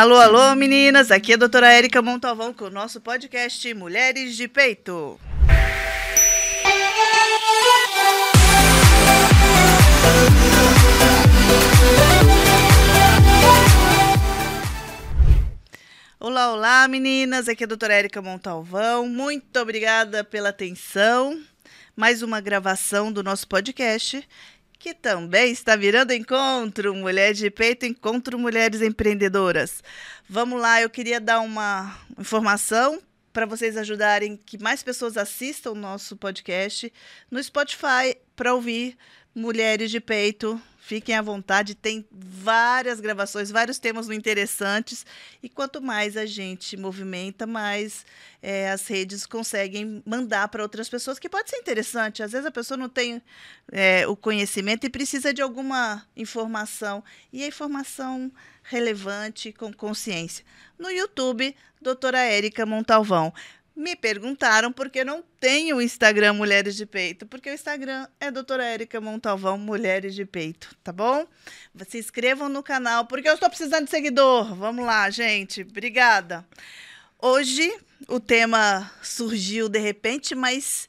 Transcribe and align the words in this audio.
Alô, 0.00 0.14
alô, 0.14 0.54
meninas! 0.54 1.10
Aqui 1.10 1.32
é 1.32 1.34
a 1.34 1.38
doutora 1.38 1.72
Érica 1.72 2.00
Montalvão 2.00 2.54
com 2.54 2.66
o 2.66 2.70
nosso 2.70 3.00
podcast 3.00 3.74
Mulheres 3.74 4.36
de 4.36 4.46
Peito. 4.46 5.18
Olá, 16.20 16.52
olá, 16.52 16.86
meninas! 16.86 17.48
Aqui 17.48 17.64
é 17.64 17.66
a 17.66 17.68
doutora 17.68 17.94
Érica 17.94 18.22
Montalvão. 18.22 19.08
Muito 19.08 19.58
obrigada 19.58 20.22
pela 20.22 20.50
atenção. 20.50 21.42
Mais 21.96 22.22
uma 22.22 22.40
gravação 22.40 23.10
do 23.10 23.24
nosso 23.24 23.48
podcast 23.48 24.24
que 24.78 24.94
também 24.94 25.50
está 25.50 25.74
virando 25.74 26.12
encontro 26.12 26.94
Mulher 26.94 27.34
de 27.34 27.50
Peito, 27.50 27.84
Encontro 27.84 28.38
Mulheres 28.38 28.80
Empreendedoras. 28.80 29.82
Vamos 30.28 30.60
lá, 30.60 30.80
eu 30.80 30.88
queria 30.88 31.20
dar 31.20 31.40
uma 31.40 31.98
informação 32.16 33.02
para 33.32 33.44
vocês 33.44 33.76
ajudarem 33.76 34.36
que 34.36 34.56
mais 34.58 34.82
pessoas 34.82 35.16
assistam 35.16 35.72
o 35.72 35.74
nosso 35.74 36.16
podcast 36.16 36.92
no 37.30 37.42
Spotify 37.42 38.16
para 38.36 38.54
ouvir 38.54 38.96
Mulheres 39.34 39.90
de 39.90 40.00
Peito 40.00 40.60
Fiquem 40.88 41.14
à 41.14 41.20
vontade, 41.20 41.74
tem 41.74 42.02
várias 42.10 42.98
gravações, 42.98 43.50
vários 43.50 43.78
temas 43.78 44.08
interessantes. 44.08 45.04
E 45.42 45.46
quanto 45.46 45.82
mais 45.82 46.16
a 46.16 46.24
gente 46.24 46.78
movimenta, 46.78 47.46
mais 47.46 48.06
é, 48.42 48.70
as 48.70 48.86
redes 48.86 49.26
conseguem 49.26 50.02
mandar 50.06 50.48
para 50.48 50.62
outras 50.62 50.88
pessoas, 50.88 51.18
que 51.18 51.28
pode 51.28 51.50
ser 51.50 51.58
interessante. 51.58 52.22
Às 52.22 52.32
vezes 52.32 52.46
a 52.46 52.50
pessoa 52.50 52.78
não 52.78 52.88
tem 52.88 53.20
é, 53.70 54.08
o 54.08 54.16
conhecimento 54.16 54.86
e 54.86 54.88
precisa 54.88 55.30
de 55.34 55.42
alguma 55.42 56.06
informação. 56.16 57.04
E 57.30 57.44
a 57.44 57.46
informação 57.46 58.32
relevante, 58.62 59.52
com 59.52 59.70
consciência. 59.70 60.42
No 60.78 60.90
YouTube, 60.90 61.54
doutora 61.82 62.20
Érica 62.20 62.64
Montalvão. 62.64 63.30
Me 63.78 63.94
perguntaram 63.94 64.72
por 64.72 64.90
que 64.90 65.04
não 65.04 65.22
tenho 65.38 65.76
o 65.76 65.80
Instagram 65.80 66.32
Mulheres 66.32 66.74
de 66.74 66.84
Peito, 66.84 67.24
porque 67.26 67.48
o 67.48 67.54
Instagram 67.54 68.08
é 68.18 68.28
doutora 68.28 68.64
Érica 68.64 69.00
Montalvão 69.00 69.56
Mulheres 69.56 70.16
de 70.16 70.24
Peito, 70.24 70.74
tá 70.82 70.90
bom? 70.90 71.24
Se 71.88 71.96
inscrevam 71.96 72.48
no 72.48 72.60
canal, 72.60 73.06
porque 73.06 73.28
eu 73.28 73.34
estou 73.34 73.48
precisando 73.48 73.84
de 73.84 73.90
seguidor. 73.90 74.52
Vamos 74.56 74.84
lá, 74.84 75.08
gente. 75.10 75.62
Obrigada. 75.62 76.44
Hoje 77.22 77.72
o 78.08 78.18
tema 78.18 78.90
surgiu 79.00 79.68
de 79.68 79.78
repente, 79.78 80.34
mas 80.34 80.88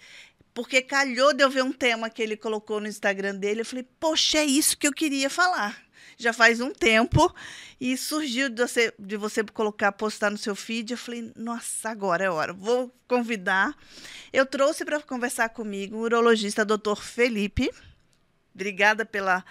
porque 0.59 0.81
calhou 0.81 1.33
de 1.33 1.41
eu 1.41 1.49
ver 1.49 1.63
um 1.63 1.71
tema 1.71 2.09
que 2.09 2.21
ele 2.21 2.35
colocou 2.35 2.81
no 2.81 2.87
Instagram 2.87 3.35
dele, 3.35 3.61
eu 3.61 3.65
falei, 3.65 3.87
poxa, 3.97 4.39
é 4.39 4.45
isso 4.45 4.77
que 4.77 4.85
eu 4.85 4.91
queria 4.93 5.29
falar 5.29 5.89
já 6.19 6.33
faz 6.33 6.59
um 6.59 6.69
tempo 6.69 7.33
e 7.79 7.95
surgiu 7.95 8.49
de 8.49 8.61
você, 8.61 8.93
de 8.99 9.15
você 9.15 9.41
colocar, 9.41 9.89
postar 9.93 10.29
no 10.29 10.37
seu 10.37 10.53
feed. 10.53 10.91
Eu 10.91 10.97
falei, 10.97 11.31
nossa, 11.33 11.89
agora 11.89 12.25
é 12.25 12.29
hora, 12.29 12.51
vou 12.51 12.93
convidar. 13.07 13.73
Eu 14.33 14.45
trouxe 14.45 14.83
para 14.83 15.01
conversar 15.01 15.47
comigo 15.47 15.95
o 15.95 16.01
urologista 16.01 16.65
doutor 16.65 17.01
Felipe. 17.01 17.71
Obrigada 18.53 19.05
pela, 19.05 19.45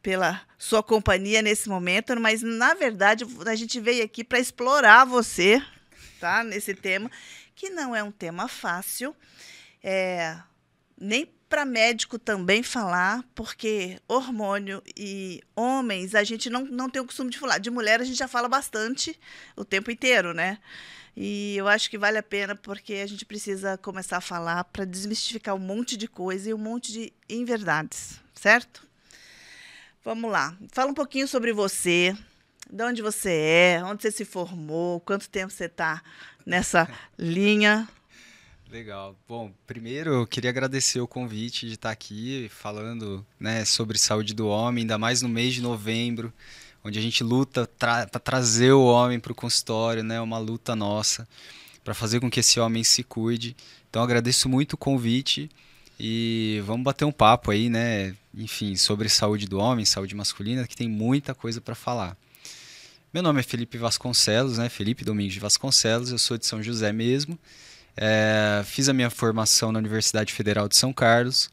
pela 0.00 0.40
sua 0.56 0.80
companhia 0.80 1.42
nesse 1.42 1.68
momento, 1.68 2.18
mas 2.20 2.40
na 2.40 2.72
verdade 2.72 3.26
a 3.44 3.54
gente 3.56 3.80
veio 3.80 4.04
aqui 4.04 4.22
para 4.22 4.38
explorar 4.38 5.04
você, 5.04 5.60
tá? 6.20 6.44
Nesse 6.44 6.72
tema, 6.72 7.10
que 7.52 7.68
não 7.68 7.96
é 7.96 8.02
um 8.02 8.12
tema 8.12 8.46
fácil, 8.46 9.12
é, 9.82 10.38
nem 11.02 11.26
para 11.48 11.66
médico 11.66 12.18
também 12.18 12.62
falar, 12.62 13.22
porque 13.34 13.98
hormônio 14.08 14.82
e 14.96 15.42
homens, 15.54 16.14
a 16.14 16.24
gente 16.24 16.48
não, 16.48 16.64
não 16.64 16.88
tem 16.88 17.02
o 17.02 17.04
costume 17.04 17.28
de 17.28 17.38
falar. 17.38 17.58
De 17.58 17.70
mulher, 17.70 18.00
a 18.00 18.04
gente 18.04 18.16
já 18.16 18.28
fala 18.28 18.48
bastante 18.48 19.18
o 19.56 19.64
tempo 19.64 19.90
inteiro, 19.90 20.32
né? 20.32 20.58
E 21.14 21.56
eu 21.56 21.68
acho 21.68 21.90
que 21.90 21.98
vale 21.98 22.16
a 22.16 22.22
pena 22.22 22.54
porque 22.54 22.94
a 22.94 23.06
gente 23.06 23.26
precisa 23.26 23.76
começar 23.76 24.16
a 24.16 24.22
falar 24.22 24.64
para 24.64 24.86
desmistificar 24.86 25.54
um 25.54 25.58
monte 25.58 25.96
de 25.96 26.08
coisa 26.08 26.48
e 26.48 26.54
um 26.54 26.58
monte 26.58 26.90
de 26.90 27.12
inverdades, 27.28 28.18
certo? 28.34 28.86
Vamos 30.02 30.30
lá. 30.30 30.56
Fala 30.72 30.90
um 30.90 30.94
pouquinho 30.94 31.28
sobre 31.28 31.52
você, 31.52 32.16
de 32.70 32.82
onde 32.82 33.02
você 33.02 33.30
é, 33.30 33.82
onde 33.84 34.02
você 34.02 34.10
se 34.10 34.24
formou, 34.24 35.00
quanto 35.00 35.28
tempo 35.28 35.52
você 35.52 35.66
está 35.66 36.02
nessa 36.46 36.88
linha. 37.18 37.86
Legal. 38.72 39.14
Bom, 39.28 39.52
primeiro 39.66 40.14
eu 40.14 40.26
queria 40.26 40.48
agradecer 40.48 40.98
o 40.98 41.06
convite 41.06 41.66
de 41.66 41.74
estar 41.74 41.90
aqui 41.90 42.48
falando 42.48 43.24
né, 43.38 43.66
sobre 43.66 43.98
saúde 43.98 44.32
do 44.32 44.48
homem, 44.48 44.80
ainda 44.80 44.96
mais 44.96 45.20
no 45.20 45.28
mês 45.28 45.52
de 45.52 45.60
novembro, 45.60 46.32
onde 46.82 46.98
a 46.98 47.02
gente 47.02 47.22
luta 47.22 47.66
tra 47.66 48.06
para 48.06 48.18
trazer 48.18 48.72
o 48.72 48.82
homem 48.82 49.20
para 49.20 49.30
o 49.30 49.34
consultório, 49.34 50.02
né, 50.02 50.18
uma 50.22 50.38
luta 50.38 50.74
nossa, 50.74 51.28
para 51.84 51.92
fazer 51.92 52.18
com 52.18 52.30
que 52.30 52.40
esse 52.40 52.58
homem 52.58 52.82
se 52.82 53.02
cuide. 53.02 53.54
Então 53.90 54.02
agradeço 54.02 54.48
muito 54.48 54.72
o 54.72 54.78
convite 54.78 55.50
e 56.00 56.62
vamos 56.64 56.82
bater 56.82 57.04
um 57.04 57.12
papo 57.12 57.50
aí, 57.50 57.68
né, 57.68 58.16
enfim, 58.34 58.74
sobre 58.74 59.06
saúde 59.10 59.46
do 59.46 59.58
homem, 59.58 59.84
saúde 59.84 60.14
masculina, 60.14 60.66
que 60.66 60.74
tem 60.74 60.88
muita 60.88 61.34
coisa 61.34 61.60
para 61.60 61.74
falar. 61.74 62.16
Meu 63.12 63.22
nome 63.22 63.40
é 63.40 63.42
Felipe 63.42 63.76
Vasconcelos, 63.76 64.56
né, 64.56 64.70
Felipe 64.70 65.04
Domingos 65.04 65.34
de 65.34 65.40
Vasconcelos, 65.40 66.10
eu 66.10 66.18
sou 66.18 66.38
de 66.38 66.46
São 66.46 66.62
José 66.62 66.90
mesmo. 66.90 67.38
É, 67.96 68.62
fiz 68.64 68.88
a 68.88 68.92
minha 68.92 69.10
formação 69.10 69.70
na 69.70 69.78
Universidade 69.78 70.32
Federal 70.32 70.68
de 70.68 70.76
São 70.76 70.92
Carlos 70.92 71.50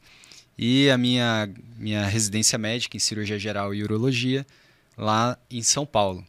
e 0.56 0.90
a 0.90 0.96
minha, 0.96 1.48
minha 1.76 2.06
residência 2.06 2.58
médica 2.58 2.96
em 2.96 3.00
cirurgia 3.00 3.38
geral 3.38 3.74
e 3.74 3.82
urologia 3.82 4.46
lá 4.96 5.38
em 5.50 5.62
São 5.62 5.84
Paulo. 5.84 6.24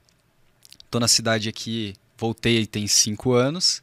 Estou 0.83 0.99
na 0.99 1.07
cidade 1.07 1.47
aqui, 1.47 1.95
voltei 2.17 2.66
tem 2.66 2.88
cinco 2.88 3.33
anos 3.33 3.81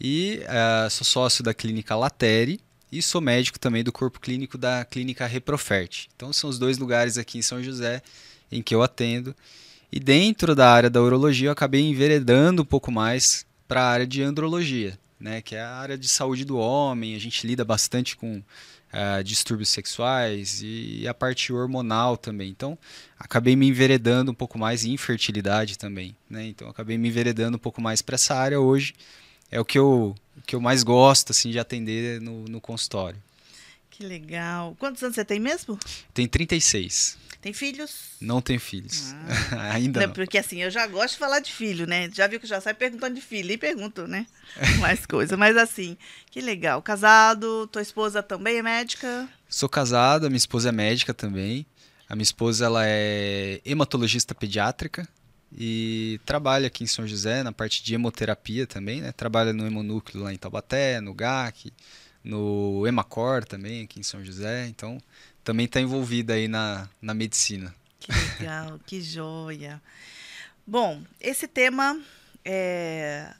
e 0.00 0.40
uh, 0.44 0.90
sou 0.90 1.04
sócio 1.04 1.42
da 1.42 1.54
clínica 1.54 1.96
Latere 1.96 2.60
e 2.90 3.00
sou 3.00 3.20
médico 3.20 3.58
também 3.58 3.82
do 3.82 3.92
corpo 3.92 4.20
clínico 4.20 4.58
da 4.58 4.84
clínica 4.84 5.26
Reprofert. 5.26 6.08
Então 6.14 6.32
são 6.32 6.50
os 6.50 6.58
dois 6.58 6.76
lugares 6.76 7.16
aqui 7.16 7.38
em 7.38 7.42
São 7.42 7.62
José 7.62 8.02
em 8.50 8.62
que 8.62 8.74
eu 8.74 8.82
atendo. 8.82 9.34
E 9.90 9.98
dentro 9.98 10.54
da 10.54 10.70
área 10.70 10.90
da 10.90 11.02
urologia 11.02 11.48
eu 11.48 11.52
acabei 11.52 11.82
enveredando 11.82 12.62
um 12.62 12.66
pouco 12.66 12.92
mais 12.92 13.46
para 13.66 13.82
a 13.82 13.88
área 13.88 14.06
de 14.06 14.22
andrologia 14.22 14.98
né, 15.22 15.40
que 15.40 15.54
é 15.54 15.62
a 15.62 15.76
área 15.76 15.96
de 15.96 16.08
saúde 16.08 16.44
do 16.44 16.58
homem. 16.58 17.14
A 17.14 17.18
gente 17.18 17.46
lida 17.46 17.64
bastante 17.64 18.16
com 18.16 18.38
uh, 18.38 19.22
distúrbios 19.22 19.68
sexuais 19.68 20.60
e 20.62 21.06
a 21.06 21.14
parte 21.14 21.52
hormonal 21.52 22.16
também. 22.16 22.50
Então, 22.50 22.76
acabei 23.16 23.54
me 23.54 23.68
enveredando 23.68 24.32
um 24.32 24.34
pouco 24.34 24.58
mais 24.58 24.84
em 24.84 24.92
infertilidade 24.92 25.78
também. 25.78 26.16
Né? 26.28 26.46
Então, 26.48 26.68
acabei 26.68 26.98
me 26.98 27.08
enveredando 27.08 27.56
um 27.56 27.60
pouco 27.60 27.80
mais 27.80 28.02
para 28.02 28.16
essa 28.16 28.34
área 28.34 28.60
hoje. 28.60 28.94
É 29.50 29.60
o 29.60 29.64
que 29.64 29.78
eu, 29.78 30.14
que 30.44 30.56
eu 30.56 30.60
mais 30.60 30.82
gosto 30.82 31.30
assim, 31.30 31.50
de 31.50 31.58
atender 31.58 32.20
no, 32.20 32.44
no 32.44 32.60
consultório. 32.60 33.18
Que 34.02 34.06
legal. 34.08 34.74
Quantos 34.80 35.00
anos 35.00 35.14
você 35.14 35.24
tem 35.24 35.38
mesmo? 35.38 35.78
Tenho 36.12 36.28
36. 36.28 37.16
Tem 37.40 37.52
filhos? 37.52 38.16
Não 38.20 38.42
tenho 38.42 38.58
filhos. 38.58 39.14
Ah. 39.52 39.74
Ainda 39.74 40.00
não, 40.00 40.06
não. 40.08 40.12
Porque 40.12 40.36
assim, 40.36 40.60
eu 40.60 40.72
já 40.72 40.88
gosto 40.88 41.12
de 41.12 41.18
falar 41.20 41.38
de 41.38 41.52
filho, 41.52 41.86
né? 41.86 42.10
Já 42.12 42.26
viu 42.26 42.40
que 42.40 42.46
já 42.48 42.60
sai 42.60 42.74
perguntando 42.74 43.14
de 43.14 43.20
filho 43.20 43.52
e 43.52 43.56
pergunto, 43.56 44.08
né? 44.08 44.26
Mais 44.80 45.06
coisa. 45.06 45.36
Mas 45.36 45.56
assim, 45.56 45.96
que 46.32 46.40
legal. 46.40 46.82
Casado, 46.82 47.68
tua 47.68 47.80
esposa 47.80 48.24
também 48.24 48.56
é 48.56 48.62
médica? 48.62 49.28
Sou 49.48 49.68
casado, 49.68 50.26
a 50.26 50.28
minha 50.28 50.36
esposa 50.36 50.70
é 50.70 50.72
médica 50.72 51.14
também. 51.14 51.64
A 52.08 52.16
minha 52.16 52.24
esposa 52.24 52.64
ela 52.64 52.82
é 52.84 53.60
hematologista 53.64 54.34
pediátrica 54.34 55.08
e 55.56 56.20
trabalha 56.26 56.66
aqui 56.66 56.82
em 56.82 56.88
São 56.88 57.06
José 57.06 57.44
na 57.44 57.52
parte 57.52 57.84
de 57.84 57.94
hemoterapia 57.94 58.66
também, 58.66 59.00
né? 59.00 59.12
Trabalha 59.12 59.52
no 59.52 59.64
hemonúcleo 59.64 60.24
lá 60.24 60.34
em 60.34 60.36
Taubaté, 60.36 61.00
no 61.00 61.14
GAC, 61.14 61.72
no 62.24 62.86
Hemacor 62.86 63.44
também 63.44 63.82
aqui 63.82 64.00
em 64.00 64.02
São 64.02 64.24
José. 64.24 64.66
Então, 64.66 64.98
também 65.42 65.66
está 65.66 65.80
envolvida 65.80 66.34
aí 66.34 66.48
na, 66.48 66.88
na 67.00 67.14
medicina. 67.14 67.74
Que 67.98 68.12
legal, 68.12 68.80
que 68.86 69.00
joia. 69.00 69.80
Bom, 70.66 71.02
esse 71.20 71.48
tema 71.48 72.00
é, 72.44 73.32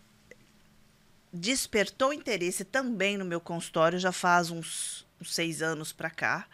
despertou 1.32 2.12
interesse 2.12 2.64
também 2.64 3.17
no 3.17 3.25
meu 3.25 3.40
consultório 3.40 3.99
já 3.99 4.12
faz 4.12 4.50
uns, 4.50 5.06
uns 5.20 5.35
seis 5.35 5.62
anos 5.62 5.93
para 5.93 6.11
cá. 6.11 6.46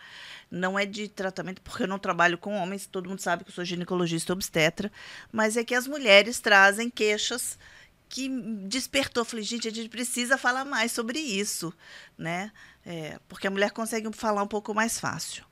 Não 0.50 0.78
é 0.78 0.86
de 0.86 1.08
tratamento, 1.08 1.60
porque 1.60 1.82
eu 1.82 1.88
não 1.88 1.98
trabalho 1.98 2.38
com 2.38 2.54
homens, 2.54 2.86
todo 2.86 3.08
mundo 3.08 3.20
sabe 3.20 3.44
que 3.44 3.50
eu 3.50 3.54
sou 3.54 3.64
ginecologista 3.64 4.32
obstetra, 4.32 4.90
mas 5.30 5.58
é 5.58 5.64
que 5.64 5.74
as 5.74 5.86
mulheres 5.86 6.40
trazem 6.40 6.88
queixas 6.88 7.58
que 8.08 8.28
despertou. 8.66 9.24
Falei, 9.24 9.44
gente, 9.44 9.68
a 9.68 9.70
gente 9.70 9.88
precisa 9.88 10.38
falar 10.38 10.64
mais 10.64 10.92
sobre 10.92 11.18
isso, 11.18 11.72
né? 12.16 12.50
É, 12.84 13.18
porque 13.28 13.46
a 13.46 13.50
mulher 13.50 13.70
consegue 13.70 14.10
falar 14.12 14.42
um 14.42 14.48
pouco 14.48 14.74
mais 14.74 14.98
fácil. 14.98 15.44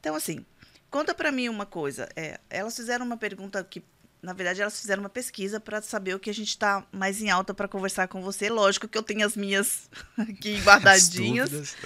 Então, 0.00 0.14
assim, 0.14 0.44
conta 0.90 1.14
para 1.14 1.30
mim 1.30 1.48
uma 1.48 1.66
coisa. 1.66 2.08
É, 2.16 2.40
elas 2.48 2.74
fizeram 2.74 3.04
uma 3.04 3.16
pergunta 3.16 3.62
que, 3.62 3.82
na 4.22 4.32
verdade, 4.32 4.62
elas 4.62 4.80
fizeram 4.80 5.02
uma 5.02 5.10
pesquisa 5.10 5.60
para 5.60 5.82
saber 5.82 6.14
o 6.14 6.20
que 6.20 6.30
a 6.30 6.34
gente 6.34 6.48
está 6.48 6.86
mais 6.90 7.20
em 7.20 7.30
alta 7.30 7.52
para 7.52 7.68
conversar 7.68 8.08
com 8.08 8.22
você. 8.22 8.48
Lógico 8.48 8.88
que 8.88 8.96
eu 8.96 9.02
tenho 9.02 9.26
as 9.26 9.36
minhas 9.36 9.90
aqui 10.16 10.60
guardadinhas. 10.62 11.76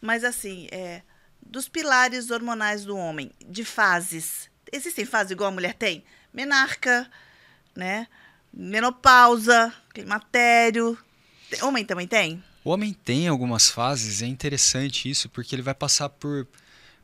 mas, 0.00 0.24
assim, 0.24 0.66
é, 0.72 1.02
dos 1.40 1.68
pilares 1.68 2.30
hormonais 2.30 2.84
do 2.84 2.96
homem, 2.96 3.30
de 3.46 3.64
fases. 3.64 4.50
Existem 4.72 5.04
fases 5.04 5.30
igual 5.30 5.50
a 5.50 5.54
mulher 5.54 5.74
tem? 5.74 6.04
Menarca, 6.32 7.08
né? 7.76 8.08
Menopausa, 8.54 9.72
climatério. 9.92 10.96
Homem 11.62 11.84
também 11.84 12.06
tem? 12.06 12.42
O 12.64 12.70
homem 12.70 12.92
tem 12.92 13.28
algumas 13.28 13.68
fases, 13.70 14.22
é 14.22 14.26
interessante 14.26 15.10
isso, 15.10 15.28
porque 15.28 15.54
ele 15.54 15.62
vai 15.62 15.74
passar 15.74 16.08
por 16.08 16.46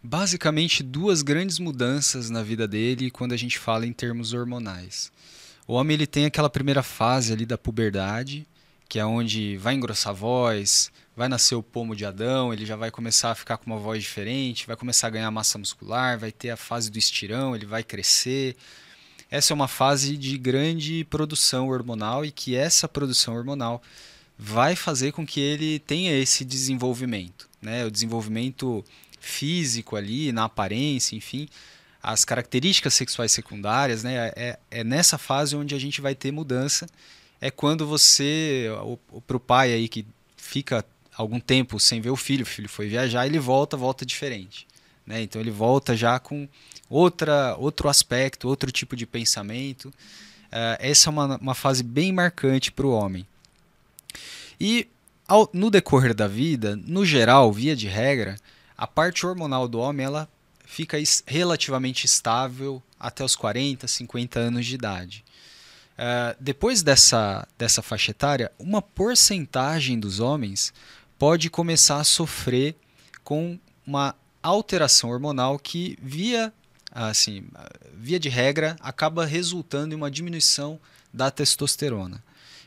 basicamente 0.03 0.83
duas 0.83 1.21
grandes 1.23 1.59
mudanças 1.59 2.31
na 2.31 2.43
vida 2.43 2.67
dele 2.67 3.11
quando 3.11 3.33
a 3.33 3.37
gente 3.37 3.59
fala 3.59 3.87
em 3.87 3.93
termos 3.93 4.33
hormonais. 4.33 5.13
O 5.67 5.75
homem 5.75 5.95
ele 5.95 6.07
tem 6.07 6.25
aquela 6.25 6.49
primeira 6.49 6.83
fase 6.83 7.33
ali 7.33 7.45
da 7.45 7.59
puberdade, 7.59 8.47
que 8.89 8.99
é 8.99 9.05
onde 9.05 9.57
vai 9.59 9.75
engrossar 9.75 10.11
a 10.11 10.17
voz, 10.17 10.91
vai 11.15 11.29
nascer 11.29 11.55
o 11.55 11.63
pomo 11.63 11.95
de 11.95 12.05
Adão, 12.05 12.53
ele 12.53 12.65
já 12.65 12.77
vai 12.77 12.91
começar 12.91 13.31
a 13.31 13.35
ficar 13.35 13.59
com 13.59 13.67
uma 13.67 13.79
voz 13.79 14.03
diferente, 14.03 14.67
vai 14.67 14.75
começar 14.77 15.09
a 15.09 15.11
ganhar 15.11 15.31
massa 15.31 15.59
muscular, 15.59 16.19
vai 16.19 16.33
ter 16.33 16.51
a 16.51 16.57
fase 16.57 16.91
do 16.91 16.99
estirão, 16.99 17.55
ele 17.55 17.67
vai 17.67 17.85
crescer. 17.85 18.57
Essa 19.31 19.53
é 19.53 19.55
uma 19.55 19.69
fase 19.69 20.17
de 20.17 20.37
grande 20.37 21.05
produção 21.05 21.69
hormonal 21.69 22.25
e 22.25 22.33
que 22.33 22.57
essa 22.57 22.89
produção 22.89 23.37
hormonal 23.37 23.81
vai 24.37 24.75
fazer 24.75 25.13
com 25.13 25.25
que 25.25 25.39
ele 25.39 25.79
tenha 25.79 26.13
esse 26.19 26.45
desenvolvimento, 26.45 27.49
né? 27.63 27.85
O 27.85 27.91
desenvolvimento 27.91 28.85
físico 29.21 29.95
ali, 29.95 30.33
na 30.33 30.45
aparência, 30.45 31.15
enfim, 31.15 31.49
as 32.03 32.25
características 32.25 32.95
sexuais 32.95 33.31
secundárias, 33.31 34.03
né? 34.03 34.33
É, 34.35 34.59
é 34.71 34.83
nessa 34.83 35.19
fase 35.19 35.55
onde 35.55 35.75
a 35.75 35.79
gente 35.79 36.01
vai 36.01 36.15
ter 36.15 36.33
mudança. 36.33 36.87
É 37.41 37.51
quando 37.51 37.87
você, 37.87 38.67
para 39.27 39.37
o 39.37 39.41
pai 39.41 39.73
aí 39.73 39.89
que 39.89 40.05
fica 40.37 40.85
algum 41.15 41.39
tempo 41.39 41.79
sem 41.79 42.01
ver 42.01 42.11
o 42.11 42.17
filho, 42.17 42.43
o 42.43 42.47
filho 42.47 42.69
foi 42.69 42.89
viajar, 42.89 43.27
ele 43.27 43.39
volta, 43.39 43.77
volta 43.77 44.05
diferente. 44.05 44.67
Né? 45.11 45.23
Então 45.23 45.41
ele 45.41 45.51
volta 45.51 45.97
já 45.97 46.21
com 46.21 46.49
outra, 46.89 47.57
outro 47.59 47.89
aspecto, 47.89 48.49
outro 48.49 48.71
tipo 48.71 48.95
de 48.95 49.05
pensamento. 49.05 49.87
Uh, 49.89 50.79
essa 50.79 51.09
é 51.09 51.11
uma, 51.11 51.37
uma 51.37 51.55
fase 51.55 51.83
bem 51.83 52.13
marcante 52.13 52.71
para 52.71 52.87
o 52.87 52.93
homem. 52.93 53.27
E 54.61 54.87
ao, 55.27 55.51
no 55.53 55.69
decorrer 55.69 56.15
da 56.15 56.29
vida, 56.29 56.77
no 56.77 57.05
geral, 57.05 57.53
via 57.53 57.75
de 57.75 57.89
regra, 57.89 58.37
a 58.79 58.87
parte 58.87 59.27
hormonal 59.27 59.67
do 59.67 59.81
homem 59.81 60.07
ela 60.07 60.29
fica 60.65 60.97
relativamente 61.27 62.07
estável 62.07 62.81
até 62.99 63.25
os 63.25 63.35
40, 63.35 63.89
50 63.89 64.39
anos 64.39 64.65
de 64.65 64.77
idade. 64.77 65.25
Uh, 65.99 66.37
depois 66.39 66.83
dessa, 66.83 67.47
dessa 67.59 67.83
faixa 67.83 68.13
etária, 68.13 68.53
uma 68.59 68.81
porcentagem 68.81 69.99
dos 69.99 70.21
homens 70.21 70.73
pode 71.19 71.51
começar 71.51 71.99
a 71.99 72.05
sofrer 72.05 72.77
com 73.25 73.59
uma 73.87 74.15
alteração 74.43 75.11
hormonal 75.11 75.59
que, 75.59 75.97
via, 76.03 76.53
assim, 76.91 77.45
via 77.95 78.19
de 78.19 78.29
regra, 78.29 78.77
acaba 78.81 79.25
resultando 79.25 79.95
em 79.95 79.97
uma 79.97 80.11
diminuição 80.11 80.81
da 81.13 81.31
testosterona. 81.31 82.23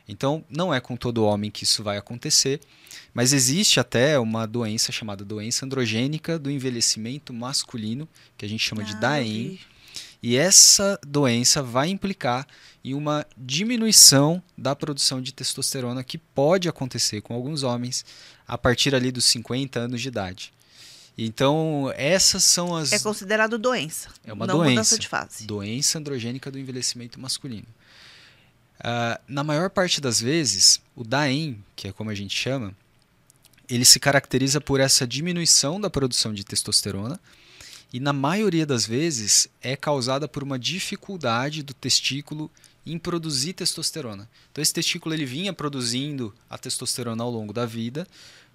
Então, 0.08 0.44
não 0.50 0.74
é 0.74 0.82
com 0.82 0.98
todo 0.98 1.24
homem 1.24 1.50
que 1.50 1.64
isso 1.64 1.84
vai 1.84 1.98
acontecer, 1.98 2.60
mas 3.14 3.32
existe 3.32 3.80
até 3.80 4.20
uma 4.20 4.46
doença 4.46 4.92
chamada 4.92 5.24
doença 5.24 5.66
androgênica 5.66 6.38
do 6.38 6.52
envelhecimento 6.52 7.34
masculino, 7.34 8.08
que 8.38 8.46
a 8.46 8.50
gente 8.50 8.64
chama 8.64 8.82
ah, 8.82 8.86
de 8.86 8.96
DAEM. 8.96 9.60
E 10.22 10.38
essa 10.38 11.00
doença 11.06 11.62
vai 11.62 11.90
implicar 11.90 12.48
em 12.84 12.94
uma 12.94 13.26
diminuição 13.38 14.42
da 14.58 14.76
produção 14.76 15.22
de 15.22 15.34
testosterona 15.34 16.04
que 16.04 16.18
pode 16.18 16.68
acontecer 16.68 17.22
com 17.22 17.34
alguns 17.34 17.64
homens 17.64 18.06
a 18.48 18.58
partir 18.58 18.96
ali 18.96 19.12
dos 19.12 19.26
50 19.26 19.80
anos 19.80 20.02
de 20.02 20.08
idade. 20.08 20.54
Então, 21.18 21.94
essas 21.96 22.44
são 22.44 22.76
as. 22.76 22.92
É 22.92 23.00
considerado 23.00 23.58
doença. 23.58 24.10
É 24.26 24.34
uma 24.34 24.48
não 24.48 24.58
doença. 24.58 24.72
mudança 24.72 25.00
de 25.00 25.08
fase. 25.08 25.46
Doença 25.46 26.00
androgênica 26.00 26.50
do 26.50 26.58
envelhecimento 26.58 27.20
masculino. 27.20 27.68
Uh, 28.80 29.22
na 29.28 29.44
maior 29.44 29.70
parte 29.70 30.02
das 30.02 30.20
vezes, 30.20 30.82
o 30.96 31.04
DAEM, 31.04 31.64
que 31.76 31.88
é 31.88 31.92
como 31.92 32.10
a 32.10 32.16
gente 32.16 32.36
chama, 32.36 32.76
ele 33.70 33.86
se 33.86 34.00
caracteriza 34.00 34.60
por 34.60 34.80
essa 34.80 35.08
diminuição 35.08 35.80
da 35.80 35.90
produção 35.90 36.34
de 36.34 36.44
testosterona 36.44 37.20
e, 37.94 38.00
na 38.00 38.12
maioria 38.12 38.66
das 38.66 38.86
vezes, 38.86 39.48
é 39.62 39.76
causada 39.76 40.28
por 40.28 40.44
uma 40.44 40.60
dificuldade 40.60 41.64
do 41.64 41.74
testículo 41.74 42.52
em 42.86 42.98
produzir 42.98 43.54
testosterona. 43.54 44.30
Então, 44.52 44.62
esse 44.62 44.74
testículo 44.74 45.16
ele 45.16 45.26
vinha 45.26 45.54
produzindo 45.54 46.34
a 46.50 46.58
testosterona 46.58 47.24
ao 47.24 47.32
longo 47.32 47.54
da 47.54 47.66
vida, 47.66 48.06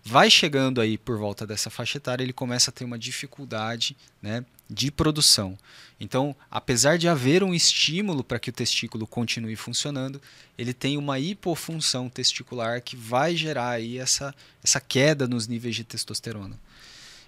vai 0.04 0.30
chegando 0.30 0.80
aí 0.80 0.96
por 0.96 1.18
volta 1.18 1.46
dessa 1.46 1.70
faixa 1.70 1.98
etária, 1.98 2.22
ele 2.22 2.32
começa 2.32 2.70
a 2.70 2.72
ter 2.72 2.84
uma 2.84 2.98
dificuldade 2.98 3.96
né, 4.22 4.44
de 4.68 4.90
produção. 4.90 5.58
Então, 6.00 6.34
apesar 6.50 6.96
de 6.96 7.08
haver 7.08 7.42
um 7.42 7.52
estímulo 7.52 8.22
para 8.22 8.38
que 8.38 8.50
o 8.50 8.52
testículo 8.52 9.06
continue 9.06 9.56
funcionando, 9.56 10.20
ele 10.56 10.72
tem 10.72 10.96
uma 10.96 11.18
hipofunção 11.18 12.08
testicular 12.08 12.80
que 12.80 12.96
vai 12.96 13.34
gerar 13.34 13.70
aí 13.70 13.98
essa, 13.98 14.34
essa 14.62 14.80
queda 14.80 15.26
nos 15.26 15.46
níveis 15.46 15.74
de 15.74 15.84
testosterona. 15.84 16.58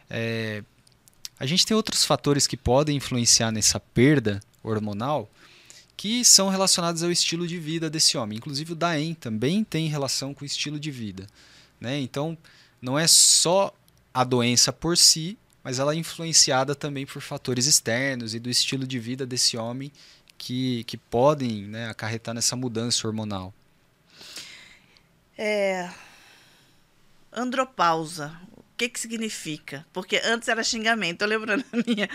É, 0.08 0.62
a 1.38 1.46
gente 1.46 1.66
tem 1.66 1.76
outros 1.76 2.04
fatores 2.04 2.46
que 2.46 2.56
podem 2.56 2.96
influenciar 2.96 3.50
nessa 3.50 3.80
perda 3.80 4.40
hormonal 4.62 5.28
que 5.96 6.24
são 6.24 6.48
relacionados 6.48 7.02
ao 7.02 7.10
estilo 7.10 7.46
de 7.46 7.58
vida 7.58 7.90
desse 7.90 8.16
homem. 8.16 8.38
Inclusive 8.38 8.72
o 8.72 8.76
DAEM 8.76 9.14
também 9.14 9.62
tem 9.62 9.88
relação 9.88 10.32
com 10.32 10.44
o 10.44 10.46
estilo 10.46 10.80
de 10.80 10.90
vida. 10.90 11.26
Né? 11.80 11.98
Então, 12.00 12.38
não 12.80 12.98
é 12.98 13.06
só 13.06 13.72
a 14.12 14.24
doença 14.24 14.72
por 14.72 14.96
si, 14.96 15.38
mas 15.62 15.78
ela 15.78 15.92
é 15.92 15.96
influenciada 15.96 16.74
também 16.74 17.06
por 17.06 17.20
fatores 17.20 17.66
externos 17.66 18.34
e 18.34 18.38
do 18.38 18.48
estilo 18.48 18.86
de 18.86 18.98
vida 18.98 19.26
desse 19.26 19.56
homem 19.56 19.92
que, 20.38 20.84
que 20.84 20.96
podem 20.96 21.66
né, 21.66 21.90
acarretar 21.90 22.34
nessa 22.34 22.56
mudança 22.56 23.06
hormonal. 23.06 23.52
É... 25.36 25.90
Andropausa. 27.32 28.34
O 28.56 28.62
que, 28.76 28.88
que 28.88 28.98
significa? 28.98 29.86
Porque 29.92 30.20
antes 30.24 30.48
era 30.48 30.64
xingamento. 30.64 31.20
Eu 31.20 31.28
lembro 31.28 31.46
na 31.54 31.64
minha 31.86 32.08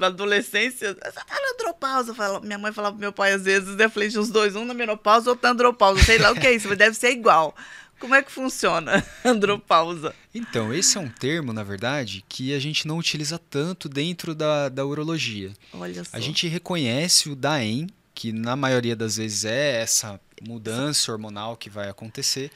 adolescência, 0.00 0.94
você 0.94 1.12
tá 1.12 1.24
na 1.28 1.52
andropausa. 1.54 2.14
Minha 2.40 2.58
mãe 2.58 2.72
falava 2.72 2.94
pro 2.94 3.00
meu 3.00 3.12
pai 3.12 3.32
às 3.32 3.42
vezes, 3.42 3.78
eu 3.78 3.90
falei, 3.90 4.08
dois, 4.08 4.54
um 4.54 4.64
na 4.64 4.72
menopausa, 4.72 5.30
outro 5.30 5.42
na 5.42 5.50
andropausa. 5.50 6.02
Sei 6.04 6.18
lá 6.18 6.30
o 6.30 6.36
que 6.36 6.46
é 6.46 6.54
isso, 6.54 6.68
mas 6.68 6.78
deve 6.78 6.96
ser 6.96 7.10
igual. 7.10 7.56
Como 7.98 8.14
é 8.14 8.22
que 8.22 8.30
funciona 8.30 9.04
andropausa? 9.24 10.14
Então, 10.34 10.72
esse 10.72 10.96
é 10.96 11.00
um 11.00 11.08
termo, 11.08 11.52
na 11.52 11.62
verdade, 11.62 12.24
que 12.28 12.54
a 12.54 12.58
gente 12.58 12.86
não 12.86 12.98
utiliza 12.98 13.38
tanto 13.38 13.88
dentro 13.88 14.34
da, 14.34 14.68
da 14.68 14.86
urologia. 14.86 15.52
Olha 15.72 16.04
só. 16.04 16.16
A 16.16 16.20
gente 16.20 16.46
reconhece 16.46 17.28
o 17.28 17.36
DAEM, 17.36 17.88
que 18.14 18.32
na 18.32 18.56
maioria 18.56 18.96
das 18.96 19.16
vezes 19.16 19.44
é 19.44 19.80
essa 19.80 20.20
mudança 20.42 21.10
hormonal 21.10 21.56
que 21.56 21.68
vai 21.68 21.88
acontecer, 21.88 22.50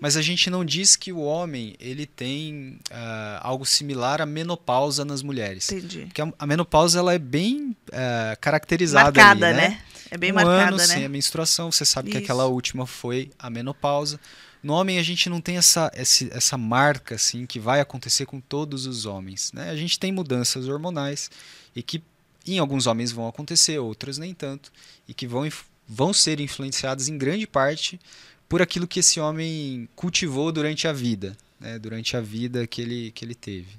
mas 0.00 0.16
a 0.16 0.22
gente 0.22 0.48
não 0.48 0.64
diz 0.64 0.94
que 0.94 1.12
o 1.12 1.20
homem 1.20 1.74
ele 1.80 2.06
tem 2.06 2.78
uh, 2.90 3.40
algo 3.40 3.66
similar 3.66 4.20
à 4.22 4.26
menopausa 4.26 5.04
nas 5.04 5.22
mulheres. 5.22 5.70
Entendi. 5.70 6.06
Porque 6.06 6.22
a, 6.22 6.32
a 6.38 6.46
menopausa 6.46 7.00
ela 7.00 7.12
é 7.12 7.18
bem 7.18 7.76
uh, 7.88 8.38
caracterizada 8.40 9.06
marcada, 9.06 9.48
ali, 9.48 9.56
né? 9.56 9.68
né? 9.70 9.82
É 10.10 10.16
bem 10.16 10.30
um 10.30 10.36
marcada, 10.36 10.68
ano 10.68 10.76
né? 10.76 10.86
sem 10.86 11.04
a 11.04 11.08
menstruação, 11.08 11.70
você 11.70 11.84
sabe 11.84 12.08
Isso. 12.08 12.18
que 12.18 12.24
aquela 12.24 12.46
última 12.46 12.86
foi 12.86 13.30
a 13.38 13.50
menopausa. 13.50 14.20
No 14.68 14.74
homem 14.74 14.98
a 14.98 15.02
gente 15.02 15.30
não 15.30 15.40
tem 15.40 15.56
essa, 15.56 15.90
essa 15.94 16.58
marca 16.58 17.14
assim 17.14 17.46
que 17.46 17.58
vai 17.58 17.80
acontecer 17.80 18.26
com 18.26 18.38
todos 18.38 18.84
os 18.84 19.06
homens. 19.06 19.50
Né? 19.50 19.70
A 19.70 19.76
gente 19.76 19.98
tem 19.98 20.12
mudanças 20.12 20.68
hormonais 20.68 21.30
e 21.74 21.82
que 21.82 22.02
em 22.46 22.58
alguns 22.58 22.86
homens 22.86 23.10
vão 23.10 23.26
acontecer, 23.26 23.78
outros 23.78 24.18
nem 24.18 24.34
tanto, 24.34 24.70
e 25.08 25.14
que 25.14 25.26
vão, 25.26 25.48
vão 25.88 26.12
ser 26.12 26.38
influenciadas 26.38 27.08
em 27.08 27.16
grande 27.16 27.46
parte 27.46 27.98
por 28.46 28.60
aquilo 28.60 28.86
que 28.86 29.00
esse 29.00 29.18
homem 29.18 29.88
cultivou 29.96 30.52
durante 30.52 30.86
a 30.86 30.92
vida, 30.92 31.34
né? 31.58 31.78
durante 31.78 32.14
a 32.14 32.20
vida 32.20 32.66
que 32.66 32.82
ele, 32.82 33.10
que 33.12 33.24
ele 33.24 33.34
teve. 33.34 33.74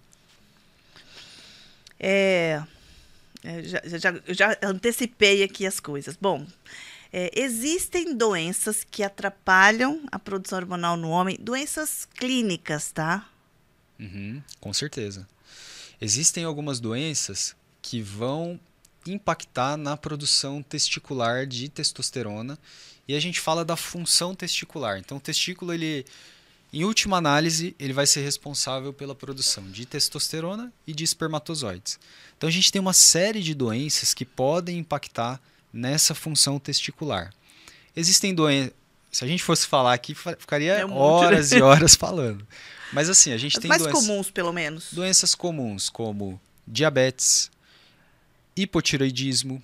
É, 1.99 2.63
é 3.43 3.61
já, 3.61 3.79
já, 3.85 4.21
já 4.27 4.57
antecipei 4.63 5.43
aqui 5.43 5.67
as 5.67 5.79
coisas. 5.79 6.17
Bom, 6.19 6.47
é, 7.11 7.31
existem 7.35 8.15
doenças 8.15 8.83
que 8.83 9.03
atrapalham 9.03 10.01
a 10.11 10.19
produção 10.19 10.59
hormonal 10.59 10.95
no 10.95 11.09
homem, 11.09 11.37
doenças 11.39 12.05
clínicas, 12.05 12.91
tá? 12.91 13.27
Uhum, 13.99 14.41
com 14.59 14.73
certeza. 14.73 15.27
Existem 15.99 16.43
algumas 16.43 16.79
doenças 16.79 17.55
que 17.81 18.01
vão 18.01 18.59
impactar 19.05 19.75
na 19.75 19.97
produção 19.97 20.61
testicular 20.61 21.47
de 21.47 21.67
testosterona 21.67 22.57
e 23.07 23.15
a 23.15 23.19
gente 23.19 23.39
fala 23.39 23.65
da 23.65 23.75
função 23.75 24.35
testicular. 24.35 24.99
Então, 24.99 25.17
o 25.17 25.21
testículo, 25.21 25.73
ele, 25.73 26.05
em 26.71 26.83
última 26.83 27.17
análise, 27.17 27.75
ele 27.79 27.91
vai 27.91 28.05
ser 28.05 28.21
responsável 28.21 28.93
pela 28.93 29.15
produção 29.15 29.69
de 29.71 29.85
testosterona 29.85 30.71
e 30.85 30.93
de 30.93 31.03
espermatozoides. 31.03 31.99
Então, 32.37 32.47
a 32.47 32.51
gente 32.51 32.71
tem 32.71 32.79
uma 32.79 32.93
série 32.93 33.41
de 33.41 33.55
doenças 33.55 34.13
que 34.13 34.25
podem 34.25 34.77
impactar 34.77 35.41
nessa 35.71 36.15
função 36.15 36.59
testicular. 36.59 37.33
Existem 37.95 38.33
doenças. 38.33 38.73
Se 39.11 39.25
a 39.25 39.27
gente 39.27 39.43
fosse 39.43 39.65
falar 39.65 39.93
aqui, 39.93 40.13
ficaria 40.13 40.73
é 40.73 40.85
um 40.85 40.95
horas 40.95 41.51
e 41.51 41.61
horas 41.61 41.95
falando. 41.95 42.47
Mas 42.93 43.09
assim, 43.09 43.31
a 43.31 43.37
gente 43.37 43.57
As 43.57 43.61
tem 43.61 43.69
mais 43.69 43.81
doenças, 43.81 44.05
comuns, 44.05 44.31
pelo 44.31 44.53
menos. 44.53 44.93
Doenças 44.93 45.35
comuns, 45.35 45.89
como 45.89 46.39
diabetes, 46.67 47.49
hipotiroidismo, 48.55 49.61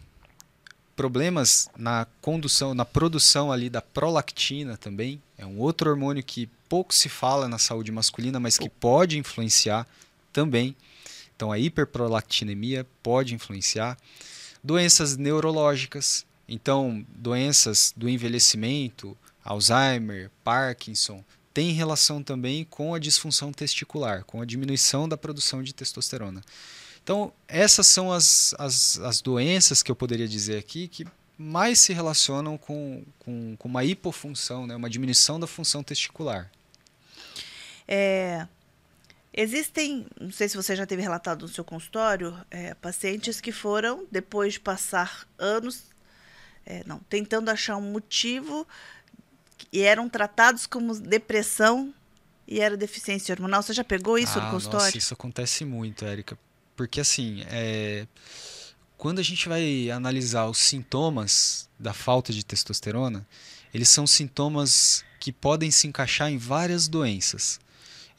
problemas 0.96 1.70
na 1.78 2.08
condução, 2.22 2.74
na 2.74 2.86
produção 2.86 3.52
ali 3.52 3.70
da 3.70 3.82
prolactina 3.82 4.78
também. 4.78 5.22
É 5.38 5.46
um 5.46 5.60
outro 5.60 5.90
hormônio 5.90 6.24
que 6.24 6.50
pouco 6.70 6.94
se 6.94 7.10
fala 7.10 7.48
na 7.48 7.58
saúde 7.58 7.92
masculina, 7.92 8.40
mas 8.40 8.58
que 8.58 8.70
pode 8.70 9.18
influenciar 9.18 9.88
também. 10.32 10.76
Então 11.36 11.52
a 11.52 11.60
hiperprolactinemia 11.60 12.86
pode 13.04 13.36
influenciar. 13.36 13.98
Doenças 14.66 15.16
neurológicas, 15.16 16.26
então 16.50 17.06
doenças 17.10 17.94
do 17.96 18.10
envelhecimento, 18.10 19.16
Alzheimer, 19.44 20.32
Parkinson, 20.44 21.24
tem 21.54 21.72
relação 21.72 22.24
também 22.24 22.66
com 22.66 22.96
a 22.96 23.00
disfunção 23.00 23.52
testicular, 23.52 24.24
com 24.24 24.42
a 24.42 24.46
diminuição 24.46 25.08
da 25.08 25.16
produção 25.16 25.62
de 25.62 25.72
testosterona. 25.72 26.42
Então, 27.04 27.32
essas 27.48 27.86
são 27.86 28.12
as, 28.12 28.56
as, 28.58 28.98
as 29.02 29.22
doenças 29.22 29.84
que 29.84 29.92
eu 29.92 29.96
poderia 29.96 30.28
dizer 30.28 30.58
aqui 30.58 30.88
que 30.88 31.06
mais 31.38 31.78
se 31.78 31.94
relacionam 31.94 32.58
com, 32.58 33.04
com, 33.20 33.56
com 33.58 33.68
uma 33.68 33.86
hipofunção, 33.86 34.66
né? 34.66 34.76
uma 34.76 34.90
diminuição 34.90 35.40
da 35.40 35.46
função 35.46 35.84
testicular. 35.84 36.50
É, 37.88 38.48
existem, 39.36 40.08
não 40.20 40.32
sei 40.32 40.48
se 40.48 40.56
você 40.56 40.76
já 40.76 40.86
teve 40.86 41.02
relatado 41.02 41.42
no 41.42 41.48
seu 41.48 41.64
consultório, 41.64 42.36
é, 42.50 42.74
pacientes 42.76 43.42
que 43.42 43.52
foram, 43.52 44.08
depois 44.10 44.54
de 44.54 44.60
passar 44.62 45.28
anos, 45.38 45.84
é, 46.66 46.84
não, 46.86 47.00
tentando 47.10 47.52
achar 47.52 47.76
um 47.76 47.92
motivo 47.92 48.66
e 49.72 49.82
eram 49.82 50.08
tratados 50.08 50.66
como 50.66 50.98
depressão 50.98 51.94
e 52.48 52.62
era 52.62 52.78
deficiência 52.78 53.34
hormonal. 53.34 53.62
Você 53.62 53.74
já 53.74 53.84
pegou 53.84 54.18
isso 54.18 54.40
ah, 54.40 54.46
no 54.46 54.52
consultório? 54.52 54.86
Nossa, 54.86 54.98
isso 54.98 55.14
acontece 55.14 55.66
muito, 55.66 56.06
Érica. 56.06 56.38
Porque 56.76 57.00
assim, 57.00 57.44
é... 57.50 58.08
quando 58.98 59.20
a 59.20 59.24
gente 59.24 59.50
vai 59.50 59.90
analisar 59.92 60.46
os 60.46 60.58
sintomas 60.58 61.70
da 61.78 61.94
falta 61.94 62.32
de 62.32 62.44
testosterona, 62.44 63.28
eles 63.74 63.90
são 63.90 64.08
sintomas 64.08 65.04
que 65.20 65.32
podem 65.32 65.72
se 65.72 65.88
encaixar 65.88 66.32
em 66.32 66.38
várias 66.38 66.88
doenças. 66.88 67.60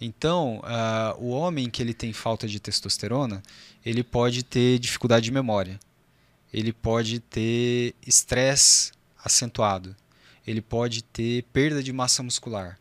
Então, 0.01 0.59
uh, 0.59 1.19
o 1.19 1.31
homem 1.31 1.71
que 1.71 1.83
ele 1.83 1.95
tem 1.95 2.13
falta 2.13 2.47
de 2.47 2.61
testosterona, 2.61 3.43
ele 3.85 4.03
pode 4.03 4.43
ter 4.43 4.79
dificuldade 4.79 5.25
de 5.25 5.33
memória, 5.33 5.81
ele 6.53 6.73
pode 6.73 7.19
ter 7.19 7.95
estresse 8.07 8.93
acentuado, 9.25 9.97
ele 10.47 10.61
pode 10.61 11.03
ter 11.03 11.45
perda 11.45 11.83
de 11.83 11.93
massa 11.93 12.23
muscular, 12.23 12.79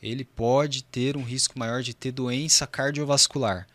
ele 0.00 0.24
pode 0.24 0.84
ter 0.84 1.16
um 1.16 1.24
risco 1.24 1.58
maior 1.58 1.82
de 1.82 1.92
ter 1.92 2.12
doença 2.12 2.66
cardiovascular. 2.66 3.66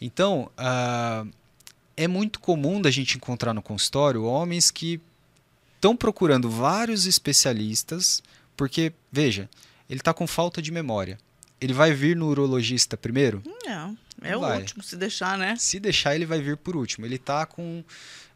Então, 0.00 0.50
uh, 0.56 1.28
é 1.96 2.06
muito 2.06 2.38
comum 2.38 2.80
da 2.80 2.92
gente 2.92 3.16
encontrar 3.16 3.52
no 3.52 3.60
consultório 3.60 4.22
homens 4.22 4.70
que 4.70 5.00
estão 5.74 5.96
procurando 5.96 6.48
vários 6.48 7.06
especialistas, 7.06 8.22
porque, 8.56 8.92
veja, 9.10 9.50
ele 9.90 10.00
está 10.00 10.14
com 10.14 10.26
falta 10.26 10.62
de 10.62 10.70
memória. 10.70 11.18
Ele 11.60 11.72
vai 11.72 11.92
vir 11.92 12.16
no 12.16 12.26
urologista 12.28 12.96
primeiro? 12.96 13.42
Não, 13.64 13.96
é 14.22 14.36
o 14.36 14.40
vai. 14.40 14.60
último, 14.60 14.82
se 14.82 14.96
deixar, 14.96 15.36
né? 15.36 15.56
Se 15.58 15.80
deixar, 15.80 16.14
ele 16.14 16.26
vai 16.26 16.40
vir 16.40 16.56
por 16.56 16.76
último. 16.76 17.04
Ele 17.04 17.16
está 17.16 17.44
com 17.46 17.82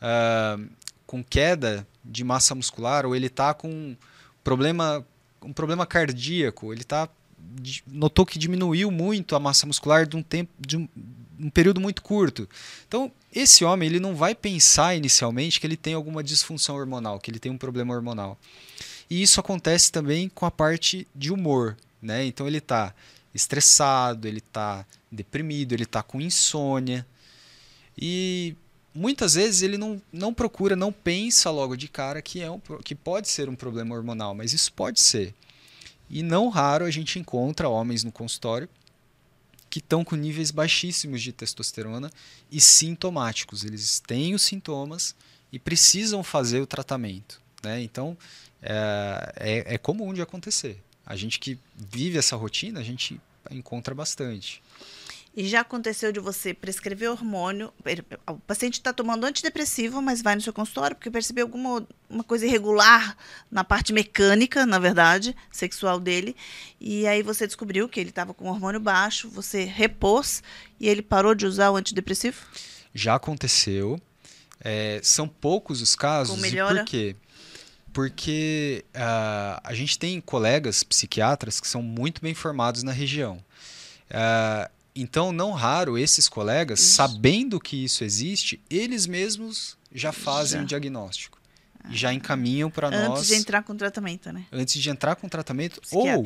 uh, 0.03 0.69
com 1.13 1.23
queda 1.23 1.87
de 2.03 2.25
massa 2.25 2.55
muscular 2.55 3.05
ou 3.05 3.15
ele 3.15 3.27
está 3.27 3.53
com 3.53 3.95
problema, 4.43 5.05
um 5.43 5.53
problema 5.53 5.85
cardíaco, 5.85 6.73
ele 6.73 6.85
tá, 6.85 7.07
notou 7.87 8.25
que 8.25 8.39
diminuiu 8.39 8.91
muito 8.91 9.37
a 9.37 9.39
massa 9.39 9.67
muscular 9.67 10.07
de 10.07 10.17
um 10.17 10.23
tempo 10.23 10.51
de 10.59 10.79
um, 10.79 10.89
um 11.39 11.51
período 11.51 11.83
muito 11.83 12.01
curto. 12.01 12.49
Então, 12.89 13.13
esse 13.31 13.63
homem 13.63 13.91
ele 13.91 14.01
não 14.01 14.15
vai 14.15 14.35
pensar 14.35 14.97
inicialmente 14.97 15.61
que 15.61 15.67
ele 15.67 15.77
tem 15.77 15.93
alguma 15.93 16.23
disfunção 16.23 16.77
hormonal, 16.77 17.21
que 17.21 17.31
ele 17.31 17.39
tem 17.39 17.53
um 17.53 17.59
problema 17.59 17.95
hormonal. 17.95 18.39
E 19.11 19.21
isso 19.21 19.39
acontece 19.39 19.93
também 19.93 20.31
com 20.31 20.47
a 20.47 20.51
parte 20.51 21.07
de 21.15 21.31
humor, 21.31 21.77
né? 22.03 22.25
Então 22.25 22.47
ele 22.47 22.59
está 22.59 22.95
estressado, 23.35 24.29
ele 24.29 24.39
está 24.39 24.85
deprimido, 25.11 25.73
ele 25.73 25.85
está 25.85 26.03
com 26.03 26.21
insônia. 26.21 27.07
E 27.97 28.57
muitas 28.95 29.35
vezes 29.35 29.63
ele 29.63 29.79
não, 29.79 30.01
não 30.13 30.35
procura, 30.35 30.75
não 30.77 30.93
pensa 30.93 31.51
logo 31.51 31.77
de 31.77 31.89
cara 31.89 32.21
que, 32.21 32.41
é 32.41 32.51
um, 32.51 32.61
que 32.85 32.95
pode 32.95 33.29
ser 33.29 33.49
um 33.49 33.55
problema 33.55 33.95
hormonal, 33.95 34.35
mas 34.35 34.53
isso 34.53 34.73
pode 34.73 35.01
ser. 35.01 35.35
E 36.11 36.23
não 36.23 36.49
raro 36.49 36.85
a 36.85 36.91
gente 36.91 37.19
encontra 37.19 37.69
homens 37.69 38.05
no 38.05 38.13
consultório 38.13 38.69
que 39.71 39.79
estão 39.79 40.05
com 40.05 40.15
níveis 40.15 40.51
baixíssimos 40.51 41.23
de 41.23 41.33
testosterona 41.33 42.11
e 42.51 42.61
sintomáticos. 42.61 43.65
Eles 43.65 44.01
têm 44.01 44.35
os 44.35 44.43
sintomas 44.43 45.15
e 45.51 45.59
precisam 45.59 46.23
fazer 46.23 46.61
o 46.61 46.67
tratamento. 46.67 47.41
Né? 47.63 47.81
Então, 47.81 48.15
é, 48.61 49.33
é, 49.37 49.75
é 49.75 49.79
comum 49.79 50.13
de 50.13 50.21
acontecer. 50.21 50.79
A 51.05 51.17
gente 51.17 51.39
que 51.39 51.59
vive 51.77 52.19
essa 52.19 52.37
rotina, 52.37 52.81
a 52.81 52.83
gente 52.83 53.21
encontra 53.51 53.95
bastante. 53.95 54.63
E 55.35 55.49
já 55.49 55.61
aconteceu 55.61 56.13
de 56.13 56.21
você 56.21 56.53
prescrever 56.53 57.11
hormônio, 57.11 57.73
o 58.29 58.35
paciente 58.41 58.75
está 58.75 58.93
tomando 58.93 59.25
antidepressivo, 59.25 60.03
mas 60.03 60.21
vai 60.21 60.35
no 60.35 60.43
seu 60.43 60.53
consultório 60.53 60.95
porque 60.95 61.11
percebeu 61.11 61.47
alguma 61.47 61.87
uma 62.09 62.23
coisa 62.23 62.45
irregular 62.45 63.17
na 63.51 63.65
parte 63.65 63.95
mecânica, 63.95 64.67
na 64.67 64.79
verdade, 64.79 65.35
sexual 65.51 65.99
dele, 65.99 66.37
e 66.79 67.07
aí 67.07 67.23
você 67.23 67.47
descobriu 67.47 67.89
que 67.89 67.99
ele 67.99 68.11
estava 68.11 68.35
com 68.35 68.51
hormônio 68.51 68.79
baixo, 68.79 69.31
você 69.31 69.65
repôs 69.65 70.43
e 70.79 70.87
ele 70.87 71.01
parou 71.01 71.35
de 71.35 71.47
usar 71.47 71.71
o 71.71 71.77
antidepressivo? 71.77 72.37
Já 72.95 73.15
aconteceu. 73.15 73.99
É, 74.61 75.01
são 75.03 75.27
poucos 75.27 75.81
os 75.81 75.97
casos. 75.97 76.41
E 76.45 76.57
por 76.57 76.85
quê? 76.85 77.17
Porque 77.93 78.85
uh, 78.95 79.61
a 79.63 79.75
gente 79.75 79.99
tem 79.99 80.21
colegas 80.21 80.83
psiquiatras 80.83 81.61
que 81.61 81.69
são 81.69 81.83
muito 81.83 82.23
bem 82.23 82.35
formados 82.35 82.83
na 82.83 82.93
região. 82.93 83.43
Uh, 84.09 84.71
então, 84.95 85.33
não 85.33 85.53
raro, 85.53 85.97
esses 85.97 86.29
colegas, 86.29 86.81
isso. 86.81 86.95
sabendo 86.95 87.59
que 87.59 87.83
isso 87.85 88.05
existe, 88.05 88.61
eles 88.69 89.07
mesmos 89.07 89.77
já 89.95 90.13
fazem 90.13 90.63
o 90.63 90.67
diagnóstico. 90.67 91.39
E 91.91 91.97
já 91.97 92.11
ah. 92.11 92.15
encaminham 92.15 92.71
para 92.71 92.91
nós. 92.91 93.19
Antes 93.19 93.27
de 93.29 93.35
entrar 93.35 93.63
com 93.63 93.75
tratamento, 93.75 94.33
né? 94.33 94.45
Antes 94.53 94.81
de 94.81 94.89
entrar 94.89 95.17
com 95.17 95.29
tratamento. 95.29 95.81
Ou 95.91 96.25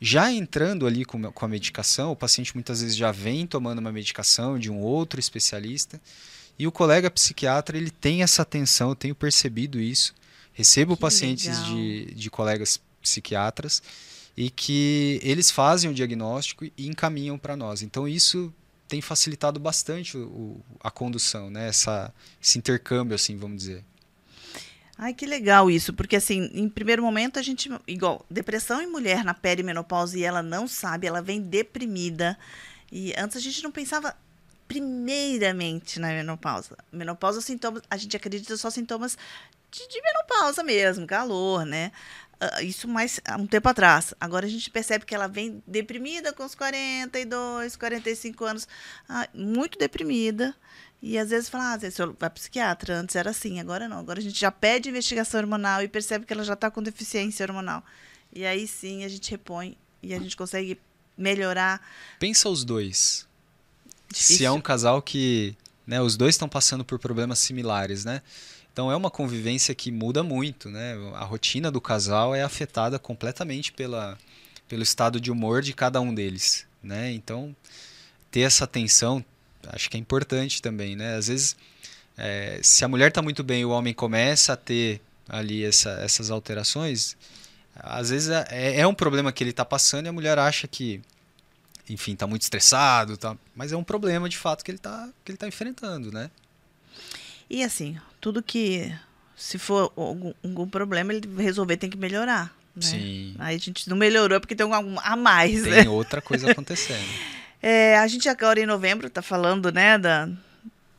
já 0.00 0.30
entrando 0.30 0.86
ali 0.86 1.04
com, 1.04 1.30
com 1.30 1.44
a 1.44 1.48
medicação, 1.48 2.12
o 2.12 2.16
paciente 2.16 2.54
muitas 2.54 2.80
vezes 2.80 2.96
já 2.96 3.12
vem 3.12 3.46
tomando 3.46 3.78
uma 3.78 3.92
medicação 3.92 4.58
de 4.58 4.70
um 4.70 4.80
outro 4.80 5.20
especialista. 5.20 6.00
E 6.58 6.66
o 6.66 6.72
colega 6.72 7.10
psiquiatra 7.10 7.76
ele 7.76 7.90
tem 7.90 8.22
essa 8.22 8.42
atenção, 8.42 8.90
eu 8.90 8.96
tenho 8.96 9.14
percebido 9.14 9.80
isso. 9.80 10.14
Recebo 10.58 10.96
que 10.96 11.00
pacientes 11.02 11.64
de, 11.66 12.06
de 12.06 12.28
colegas 12.28 12.80
psiquiatras 13.00 13.80
e 14.36 14.50
que 14.50 15.20
eles 15.22 15.52
fazem 15.52 15.88
o 15.88 15.94
diagnóstico 15.94 16.64
e 16.64 16.88
encaminham 16.88 17.38
para 17.38 17.56
nós. 17.56 17.80
Então 17.80 18.08
isso 18.08 18.52
tem 18.88 19.00
facilitado 19.00 19.60
bastante 19.60 20.18
o, 20.18 20.60
a 20.80 20.90
condução, 20.90 21.48
né? 21.48 21.68
Essa, 21.68 22.12
esse 22.42 22.58
intercâmbio, 22.58 23.14
assim, 23.14 23.36
vamos 23.36 23.58
dizer. 23.58 23.84
Ai, 24.96 25.14
que 25.14 25.26
legal 25.26 25.70
isso, 25.70 25.94
porque 25.94 26.16
assim, 26.16 26.50
em 26.52 26.68
primeiro 26.68 27.04
momento 27.04 27.38
a 27.38 27.42
gente, 27.42 27.70
igual, 27.86 28.26
depressão 28.28 28.82
em 28.82 28.90
mulher 28.90 29.24
na 29.24 29.34
perimenopausa 29.34 30.18
e 30.18 30.24
ela 30.24 30.42
não 30.42 30.66
sabe, 30.66 31.06
ela 31.06 31.22
vem 31.22 31.40
deprimida. 31.40 32.36
E 32.90 33.14
antes 33.16 33.36
a 33.36 33.40
gente 33.40 33.62
não 33.62 33.70
pensava 33.70 34.12
primeiramente 34.66 36.00
na 36.00 36.08
menopausa. 36.08 36.76
Menopausa, 36.90 37.40
sintomas, 37.40 37.80
a 37.88 37.96
gente 37.96 38.16
acredita 38.16 38.56
só 38.56 38.70
sintomas 38.70 39.16
de, 39.70 39.88
de 39.88 40.02
menopausa 40.02 40.62
mesmo, 40.62 41.06
calor, 41.06 41.64
né? 41.64 41.92
Uh, 42.40 42.62
isso 42.62 42.86
mais 42.86 43.20
há 43.24 43.36
um 43.36 43.46
tempo 43.46 43.68
atrás. 43.68 44.14
Agora 44.20 44.46
a 44.46 44.48
gente 44.48 44.70
percebe 44.70 45.04
que 45.04 45.14
ela 45.14 45.26
vem 45.26 45.62
deprimida 45.66 46.32
com 46.32 46.44
os 46.44 46.54
42, 46.54 47.74
45 47.76 48.44
anos, 48.44 48.68
uh, 49.08 49.28
muito 49.34 49.78
deprimida. 49.78 50.54
E 51.00 51.16
às 51.16 51.30
vezes 51.30 51.48
fala, 51.48 51.70
ah, 51.70 51.74
às 51.74 51.82
vezes 51.82 51.96
vai 51.96 52.08
para 52.08 52.30
psiquiatra, 52.30 52.96
antes 52.96 53.14
era 53.14 53.30
assim, 53.30 53.60
agora 53.60 53.88
não. 53.88 53.98
Agora 53.98 54.18
a 54.18 54.22
gente 54.22 54.38
já 54.38 54.50
pede 54.50 54.88
investigação 54.88 55.40
hormonal 55.40 55.82
e 55.82 55.88
percebe 55.88 56.26
que 56.26 56.32
ela 56.32 56.42
já 56.42 56.54
está 56.54 56.70
com 56.70 56.82
deficiência 56.82 57.44
hormonal. 57.44 57.84
E 58.32 58.44
aí 58.44 58.66
sim 58.66 59.04
a 59.04 59.08
gente 59.08 59.30
repõe 59.30 59.76
e 60.02 60.12
a 60.12 60.18
gente 60.18 60.36
consegue 60.36 60.78
melhorar. 61.16 61.80
Pensa 62.18 62.48
os 62.48 62.64
dois. 62.64 63.28
Difícil. 64.08 64.36
Se 64.36 64.44
é 64.44 64.50
um 64.50 64.60
casal 64.60 65.02
que, 65.02 65.56
né, 65.86 66.00
os 66.00 66.16
dois 66.16 66.34
estão 66.34 66.48
passando 66.48 66.84
por 66.84 66.98
problemas 66.98 67.38
similares, 67.38 68.04
né? 68.04 68.22
Então 68.78 68.92
é 68.92 68.96
uma 68.96 69.10
convivência 69.10 69.74
que 69.74 69.90
muda 69.90 70.22
muito, 70.22 70.70
né? 70.70 70.94
A 71.14 71.24
rotina 71.24 71.68
do 71.68 71.80
casal 71.80 72.32
é 72.32 72.44
afetada 72.44 72.96
completamente 72.96 73.72
pela, 73.72 74.16
pelo 74.68 74.84
estado 74.84 75.20
de 75.20 75.32
humor 75.32 75.62
de 75.62 75.72
cada 75.72 76.00
um 76.00 76.14
deles, 76.14 76.64
né? 76.80 77.10
Então 77.10 77.56
ter 78.30 78.42
essa 78.42 78.62
atenção 78.62 79.24
acho 79.66 79.90
que 79.90 79.96
é 79.96 80.00
importante 80.00 80.62
também, 80.62 80.94
né? 80.94 81.16
Às 81.16 81.26
vezes 81.26 81.56
é, 82.16 82.60
se 82.62 82.84
a 82.84 82.88
mulher 82.88 83.08
está 83.08 83.20
muito 83.20 83.42
bem, 83.42 83.64
o 83.64 83.70
homem 83.70 83.92
começa 83.92 84.52
a 84.52 84.56
ter 84.56 85.00
ali 85.28 85.64
essa, 85.64 85.90
essas 86.00 86.30
alterações, 86.30 87.16
às 87.74 88.10
vezes 88.10 88.28
é, 88.28 88.78
é 88.78 88.86
um 88.86 88.94
problema 88.94 89.32
que 89.32 89.42
ele 89.42 89.50
está 89.50 89.64
passando 89.64 90.06
e 90.06 90.08
a 90.08 90.12
mulher 90.12 90.38
acha 90.38 90.68
que 90.68 91.00
enfim, 91.90 92.12
está 92.12 92.28
muito 92.28 92.42
estressado, 92.42 93.16
tá, 93.16 93.36
mas 93.56 93.72
é 93.72 93.76
um 93.76 93.82
problema 93.82 94.28
de 94.28 94.38
fato 94.38 94.64
que 94.64 94.70
ele 94.70 94.78
está 94.78 95.08
que 95.24 95.32
ele 95.32 95.38
tá 95.38 95.48
enfrentando, 95.48 96.12
né? 96.12 96.30
E 97.50 97.64
assim, 97.64 97.98
tudo 98.20 98.42
que 98.42 98.92
se 99.36 99.58
for 99.58 99.92
algum, 99.96 100.32
algum 100.44 100.68
problema, 100.68 101.12
ele 101.12 101.28
resolver 101.42 101.76
tem 101.76 101.88
que 101.88 101.96
melhorar. 101.96 102.54
Né? 102.74 102.82
Sim. 102.82 103.34
Aí 103.38 103.56
a 103.56 103.58
gente 103.58 103.88
não 103.88 103.96
melhorou 103.96 104.40
porque 104.40 104.54
tem 104.54 104.70
algum 104.72 104.98
a 105.00 105.16
mais, 105.16 105.62
Tem 105.62 105.72
né? 105.72 105.88
outra 105.88 106.20
coisa 106.20 106.50
acontecendo. 106.52 107.08
É, 107.62 107.98
a 107.98 108.06
gente 108.06 108.28
agora 108.28 108.60
em 108.60 108.66
novembro 108.66 109.08
está 109.08 109.22
falando, 109.22 109.72
né, 109.72 109.98
da, 109.98 110.28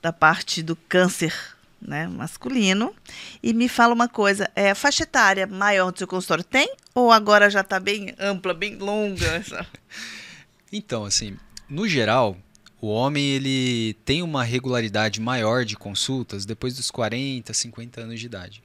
da 0.01 0.11
parte 0.11 0.61
do 0.61 0.75
câncer 0.75 1.33
né, 1.81 2.07
masculino. 2.07 2.93
E 3.41 3.53
me 3.53 3.69
fala 3.69 3.93
uma 3.93 4.07
coisa, 4.07 4.49
é, 4.55 4.73
faixa 4.73 5.03
etária 5.03 5.47
maior 5.47 5.91
do 5.91 5.97
seu 5.97 6.07
consultório 6.07 6.43
tem? 6.43 6.73
Ou 6.93 7.11
agora 7.11 7.49
já 7.49 7.61
está 7.61 7.79
bem 7.79 8.13
ampla, 8.19 8.53
bem 8.53 8.75
longa? 8.75 9.25
Essa? 9.25 9.65
Então, 10.71 11.03
assim, 11.03 11.35
no 11.67 11.87
geral, 11.87 12.37
o 12.81 12.87
homem 12.87 13.25
ele 13.25 13.93
tem 14.05 14.21
uma 14.21 14.43
regularidade 14.43 15.19
maior 15.19 15.65
de 15.65 15.75
consultas 15.75 16.45
depois 16.45 16.75
dos 16.75 16.89
40, 16.89 17.53
50 17.53 18.01
anos 18.01 18.19
de 18.19 18.25
idade. 18.25 18.63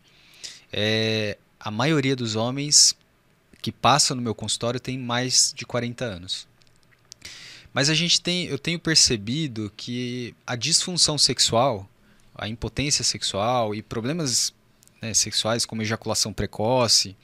É, 0.72 1.36
a 1.58 1.70
maioria 1.70 2.14
dos 2.14 2.36
homens 2.36 2.96
que 3.60 3.72
passam 3.72 4.16
no 4.16 4.22
meu 4.22 4.34
consultório 4.34 4.78
tem 4.78 4.98
mais 4.98 5.52
de 5.56 5.64
40 5.64 6.04
anos. 6.04 6.46
Mas 7.72 7.90
a 7.90 7.94
gente 7.94 8.20
tem, 8.20 8.44
eu 8.44 8.58
tenho 8.58 8.78
percebido 8.78 9.72
que 9.76 10.34
a 10.46 10.54
disfunção 10.54 11.18
sexual, 11.18 11.88
a 12.36 12.46
impotência 12.46 13.02
sexual 13.02 13.74
e 13.74 13.82
problemas 13.82 14.54
né, 15.02 15.12
sexuais 15.12 15.66
como 15.66 15.82
ejaculação 15.82 16.32
precoce, 16.32 17.16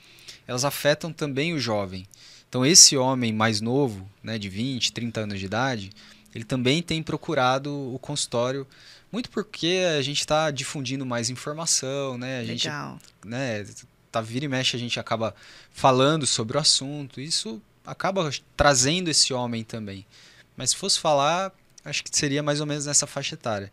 elas 0.46 0.64
afetam 0.64 1.12
também 1.12 1.52
o 1.52 1.60
jovem. 1.60 2.04
Então 2.48 2.66
esse 2.66 2.96
homem 2.96 3.32
mais 3.32 3.60
novo, 3.60 4.10
né, 4.24 4.38
de 4.38 4.48
20, 4.48 4.92
30 4.92 5.20
anos 5.20 5.38
de 5.38 5.46
idade, 5.46 5.90
ele 6.34 6.44
também 6.44 6.82
tem 6.82 7.02
procurado 7.02 7.72
o 7.94 7.98
consultório 7.98 8.66
muito 9.12 9.28
porque 9.30 9.80
a 9.98 10.02
gente 10.02 10.20
está 10.20 10.50
difundindo 10.50 11.04
mais 11.04 11.30
informação, 11.30 12.16
né? 12.16 12.38
A 12.40 12.44
gente, 12.44 12.66
Legal. 12.68 12.98
né, 13.24 13.66
tá 14.12 14.20
vira 14.20 14.44
e 14.44 14.48
mexe 14.48 14.76
a 14.76 14.78
gente 14.78 15.00
acaba 15.00 15.34
falando 15.72 16.26
sobre 16.26 16.56
o 16.56 16.60
assunto. 16.60 17.20
Isso 17.20 17.60
acaba 17.84 18.30
trazendo 18.56 19.08
esse 19.08 19.32
homem 19.34 19.64
também. 19.64 20.06
Mas 20.56 20.70
se 20.70 20.76
fosse 20.76 21.00
falar, 21.00 21.52
acho 21.84 22.04
que 22.04 22.16
seria 22.16 22.42
mais 22.42 22.60
ou 22.60 22.66
menos 22.66 22.86
nessa 22.86 23.04
faixa 23.06 23.34
etária. 23.34 23.70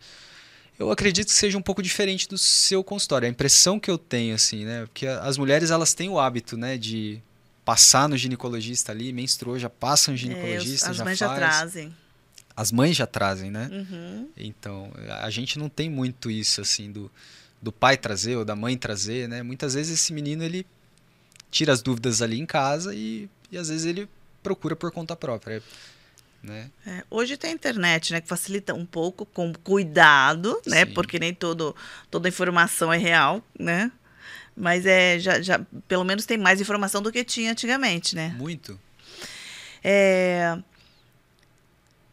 Eu 0.76 0.90
acredito 0.90 1.26
que 1.28 1.34
seja 1.34 1.56
um 1.58 1.62
pouco 1.62 1.82
diferente 1.82 2.26
do 2.28 2.38
seu 2.38 2.82
consultório. 2.82 3.26
A 3.26 3.30
impressão 3.30 3.78
que 3.78 3.90
eu 3.90 3.98
tenho, 3.98 4.34
assim, 4.34 4.64
né? 4.64 4.86
Porque 4.86 5.06
as 5.06 5.36
mulheres, 5.36 5.70
elas 5.70 5.92
têm 5.94 6.08
o 6.08 6.18
hábito, 6.18 6.56
né? 6.56 6.76
De 6.78 7.20
passar 7.64 8.08
no 8.08 8.16
ginecologista 8.16 8.90
ali, 8.92 9.12
menstruou, 9.12 9.58
já 9.58 9.68
passa 9.68 10.10
no 10.10 10.14
É, 10.14 10.16
os- 10.16 10.20
ginecologista, 10.20 10.90
as 10.90 10.96
já 10.96 11.04
mães 11.04 11.18
faz. 11.18 11.30
já 11.30 11.36
trazem. 11.36 11.96
As 12.58 12.72
mães 12.72 12.96
já 12.96 13.06
trazem, 13.06 13.52
né? 13.52 13.70
Uhum. 13.70 14.28
Então, 14.36 14.90
a 15.20 15.30
gente 15.30 15.60
não 15.60 15.68
tem 15.68 15.88
muito 15.88 16.28
isso, 16.28 16.60
assim, 16.60 16.90
do, 16.90 17.08
do 17.62 17.70
pai 17.70 17.96
trazer 17.96 18.34
ou 18.34 18.44
da 18.44 18.56
mãe 18.56 18.76
trazer, 18.76 19.28
né? 19.28 19.44
Muitas 19.44 19.74
vezes 19.74 20.00
esse 20.00 20.12
menino, 20.12 20.42
ele 20.42 20.66
tira 21.52 21.72
as 21.72 21.82
dúvidas 21.82 22.20
ali 22.20 22.36
em 22.36 22.44
casa 22.44 22.92
e, 22.92 23.30
e 23.52 23.56
às 23.56 23.68
vezes 23.68 23.86
ele 23.86 24.08
procura 24.42 24.74
por 24.74 24.90
conta 24.90 25.14
própria, 25.14 25.62
né? 26.42 26.68
É, 26.84 27.04
hoje 27.08 27.36
tem 27.36 27.50
a 27.50 27.54
internet, 27.54 28.12
né, 28.12 28.20
que 28.20 28.26
facilita 28.26 28.74
um 28.74 28.84
pouco, 28.84 29.24
com 29.24 29.52
cuidado, 29.52 30.60
né, 30.66 30.84
Sim. 30.84 30.94
porque 30.94 31.20
nem 31.20 31.32
todo, 31.32 31.76
toda 32.10 32.28
informação 32.28 32.92
é 32.92 32.98
real, 32.98 33.40
né, 33.56 33.92
mas 34.56 34.84
é, 34.84 35.16
já, 35.20 35.40
já, 35.40 35.60
pelo 35.86 36.02
menos 36.02 36.26
tem 36.26 36.36
mais 36.36 36.60
informação 36.60 37.00
do 37.00 37.12
que 37.12 37.22
tinha 37.22 37.52
antigamente, 37.52 38.16
né. 38.16 38.34
Muito. 38.36 38.78
É, 39.82 40.58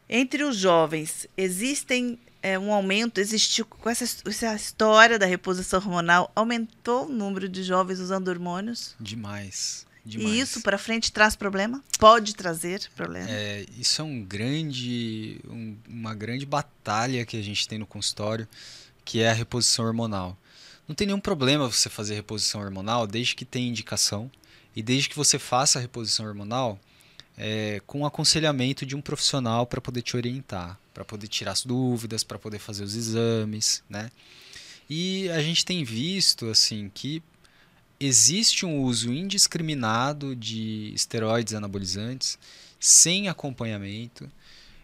entre 0.09 0.43
os 0.43 0.55
jovens, 0.57 1.27
existem 1.35 2.17
é, 2.41 2.57
um 2.59 2.71
aumento, 2.73 3.19
existiu, 3.19 3.65
com 3.65 3.89
essa, 3.89 4.03
essa 4.27 4.53
história 4.55 5.17
da 5.17 5.25
reposição 5.25 5.79
hormonal, 5.79 6.31
aumentou 6.35 7.07
o 7.07 7.11
número 7.11 7.49
de 7.49 7.63
jovens 7.63 7.99
usando 7.99 8.27
hormônios? 8.27 8.95
Demais. 8.99 9.85
Demais. 10.05 10.35
E 10.35 10.39
isso 10.39 10.61
para 10.61 10.77
frente 10.77 11.11
traz 11.11 11.35
problema? 11.35 11.83
Pode 11.97 12.35
trazer 12.35 12.87
problema? 12.95 13.27
É, 13.27 13.65
isso 13.75 13.99
é 13.99 14.05
um 14.05 14.23
grande, 14.23 15.39
um- 15.49 15.75
uma 15.89 16.13
grande 16.13 16.45
batalha 16.45 17.25
que 17.25 17.35
a 17.35 17.41
gente 17.41 17.67
tem 17.67 17.79
no 17.79 17.87
consultório, 17.87 18.47
que 19.03 19.21
é 19.21 19.31
a 19.31 19.33
reposição 19.33 19.83
hormonal. 19.85 20.37
Não 20.87 20.93
tem 20.95 21.07
nenhum 21.07 21.19
problema 21.19 21.67
você 21.67 21.89
fazer 21.89 22.13
reposição 22.13 22.61
hormonal 22.61 23.07
desde 23.07 23.33
que 23.35 23.43
tenha 23.43 23.67
indicação 23.67 24.29
e 24.75 24.83
desde 24.83 25.09
que 25.09 25.15
você 25.15 25.39
faça 25.39 25.79
a 25.79 25.81
reposição 25.81 26.27
hormonal 26.27 26.79
é, 27.37 27.81
com 27.85 28.05
aconselhamento 28.05 28.85
de 28.85 28.95
um 28.95 29.01
profissional 29.01 29.65
para 29.65 29.81
poder 29.81 30.01
te 30.01 30.15
orientar, 30.15 30.79
para 30.93 31.03
poder 31.03 31.27
tirar 31.27 31.51
as 31.51 31.63
dúvidas, 31.63 32.23
para 32.23 32.39
poder 32.39 32.59
fazer 32.59 32.83
os 32.83 32.95
exames, 32.95 33.83
né? 33.89 34.09
E 34.89 35.29
a 35.29 35.41
gente 35.41 35.65
tem 35.65 35.83
visto 35.83 36.47
assim 36.47 36.89
que 36.93 37.21
existe 37.99 38.65
um 38.65 38.81
uso 38.81 39.11
indiscriminado 39.11 40.35
de 40.35 40.91
esteroides 40.93 41.53
anabolizantes 41.53 42.37
sem 42.79 43.27
acompanhamento 43.29 44.29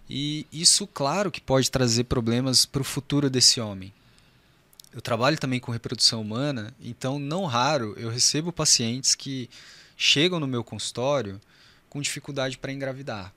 e 0.10 0.46
isso 0.52 0.88
claro 0.88 1.32
que 1.32 1.40
pode 1.40 1.70
trazer 1.70 2.06
problemas 2.06 2.66
para 2.66 2.82
o 2.82 2.86
futuro 2.86 3.30
desse 3.30 3.62
homem. 3.62 3.94
Eu 4.94 5.02
trabalho 5.02 5.38
também 5.38 5.60
com 5.60 5.72
reprodução 5.72 6.22
humana, 6.22 6.74
então 6.82 7.18
não 7.18 7.46
raro 7.46 7.94
eu 7.98 8.10
recebo 8.10 8.52
pacientes 8.52 9.16
que 9.16 9.50
chegam 9.96 10.40
no 10.40 10.48
meu 10.48 10.64
consultório 10.64 11.40
com 11.92 12.02
dificuldade 12.02 12.58
para 12.58 12.72
engravidar. 12.72 13.34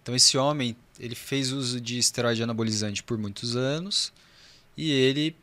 Então 0.00 0.14
esse 0.14 0.38
homem, 0.38 0.76
ele 0.98 1.16
fez 1.16 1.50
uso 1.50 1.80
de 1.80 1.98
esteroide 1.98 2.40
anabolizante 2.40 3.02
por 3.02 3.18
muitos 3.18 3.56
anos 3.56 4.12
e 4.76 4.92
ele 4.92 5.34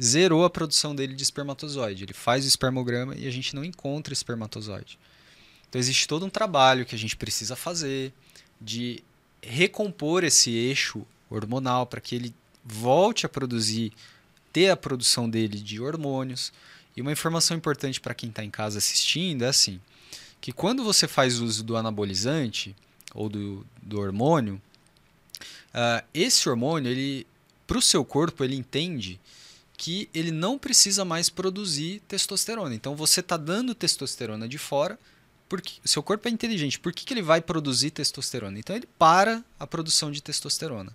zerou 0.00 0.44
a 0.44 0.50
produção 0.50 0.94
dele 0.94 1.14
de 1.14 1.22
espermatozoide. 1.24 2.04
Ele 2.04 2.12
faz 2.12 2.44
o 2.44 2.48
espermograma 2.48 3.16
e 3.16 3.26
a 3.26 3.30
gente 3.30 3.56
não 3.56 3.64
encontra 3.64 4.14
espermatozoide. 4.14 5.00
Então 5.68 5.80
existe 5.80 6.06
todo 6.06 6.24
um 6.24 6.30
trabalho 6.30 6.86
que 6.86 6.94
a 6.94 6.98
gente 6.98 7.16
precisa 7.16 7.56
fazer 7.56 8.12
de 8.60 9.02
recompor 9.42 10.22
esse 10.22 10.52
eixo 10.52 11.04
hormonal 11.28 11.86
para 11.86 12.00
que 12.00 12.14
ele 12.14 12.32
volte 12.64 13.26
a 13.26 13.28
produzir, 13.28 13.92
ter 14.52 14.70
a 14.70 14.76
produção 14.76 15.28
dele 15.28 15.58
de 15.58 15.80
hormônios. 15.80 16.52
E 16.96 17.02
uma 17.02 17.10
informação 17.10 17.56
importante 17.56 18.00
para 18.00 18.14
quem 18.14 18.28
está 18.28 18.44
em 18.44 18.50
casa 18.50 18.78
assistindo 18.78 19.42
é 19.42 19.48
assim, 19.48 19.80
que 20.42 20.52
quando 20.52 20.82
você 20.82 21.06
faz 21.06 21.38
uso 21.38 21.62
do 21.62 21.76
anabolizante 21.76 22.74
ou 23.14 23.28
do, 23.28 23.64
do 23.80 24.00
hormônio, 24.00 24.60
ah, 25.72 26.02
esse 26.12 26.48
hormônio, 26.48 26.90
ele 26.90 27.26
para 27.64 27.78
o 27.78 27.82
seu 27.82 28.04
corpo, 28.04 28.42
ele 28.42 28.56
entende 28.56 29.20
que 29.78 30.08
ele 30.12 30.32
não 30.32 30.58
precisa 30.58 31.04
mais 31.04 31.30
produzir 31.30 32.02
testosterona. 32.08 32.74
Então 32.74 32.96
você 32.96 33.20
está 33.20 33.36
dando 33.36 33.72
testosterona 33.72 34.48
de 34.48 34.58
fora, 34.58 34.98
porque 35.48 35.74
o 35.84 35.88
seu 35.88 36.02
corpo 36.02 36.26
é 36.26 36.30
inteligente. 36.30 36.78
Por 36.78 36.92
que, 36.92 37.04
que 37.04 37.14
ele 37.14 37.22
vai 37.22 37.40
produzir 37.40 37.92
testosterona? 37.92 38.58
Então 38.58 38.74
ele 38.74 38.88
para 38.98 39.44
a 39.60 39.66
produção 39.66 40.10
de 40.10 40.20
testosterona. 40.20 40.94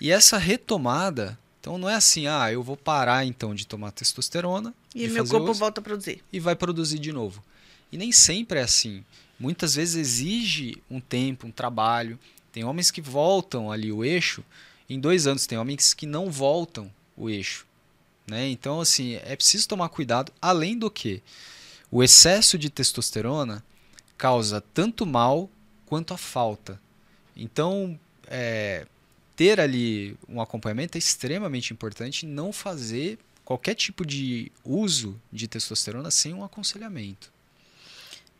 E 0.00 0.10
essa 0.10 0.38
retomada, 0.38 1.38
então 1.60 1.78
não 1.78 1.88
é 1.88 1.94
assim, 1.94 2.26
ah, 2.26 2.52
eu 2.52 2.64
vou 2.64 2.76
parar 2.76 3.24
então 3.24 3.54
de 3.54 3.64
tomar 3.64 3.92
testosterona 3.92 4.74
E 4.92 5.06
meu 5.06 5.24
corpo 5.26 5.50
uso 5.52 5.60
volta 5.60 5.80
a 5.80 5.84
produzir. 5.84 6.22
e 6.32 6.40
vai 6.40 6.56
produzir 6.56 6.98
de 6.98 7.12
novo. 7.12 7.42
E 7.90 7.96
nem 7.96 8.12
sempre 8.12 8.58
é 8.58 8.62
assim. 8.62 9.04
Muitas 9.38 9.74
vezes 9.74 9.96
exige 9.96 10.82
um 10.90 11.00
tempo, 11.00 11.46
um 11.46 11.50
trabalho. 11.50 12.18
Tem 12.52 12.64
homens 12.64 12.90
que 12.90 13.00
voltam 13.00 13.70
ali 13.70 13.92
o 13.92 14.04
eixo 14.04 14.44
em 14.88 14.98
dois 15.00 15.26
anos, 15.26 15.46
tem 15.46 15.58
homens 15.58 15.92
que 15.92 16.06
não 16.06 16.30
voltam 16.30 16.90
o 17.16 17.28
eixo. 17.28 17.66
Né? 18.26 18.48
Então, 18.48 18.80
assim, 18.80 19.14
é 19.14 19.36
preciso 19.36 19.68
tomar 19.68 19.88
cuidado. 19.88 20.32
Além 20.40 20.78
do 20.78 20.90
que, 20.90 21.22
o 21.90 22.02
excesso 22.02 22.58
de 22.58 22.70
testosterona 22.70 23.64
causa 24.16 24.60
tanto 24.60 25.06
mal 25.06 25.50
quanto 25.84 26.14
a 26.14 26.18
falta. 26.18 26.80
Então, 27.36 27.98
é, 28.26 28.86
ter 29.36 29.60
ali 29.60 30.16
um 30.28 30.40
acompanhamento 30.40 30.96
é 30.96 30.98
extremamente 30.98 31.72
importante. 31.72 32.26
Não 32.26 32.52
fazer 32.52 33.18
qualquer 33.44 33.74
tipo 33.74 34.04
de 34.04 34.50
uso 34.64 35.20
de 35.32 35.46
testosterona 35.46 36.10
sem 36.10 36.32
um 36.34 36.42
aconselhamento. 36.42 37.30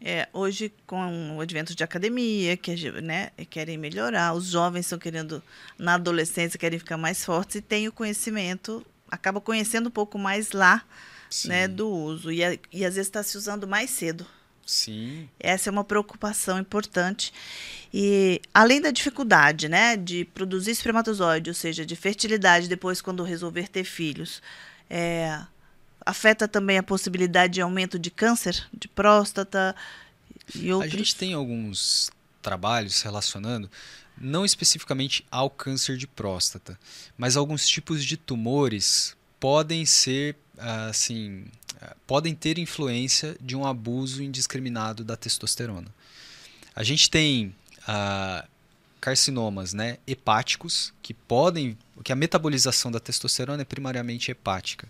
É, 0.01 0.29
hoje, 0.33 0.73
com 0.87 1.37
o 1.37 1.41
advento 1.41 1.75
de 1.75 1.83
academia, 1.83 2.57
que 2.57 2.91
né, 3.01 3.31
querem 3.49 3.79
melhorar, 3.79 4.35
os 4.35 4.47
jovens 4.47 4.87
estão 4.87 4.99
querendo, 4.99 5.43
na 5.79 5.95
adolescência, 5.95 6.59
querem 6.59 6.79
ficar 6.79 6.97
mais 6.97 7.25
fortes 7.25 7.57
e 7.57 7.61
tem 7.61 7.89
o 7.89 7.93
conhecimento, 7.93 8.85
acaba 9.11 9.41
conhecendo 9.41 9.89
um 9.89 9.91
pouco 9.93 10.19
mais 10.19 10.53
lá 10.53 10.85
né, 11.47 11.67
do 11.67 11.89
uso. 11.89 12.31
E, 12.31 12.41
e 12.73 12.85
às 12.85 12.95
vezes 12.95 13.09
está 13.09 13.23
se 13.23 13.37
usando 13.37 13.67
mais 13.67 13.91
cedo. 13.91 14.27
Sim, 14.67 15.29
Essa 15.39 15.71
é 15.71 15.73
uma 15.73 15.85
preocupação 15.85 16.59
importante. 16.59 17.33
E 17.95 18.43
além 18.53 18.81
da 18.81 18.91
dificuldade, 18.91 19.69
né, 19.69 19.97
de 19.97 20.25
produzir 20.25 20.73
espermatozoide, 20.73 21.49
ou 21.49 21.55
seja, 21.55 21.87
de 21.87 21.95
fertilidade 21.95 22.69
depois 22.69 23.01
quando 23.01 23.23
resolver 23.23 23.69
ter 23.69 23.85
filhos, 23.85 24.43
é, 24.91 25.41
afeta 26.07 26.47
também 26.47 26.79
a 26.79 26.83
possibilidade 26.83 27.55
de 27.55 27.61
aumento 27.61 27.99
de 27.99 28.11
câncer 28.11 28.67
de 28.73 28.87
próstata 28.87 29.75
e 30.55 30.71
a 30.71 30.77
outros. 30.77 30.93
gente 30.93 31.17
tem 31.17 31.35
alguns 31.35 32.11
trabalhos 32.41 33.03
relacionando, 33.03 33.69
não 34.17 34.45
especificamente 34.45 35.27
ao 35.31 35.51
câncer 35.51 35.97
de 35.97 36.07
próstata, 36.07 36.79
mas 37.19 37.37
alguns 37.37 37.67
tipos 37.67 38.05
de 38.05 38.17
tumores 38.17 39.17
podem 39.41 39.85
ser, 39.85 40.37
assim, 40.89 41.45
podem 42.07 42.35
ter 42.35 42.57
influência 42.57 43.37
de 43.41 43.57
um 43.57 43.67
abuso 43.67 44.23
indiscriminado 44.23 45.05
da 45.05 45.17
testosterona. 45.17 45.93
A 46.75 46.83
gente 46.83 47.11
tem 47.11 47.55
uh, 47.83 48.47
carcinomas 49.01 49.73
né, 49.73 49.99
hepáticos, 50.07 50.93
que 51.03 51.15
podem. 51.15 51.77
que 52.03 52.13
a 52.13 52.17
metabolização 52.17 52.91
da 52.91 53.01
testosterona 53.01 53.63
é 53.63 53.65
primariamente 53.65 54.31
hepática. 54.31 54.89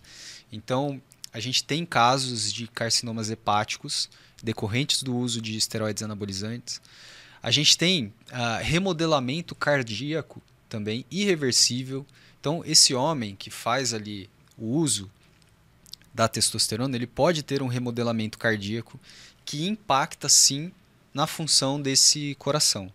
Então, 0.52 1.00
a 1.32 1.40
gente 1.40 1.62
tem 1.64 1.84
casos 1.84 2.52
de 2.52 2.66
carcinomas 2.66 3.30
hepáticos 3.30 4.08
decorrentes 4.42 5.02
do 5.02 5.16
uso 5.16 5.40
de 5.40 5.56
esteroides 5.56 6.02
anabolizantes. 6.02 6.80
A 7.42 7.50
gente 7.50 7.76
tem 7.76 8.06
uh, 8.06 8.62
remodelamento 8.62 9.54
cardíaco 9.54 10.42
também 10.68 11.04
irreversível. 11.10 12.06
Então, 12.40 12.62
esse 12.64 12.94
homem 12.94 13.36
que 13.36 13.50
faz 13.50 13.92
ali 13.92 14.30
o 14.56 14.66
uso 14.66 15.10
da 16.14 16.26
testosterona, 16.26 16.96
ele 16.96 17.06
pode 17.06 17.42
ter 17.42 17.62
um 17.62 17.66
remodelamento 17.66 18.38
cardíaco 18.38 18.98
que 19.44 19.66
impacta 19.66 20.28
sim 20.28 20.72
na 21.12 21.26
função 21.26 21.80
desse 21.80 22.34
coração. 22.36 22.90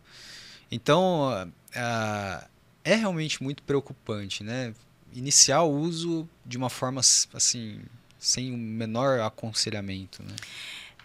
Então, 0.71 1.29
uh, 1.29 2.49
é 2.83 2.95
realmente 2.95 3.41
muito 3.43 3.61
preocupante, 3.63 4.43
né? 4.43 4.73
Iniciar 5.13 5.63
o 5.63 5.71
uso 5.71 6.27
de 6.45 6.57
uma 6.57 6.69
forma 6.69 7.01
assim, 7.33 7.81
sem 8.19 8.53
o 8.53 8.57
menor 8.57 9.19
aconselhamento, 9.19 10.23
né? 10.23 10.35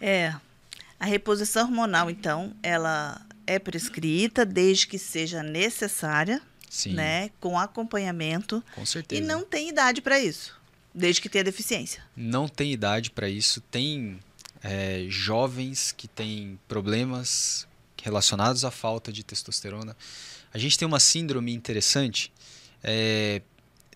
É. 0.01 0.35
A 0.99 1.05
reposição 1.05 1.65
hormonal, 1.65 2.11
então, 2.11 2.55
ela 2.63 3.21
é 3.47 3.59
prescrita 3.59 4.45
desde 4.45 4.87
que 4.87 4.99
seja 4.99 5.43
necessária, 5.43 6.41
Sim. 6.71 6.95
né, 6.95 7.31
com 7.41 7.59
acompanhamento. 7.59 8.63
Com 8.75 8.85
certeza. 8.85 9.23
E 9.23 9.25
não 9.25 9.45
tem 9.45 9.69
idade 9.69 10.01
para 10.01 10.19
isso, 10.19 10.59
desde 10.95 11.21
que 11.21 11.29
tenha 11.29 11.45
deficiência. 11.45 12.03
Não 12.17 12.49
tem 12.49 12.73
idade 12.73 13.11
para 13.11 13.29
isso. 13.29 13.61
Tem 13.61 14.19
é, 14.63 15.05
jovens 15.09 15.93
que 15.93 16.09
têm 16.09 16.59
problemas 16.67 17.67
relacionados 18.03 18.65
à 18.65 18.71
falta 18.71 19.13
de 19.13 19.23
testosterona. 19.23 19.97
A 20.53 20.59
gente 20.59 20.79
tem 20.79 20.87
uma 20.87 21.01
síndrome 21.01 21.53
interessante, 21.53 22.33
é, 22.83 23.43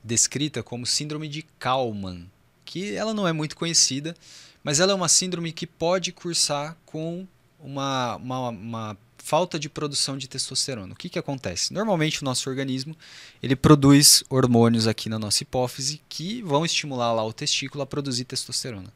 descrita 0.02 0.62
como 0.62 0.86
síndrome 0.86 1.28
de 1.28 1.42
Kalman, 1.58 2.30
que 2.64 2.94
ela 2.94 3.14
não 3.14 3.26
é 3.26 3.32
muito 3.32 3.56
conhecida, 3.56 4.14
mas 4.62 4.80
ela 4.80 4.92
é 4.92 4.94
uma 4.94 5.08
síndrome 5.08 5.52
que 5.52 5.66
pode 5.66 6.12
cursar 6.12 6.76
com 6.84 7.26
uma, 7.58 8.16
uma, 8.16 8.48
uma 8.48 8.98
falta 9.18 9.58
de 9.58 9.68
produção 9.68 10.16
de 10.16 10.28
testosterona. 10.28 10.92
O 10.92 10.96
que, 10.96 11.08
que 11.08 11.18
acontece? 11.18 11.72
Normalmente 11.72 12.22
o 12.22 12.24
nosso 12.24 12.48
organismo 12.48 12.96
ele 13.42 13.54
produz 13.54 14.24
hormônios 14.28 14.86
aqui 14.86 15.08
na 15.08 15.18
nossa 15.18 15.42
hipófise 15.42 16.00
que 16.08 16.42
vão 16.42 16.64
estimular 16.64 17.12
lá 17.12 17.24
o 17.24 17.32
testículo 17.32 17.82
a 17.82 17.86
produzir 17.86 18.24
testosterona. 18.24 18.92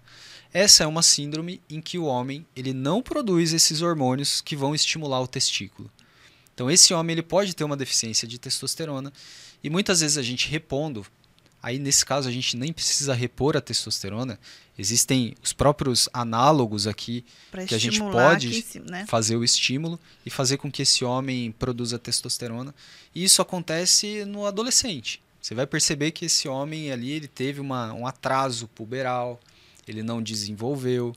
Essa 0.53 0.85
é 0.85 0.87
uma 0.87 1.03
síndrome 1.03 1.61
em 1.69 1.81
que 1.81 1.99
o 1.99 2.05
homem 2.05 2.47
ele 2.55 2.73
não 2.73 3.03
produz 3.03 3.53
esses 3.53 3.83
hormônios 3.83 4.40
que 4.40 4.57
vão 4.57 4.75
estimular 4.75 5.21
o 5.21 5.27
testículo. 5.27 5.90
Então 6.55 6.71
esse 6.71 6.95
homem 6.95 7.14
ele 7.14 7.23
pode 7.23 7.55
ter 7.55 7.64
uma 7.64 7.77
deficiência 7.77 8.27
de 8.27 8.38
testosterona 8.38 9.12
e 9.62 9.69
muitas 9.69 10.01
vezes 10.01 10.17
a 10.17 10.23
gente 10.23 10.49
repondo, 10.49 11.05
aí 11.61 11.79
nesse 11.79 12.07
caso 12.07 12.29
a 12.29 12.33
gente 12.33 12.57
nem 12.57 12.73
precisa 12.73 13.12
repor 13.12 13.57
a 13.57 13.61
testosterona, 13.61 14.38
existem 14.79 15.35
os 15.43 15.53
próprios 15.53 16.09
análogos 16.12 16.87
aqui 16.87 17.25
pra 17.51 17.64
que 17.67 17.75
a 17.75 17.79
gente 17.79 17.99
pode 17.99 18.49
aqui, 18.49 18.81
né? 18.90 19.05
fazer 19.09 19.37
o 19.37 19.43
estímulo 19.43 19.99
e 20.25 20.31
fazer 20.31 20.57
com 20.57 20.71
que 20.71 20.83
esse 20.83 21.05
homem 21.05 21.51
produza 21.53 21.99
testosterona. 21.99 22.75
E 23.14 23.25
isso 23.25 23.43
acontece 23.43 24.25
no 24.25 24.47
adolescente. 24.47 25.21
Você 25.40 25.55
vai 25.55 25.67
perceber 25.67 26.11
que 26.12 26.25
esse 26.25 26.49
homem 26.49 26.90
ali 26.90 27.11
ele 27.11 27.29
teve 27.29 27.61
uma, 27.61 27.93
um 27.93 28.07
atraso 28.07 28.67
puberal, 28.69 29.38
ele 29.87 30.03
não 30.03 30.23
desenvolveu. 30.23 31.14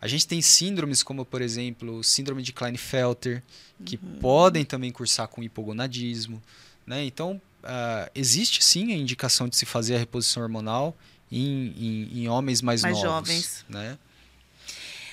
A 0.00 0.06
gente 0.06 0.26
tem 0.26 0.40
síndromes 0.40 1.02
como, 1.02 1.24
por 1.24 1.42
exemplo, 1.42 2.02
síndrome 2.04 2.42
de 2.42 2.52
Klinefelter, 2.52 3.42
que 3.84 3.96
uhum. 3.96 4.18
podem 4.20 4.64
também 4.64 4.92
cursar 4.92 5.28
com 5.28 5.42
hipogonadismo. 5.42 6.42
Né? 6.86 7.04
Então, 7.04 7.40
uh, 7.64 8.10
existe 8.14 8.62
sim 8.62 8.92
a 8.92 8.96
indicação 8.96 9.48
de 9.48 9.56
se 9.56 9.66
fazer 9.66 9.96
a 9.96 9.98
reposição 9.98 10.42
hormonal 10.42 10.96
em, 11.30 11.74
em, 11.76 12.22
em 12.22 12.28
homens 12.28 12.62
mais, 12.62 12.82
mais 12.82 12.94
novos. 12.94 13.08
jovens. 13.10 13.64
Né? 13.68 13.98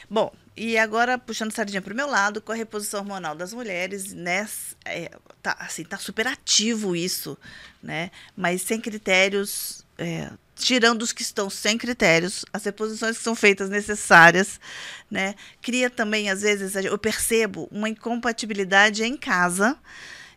Bom, 0.09 0.31
e 0.55 0.77
agora 0.77 1.17
puxando 1.17 1.51
sardinha 1.51 1.81
para 1.81 1.93
o 1.93 1.95
meu 1.95 2.07
lado, 2.07 2.41
com 2.41 2.51
a 2.51 2.55
reposição 2.55 3.01
hormonal 3.01 3.35
das 3.35 3.53
mulheres, 3.53 4.13
né, 4.13 4.47
é, 4.85 5.11
tá, 5.41 5.55
assim, 5.59 5.83
tá 5.83 5.97
super 5.97 6.27
ativo 6.27 6.95
isso, 6.95 7.37
né? 7.83 8.09
Mas 8.37 8.61
sem 8.61 8.79
critérios 8.79 9.83
é, 9.97 10.31
tirando 10.55 11.01
os 11.01 11.11
que 11.11 11.21
estão 11.21 11.49
sem 11.49 11.77
critérios, 11.77 12.45
as 12.53 12.63
reposições 12.63 13.17
que 13.17 13.23
são 13.23 13.35
feitas 13.35 13.69
necessárias, 13.69 14.59
né? 15.11 15.35
Cria 15.61 15.89
também, 15.89 16.29
às 16.29 16.41
vezes, 16.41 16.75
eu 16.75 16.97
percebo 16.97 17.67
uma 17.71 17.89
incompatibilidade 17.89 19.03
em 19.03 19.17
casa 19.17 19.77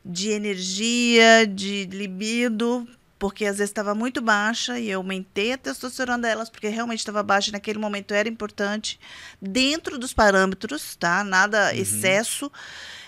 de 0.05 0.31
energia, 0.31 1.47
de 1.47 1.85
libido, 1.87 2.87
porque 3.19 3.45
às 3.45 3.59
vezes 3.59 3.71
estava 3.71 3.95
muito 3.95 4.21
baixa 4.21 4.79
e 4.79 4.91
eu 4.91 5.01
aumentei 5.01 5.53
a 5.53 5.59
testosterona 5.59 6.23
delas, 6.23 6.49
porque 6.49 6.69
realmente 6.69 7.01
estava 7.01 7.23
baixa 7.23 7.51
naquele 7.51 7.79
momento 7.79 8.15
era 8.15 8.29
importante, 8.29 8.99
dentro 9.41 9.99
dos 9.99 10.13
parâmetros, 10.13 10.97
tá? 10.97 11.25
Nada 11.25 11.73
uhum. 11.73 11.81
excesso. 11.81 12.51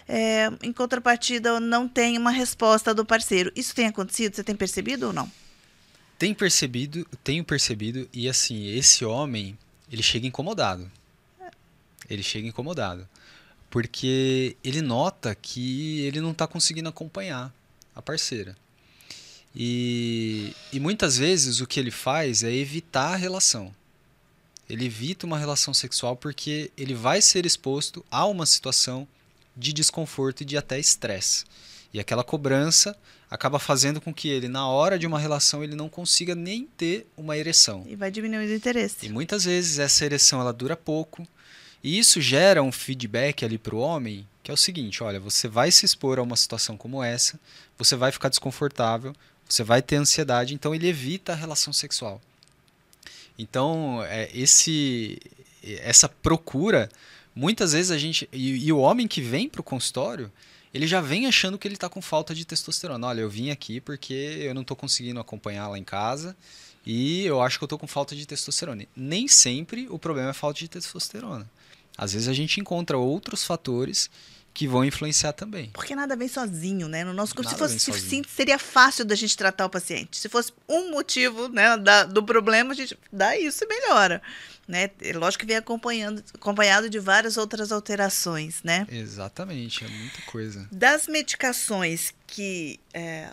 É, 0.09 0.51
em 0.63 0.73
contrapartida, 0.73 1.51
eu 1.51 1.61
não 1.61 1.87
tem 1.87 2.19
uma 2.19 2.33
resposta 2.33 2.93
do 2.93 3.05
parceiro. 3.05 3.53
Isso 3.55 3.75
tem 3.75 3.87
acontecido? 3.87 4.35
Você 4.35 4.43
tem 4.43 4.57
percebido 4.57 5.09
ou 5.09 5.13
não? 5.13 5.31
Tenho 6.21 6.35
percebido, 6.35 7.07
tenho 7.25 7.43
percebido, 7.43 8.07
e 8.13 8.29
assim, 8.29 8.67
esse 8.67 9.07
homem, 9.07 9.57
ele 9.91 10.03
chega 10.03 10.27
incomodado. 10.27 10.93
Ele 12.11 12.23
chega 12.23 12.47
incomodado. 12.47 13.09
Porque 13.71 14.55
ele 14.63 14.83
nota 14.83 15.35
que 15.35 16.01
ele 16.01 16.21
não 16.21 16.33
está 16.33 16.47
conseguindo 16.47 16.91
acompanhar 16.91 17.51
a 17.95 18.03
parceira. 18.03 18.55
E, 19.57 20.55
e 20.71 20.79
muitas 20.79 21.17
vezes 21.17 21.61
o 21.61 21.67
que 21.67 21.81
ele 21.81 21.91
faz 21.91 22.43
é 22.43 22.53
evitar 22.53 23.15
a 23.15 23.17
relação. 23.17 23.75
Ele 24.69 24.85
evita 24.85 25.25
uma 25.25 25.39
relação 25.39 25.73
sexual 25.73 26.17
porque 26.17 26.71
ele 26.77 26.93
vai 26.93 27.23
ser 27.23 27.47
exposto 27.47 28.05
a 28.11 28.27
uma 28.27 28.45
situação 28.45 29.09
de 29.57 29.73
desconforto 29.73 30.43
e 30.43 30.45
de 30.45 30.59
até 30.59 30.79
estresse. 30.79 31.47
E 31.93 31.99
aquela 31.99 32.23
cobrança 32.23 32.97
acaba 33.31 33.59
fazendo 33.59 34.01
com 34.01 34.13
que 34.15 34.29
ele, 34.29 34.49
na 34.49 34.67
hora 34.69 34.99
de 34.99 35.07
uma 35.07 35.19
relação, 35.19 35.63
ele 35.63 35.75
não 35.75 35.89
consiga 35.89 36.35
nem 36.35 36.67
ter 36.77 37.07
uma 37.17 37.37
ereção. 37.37 37.85
E 37.89 37.97
vai 37.97 38.11
diminuindo 38.11 38.51
o 38.51 38.55
interesse. 38.55 39.07
E 39.07 39.09
muitas 39.09 39.45
vezes 39.45 39.79
essa 39.79 40.05
ereção 40.05 40.41
ela 40.41 40.53
dura 40.53 40.77
pouco. 40.77 41.27
E 41.83 41.99
isso 41.99 42.21
gera 42.21 42.63
um 42.63 42.71
feedback 42.71 43.45
ali 43.45 43.59
para 43.59 43.75
o 43.75 43.79
homem, 43.79 44.27
que 44.43 44.51
é 44.51 44.55
o 44.55 44.57
seguinte: 44.57 45.03
olha, 45.03 45.19
você 45.19 45.49
vai 45.49 45.71
se 45.71 45.85
expor 45.85 46.19
a 46.19 46.23
uma 46.23 46.37
situação 46.37 46.77
como 46.77 47.03
essa, 47.03 47.41
você 47.79 47.97
vai 47.97 48.13
ficar 48.13 48.29
desconfortável, 48.29 49.15
você 49.49 49.65
vai 49.65 49.81
ter 49.81 49.97
ansiedade, 49.97 50.55
então 50.55 50.75
ele 50.75 50.89
evita 50.89 51.33
a 51.33 51.37
relação 51.37 51.73
sexual. 51.73 52.21
Então, 53.39 54.05
é, 54.05 54.29
esse, 54.35 55.19
essa 55.65 56.09
procura, 56.09 56.91
muitas 57.35 57.73
vezes 57.73 57.91
a 57.91 57.97
gente. 57.97 58.29
E, 58.33 58.67
e 58.67 58.73
o 58.73 58.79
homem 58.79 59.09
que 59.09 59.23
vem 59.23 59.49
para 59.49 59.63
o 59.63 59.65
consultório, 59.65 60.31
ele 60.73 60.87
já 60.87 61.01
vem 61.01 61.27
achando 61.27 61.59
que 61.59 61.67
ele 61.67 61.75
está 61.75 61.89
com 61.89 62.01
falta 62.01 62.35
de 62.35 62.45
testosterona. 62.45 63.07
Olha, 63.07 63.21
eu 63.21 63.31
vim 63.31 63.51
aqui 63.51 63.81
porque 63.81 64.15
eu 64.15 64.55
não 64.55 64.63
estou 64.63 64.77
conseguindo 64.77 65.21
acompanhar 65.21 65.69
lá 65.69 65.79
em 65.79 65.85
casa 65.85 66.37
e 66.87 67.25
eu 67.25 67.43
acho 67.43 67.59
que 67.59 67.65
eu 67.65 67.67
estou 67.67 67.79
com 67.79 67.87
falta 67.87 68.15
de 68.15 68.27
testosterona. 68.27 68.87
Nem 68.95 69.29
sempre 69.29 69.87
o 69.91 69.99
problema 69.99 70.31
é 70.31 70.33
falta 70.33 70.59
de 70.59 70.69
testosterona. 70.69 71.51
Às 71.99 72.13
vezes 72.13 72.29
a 72.29 72.33
gente 72.33 72.61
encontra 72.61 72.97
outros 72.97 73.45
fatores 73.45 74.11
que 74.61 74.69
vão 74.69 74.85
influenciar 74.85 75.33
também. 75.33 75.71
Porque 75.71 75.97
nada 75.97 76.15
vem 76.15 76.29
sozinho, 76.29 76.87
né? 76.87 77.03
No 77.03 77.15
nosso 77.15 77.35
curso, 77.35 77.53
se 77.53 77.57
fosse 77.57 77.79
se, 77.79 78.23
seria 78.29 78.59
fácil 78.59 79.07
da 79.07 79.15
gente 79.15 79.35
tratar 79.35 79.65
o 79.65 79.71
paciente. 79.71 80.19
Se 80.19 80.29
fosse 80.29 80.53
um 80.69 80.91
motivo 80.91 81.49
né, 81.49 81.79
da, 81.79 82.05
do 82.05 82.23
problema, 82.23 82.73
a 82.73 82.75
gente 82.75 82.95
dá 83.11 83.35
isso 83.39 83.65
e 83.65 83.67
melhora. 83.67 84.21
Né? 84.69 84.91
É 85.01 85.15
lógico 85.15 85.41
que 85.41 85.47
vem 85.47 85.57
acompanhando, 85.57 86.23
acompanhado 86.35 86.91
de 86.91 86.99
várias 86.99 87.39
outras 87.39 87.73
alterações, 87.73 88.63
né? 88.63 88.87
Exatamente, 88.91 89.83
é 89.83 89.89
muita 89.89 90.21
coisa. 90.27 90.69
Das 90.71 91.09
medicações 91.09 92.13
que, 92.27 92.79
é, 92.93 93.33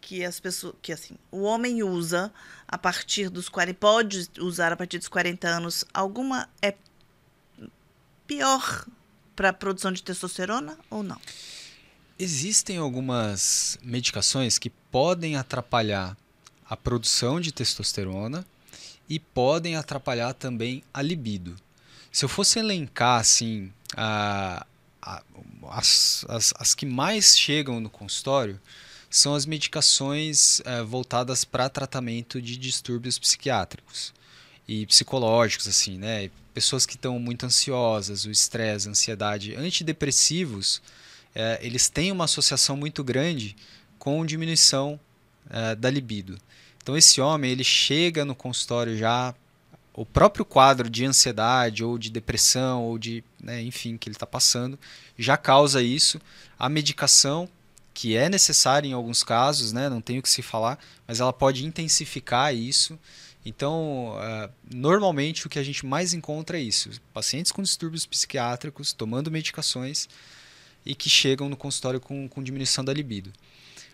que 0.00 0.24
as 0.24 0.38
pessoas, 0.38 0.76
que 0.80 0.92
assim, 0.92 1.16
o 1.32 1.42
homem 1.42 1.82
usa 1.82 2.32
a 2.68 2.78
partir 2.78 3.28
dos 3.28 3.48
40, 3.48 3.76
pode 3.76 4.30
usar 4.38 4.72
a 4.72 4.76
partir 4.76 4.98
dos 4.98 5.08
40 5.08 5.48
anos, 5.48 5.84
alguma 5.92 6.48
é 6.62 6.74
pior 8.24 8.86
para 9.34 9.52
produção 9.52 9.92
de 9.92 10.02
testosterona 10.02 10.78
ou 10.90 11.02
não? 11.02 11.20
Existem 12.18 12.78
algumas 12.78 13.78
medicações 13.82 14.58
que 14.58 14.70
podem 14.70 15.36
atrapalhar 15.36 16.16
a 16.68 16.76
produção 16.76 17.40
de 17.40 17.52
testosterona 17.52 18.46
e 19.08 19.18
podem 19.18 19.76
atrapalhar 19.76 20.32
também 20.32 20.82
a 20.92 21.02
libido. 21.02 21.56
Se 22.12 22.24
eu 22.24 22.28
fosse 22.28 22.58
elencar 22.58 23.20
assim 23.20 23.72
a, 23.96 24.64
a, 25.02 25.22
as, 25.70 26.24
as, 26.28 26.54
as 26.56 26.74
que 26.74 26.86
mais 26.86 27.36
chegam 27.36 27.80
no 27.80 27.90
consultório 27.90 28.60
são 29.10 29.34
as 29.34 29.46
medicações 29.46 30.60
é, 30.64 30.82
voltadas 30.82 31.44
para 31.44 31.68
tratamento 31.68 32.40
de 32.42 32.56
distúrbios 32.56 33.18
psiquiátricos. 33.18 34.12
E 34.66 34.86
psicológicos, 34.86 35.68
assim, 35.68 35.98
né? 35.98 36.30
Pessoas 36.52 36.86
que 36.86 36.94
estão 36.94 37.18
muito 37.18 37.44
ansiosas, 37.44 38.24
o 38.24 38.30
estresse, 38.30 38.88
a 38.88 38.90
ansiedade, 38.90 39.54
antidepressivos, 39.56 40.80
é, 41.34 41.58
eles 41.62 41.88
têm 41.88 42.12
uma 42.12 42.24
associação 42.24 42.76
muito 42.76 43.02
grande 43.02 43.56
com 43.98 44.24
diminuição 44.24 44.98
é, 45.50 45.74
da 45.74 45.90
libido. 45.90 46.38
Então 46.82 46.96
esse 46.96 47.20
homem 47.20 47.50
ele 47.50 47.64
chega 47.64 48.24
no 48.24 48.34
consultório 48.34 48.96
já 48.96 49.34
o 49.92 50.04
próprio 50.04 50.44
quadro 50.44 50.90
de 50.90 51.04
ansiedade 51.04 51.84
ou 51.84 51.96
de 51.96 52.10
depressão 52.10 52.82
ou 52.82 52.98
de, 52.98 53.22
né, 53.40 53.62
enfim, 53.62 53.96
que 53.96 54.08
ele 54.08 54.16
está 54.16 54.26
passando 54.26 54.78
já 55.18 55.36
causa 55.36 55.82
isso. 55.82 56.20
A 56.58 56.68
medicação 56.68 57.48
que 57.94 58.16
é 58.16 58.28
necessária 58.28 58.88
em 58.88 58.92
alguns 58.92 59.22
casos, 59.22 59.72
né, 59.72 59.88
não 59.88 60.00
tenho 60.00 60.20
que 60.20 60.28
se 60.28 60.42
falar, 60.42 60.78
mas 61.06 61.20
ela 61.20 61.32
pode 61.32 61.64
intensificar 61.64 62.54
isso. 62.54 62.98
Então, 63.44 64.16
uh, 64.16 64.50
normalmente 64.72 65.46
o 65.46 65.50
que 65.50 65.58
a 65.58 65.62
gente 65.62 65.84
mais 65.84 66.14
encontra 66.14 66.58
é 66.58 66.62
isso: 66.62 66.90
pacientes 67.12 67.52
com 67.52 67.62
distúrbios 67.62 68.06
psiquiátricos 68.06 68.92
tomando 68.92 69.30
medicações 69.30 70.08
e 70.84 70.94
que 70.94 71.10
chegam 71.10 71.48
no 71.48 71.56
consultório 71.56 72.00
com, 72.00 72.28
com 72.28 72.42
diminuição 72.42 72.84
da 72.84 72.92
libido. 72.92 73.32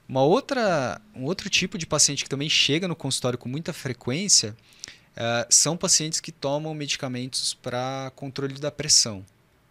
Uma 0.09 0.23
outra, 0.23 1.01
um 1.15 1.25
outro 1.25 1.49
tipo 1.49 1.79
de 1.79 1.87
paciente 1.87 2.25
que 2.25 2.31
também 2.31 2.49
chega 2.49 2.89
no 2.89 2.97
consultório 2.97 3.39
com 3.39 3.49
muita 3.49 3.73
frequência 3.73 4.57
uh, 5.17 5.47
são 5.49 5.77
pacientes 5.77 6.21
que 6.21 6.33
tomam 6.33 6.75
medicamentos 6.75 7.55
para 7.55 8.13
controle 8.17 8.55
da 8.55 8.71
pressão. 8.71 9.25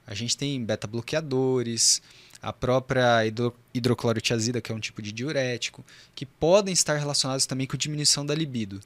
A 0.07 0.13
gente 0.13 0.35
tem 0.35 0.63
beta-bloqueadores, 0.63 2.01
a 2.41 2.51
própria 2.53 3.25
hidro, 3.25 3.55
hidroclorotiazida, 3.73 4.61
que 4.61 4.71
é 4.71 4.75
um 4.75 4.79
tipo 4.79 5.01
de 5.01 5.11
diurético, 5.11 5.85
que 6.15 6.25
podem 6.25 6.73
estar 6.73 6.97
relacionados 6.97 7.45
também 7.45 7.67
com 7.67 7.77
diminuição 7.77 8.25
da 8.25 8.33
libido. 8.33 8.79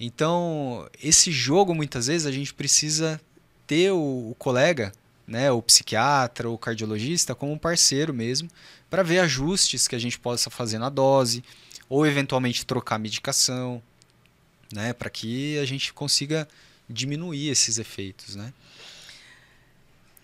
Então, 0.00 0.88
esse 1.02 1.32
jogo, 1.32 1.74
muitas 1.74 2.06
vezes, 2.06 2.26
a 2.26 2.32
gente 2.32 2.54
precisa 2.54 3.20
ter 3.66 3.90
o, 3.90 4.30
o 4.30 4.36
colega 4.38 4.92
né, 5.28 5.52
o 5.52 5.60
psiquiatra 5.60 6.48
o 6.48 6.56
cardiologista 6.56 7.34
como 7.34 7.52
um 7.52 7.58
parceiro 7.58 8.14
mesmo, 8.14 8.48
para 8.88 9.02
ver 9.02 9.18
ajustes 9.18 9.86
que 9.86 9.94
a 9.94 9.98
gente 9.98 10.18
possa 10.18 10.48
fazer 10.48 10.78
na 10.78 10.88
dose, 10.88 11.44
ou 11.88 12.06
eventualmente 12.06 12.64
trocar 12.64 12.98
medicação, 12.98 13.82
né, 14.72 14.94
para 14.94 15.10
que 15.10 15.58
a 15.58 15.66
gente 15.66 15.92
consiga 15.92 16.48
diminuir 16.88 17.50
esses 17.50 17.78
efeitos, 17.78 18.34
né? 18.34 18.52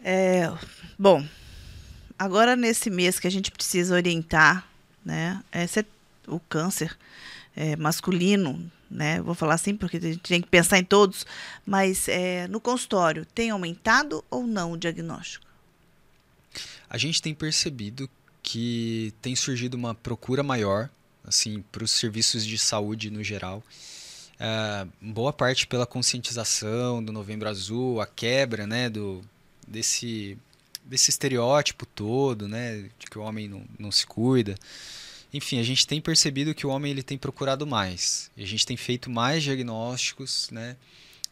É, 0.02 0.50
bom, 0.98 1.26
agora 2.18 2.56
nesse 2.56 2.90
mês 2.90 3.18
que 3.18 3.26
a 3.26 3.30
gente 3.30 3.50
precisa 3.50 3.94
orientar, 3.94 4.66
né, 5.04 5.42
esse 5.52 5.80
é 5.80 5.84
o 6.26 6.40
câncer 6.40 6.96
é, 7.54 7.76
masculino, 7.76 8.70
né? 8.94 9.20
Vou 9.20 9.34
falar 9.34 9.54
assim 9.54 9.76
porque 9.76 9.96
a 9.96 10.00
gente 10.00 10.20
tem 10.20 10.40
que 10.40 10.48
pensar 10.48 10.78
em 10.78 10.84
todos, 10.84 11.26
mas 11.66 12.08
é, 12.08 12.46
no 12.48 12.60
consultório 12.60 13.26
tem 13.26 13.50
aumentado 13.50 14.24
ou 14.30 14.46
não 14.46 14.72
o 14.72 14.78
diagnóstico? 14.78 15.44
A 16.88 16.96
gente 16.96 17.20
tem 17.20 17.34
percebido 17.34 18.08
que 18.42 19.12
tem 19.20 19.34
surgido 19.34 19.76
uma 19.76 19.94
procura 19.94 20.42
maior, 20.42 20.88
assim, 21.24 21.64
para 21.72 21.82
os 21.82 21.90
serviços 21.90 22.46
de 22.46 22.56
saúde 22.56 23.10
no 23.10 23.24
geral. 23.24 23.62
É, 24.38 24.86
boa 25.00 25.32
parte 25.32 25.66
pela 25.66 25.86
conscientização 25.86 27.02
do 27.02 27.12
Novembro 27.12 27.48
Azul, 27.48 28.00
a 28.00 28.06
quebra, 28.06 28.66
né, 28.66 28.88
do 28.88 29.22
desse 29.66 30.38
desse 30.84 31.08
estereótipo 31.08 31.86
todo, 31.86 32.46
né, 32.46 32.90
de 32.98 33.06
que 33.06 33.18
o 33.18 33.22
homem 33.22 33.48
não, 33.48 33.64
não 33.78 33.90
se 33.90 34.06
cuida. 34.06 34.54
Enfim, 35.34 35.58
a 35.58 35.64
gente 35.64 35.84
tem 35.84 36.00
percebido 36.00 36.54
que 36.54 36.64
o 36.64 36.70
homem 36.70 36.92
ele 36.92 37.02
tem 37.02 37.18
procurado 37.18 37.66
mais. 37.66 38.30
A 38.38 38.44
gente 38.44 38.64
tem 38.64 38.76
feito 38.76 39.10
mais 39.10 39.42
diagnósticos, 39.42 40.48
né? 40.52 40.76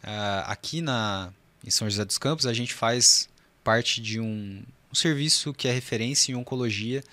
Uh, 0.03 0.43
aqui 0.47 0.81
na, 0.81 1.33
em 1.65 1.71
São 1.71 1.88
José 1.88 2.05
dos 2.05 2.19
Campos, 2.19 2.45
a 2.45 2.53
gente 2.53 2.75
faz 2.75 3.29
parte 3.62 4.01
de 4.01 4.19
um, 4.19 4.61
um 4.91 4.95
serviço 4.97 5.55
que 5.55 5.69
é 5.69 5.73
referência 5.73 6.33
em 6.33 6.35
oncologia 6.35 7.05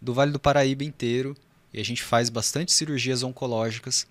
do 0.00 0.14
Vale 0.14 0.32
do 0.32 0.38
Paraíba 0.38 0.82
inteiro. 0.84 1.36
E 1.70 1.80
a 1.80 1.84
gente 1.84 2.02
faz 2.02 2.30
bastante 2.30 2.72
cirurgias 2.72 3.22
oncológicas. 3.22 4.06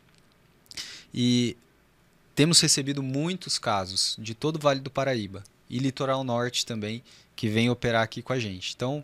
E 1.11 1.57
temos 2.35 2.61
recebido 2.61 3.01
muitos 3.01 3.57
casos 3.57 4.15
de 4.19 4.35
todo 4.35 4.57
o 4.57 4.59
Vale 4.59 4.79
do 4.79 4.91
Paraíba 4.91 5.43
e 5.67 5.79
Litoral 5.79 6.23
Norte 6.23 6.67
também, 6.67 7.03
que 7.35 7.49
vem 7.49 7.67
operar 7.67 8.03
aqui 8.03 8.21
com 8.21 8.31
a 8.31 8.37
gente. 8.37 8.75
Então, 8.75 9.03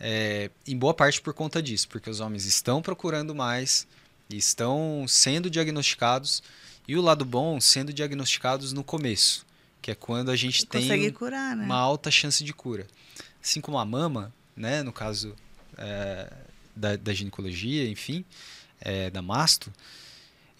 é, 0.00 0.50
em 0.66 0.76
boa 0.76 0.94
parte 0.94 1.20
por 1.20 1.34
conta 1.34 1.62
disso, 1.62 1.88
porque 1.88 2.08
os 2.08 2.20
homens 2.20 2.44
estão 2.44 2.80
procurando 2.80 3.34
mais, 3.34 3.86
estão 4.30 5.04
sendo 5.08 5.50
diagnosticados, 5.50 6.42
e 6.86 6.96
o 6.96 7.02
lado 7.02 7.24
bom, 7.24 7.60
sendo 7.60 7.92
diagnosticados 7.92 8.72
no 8.72 8.82
começo, 8.82 9.44
que 9.82 9.90
é 9.90 9.94
quando 9.94 10.30
a 10.30 10.36
gente 10.36 10.64
tem 10.64 11.12
curar, 11.12 11.56
né? 11.56 11.64
uma 11.64 11.76
alta 11.76 12.10
chance 12.10 12.42
de 12.42 12.52
cura. 12.52 12.86
Assim 13.42 13.60
como 13.60 13.78
a 13.78 13.84
mama, 13.84 14.32
né, 14.56 14.82
no 14.82 14.92
caso 14.92 15.34
é, 15.76 16.32
da, 16.74 16.96
da, 16.96 17.12
ginecologia, 17.12 17.88
enfim, 17.88 18.24
é, 18.80 19.10
da 19.10 19.20
masto, 19.20 19.72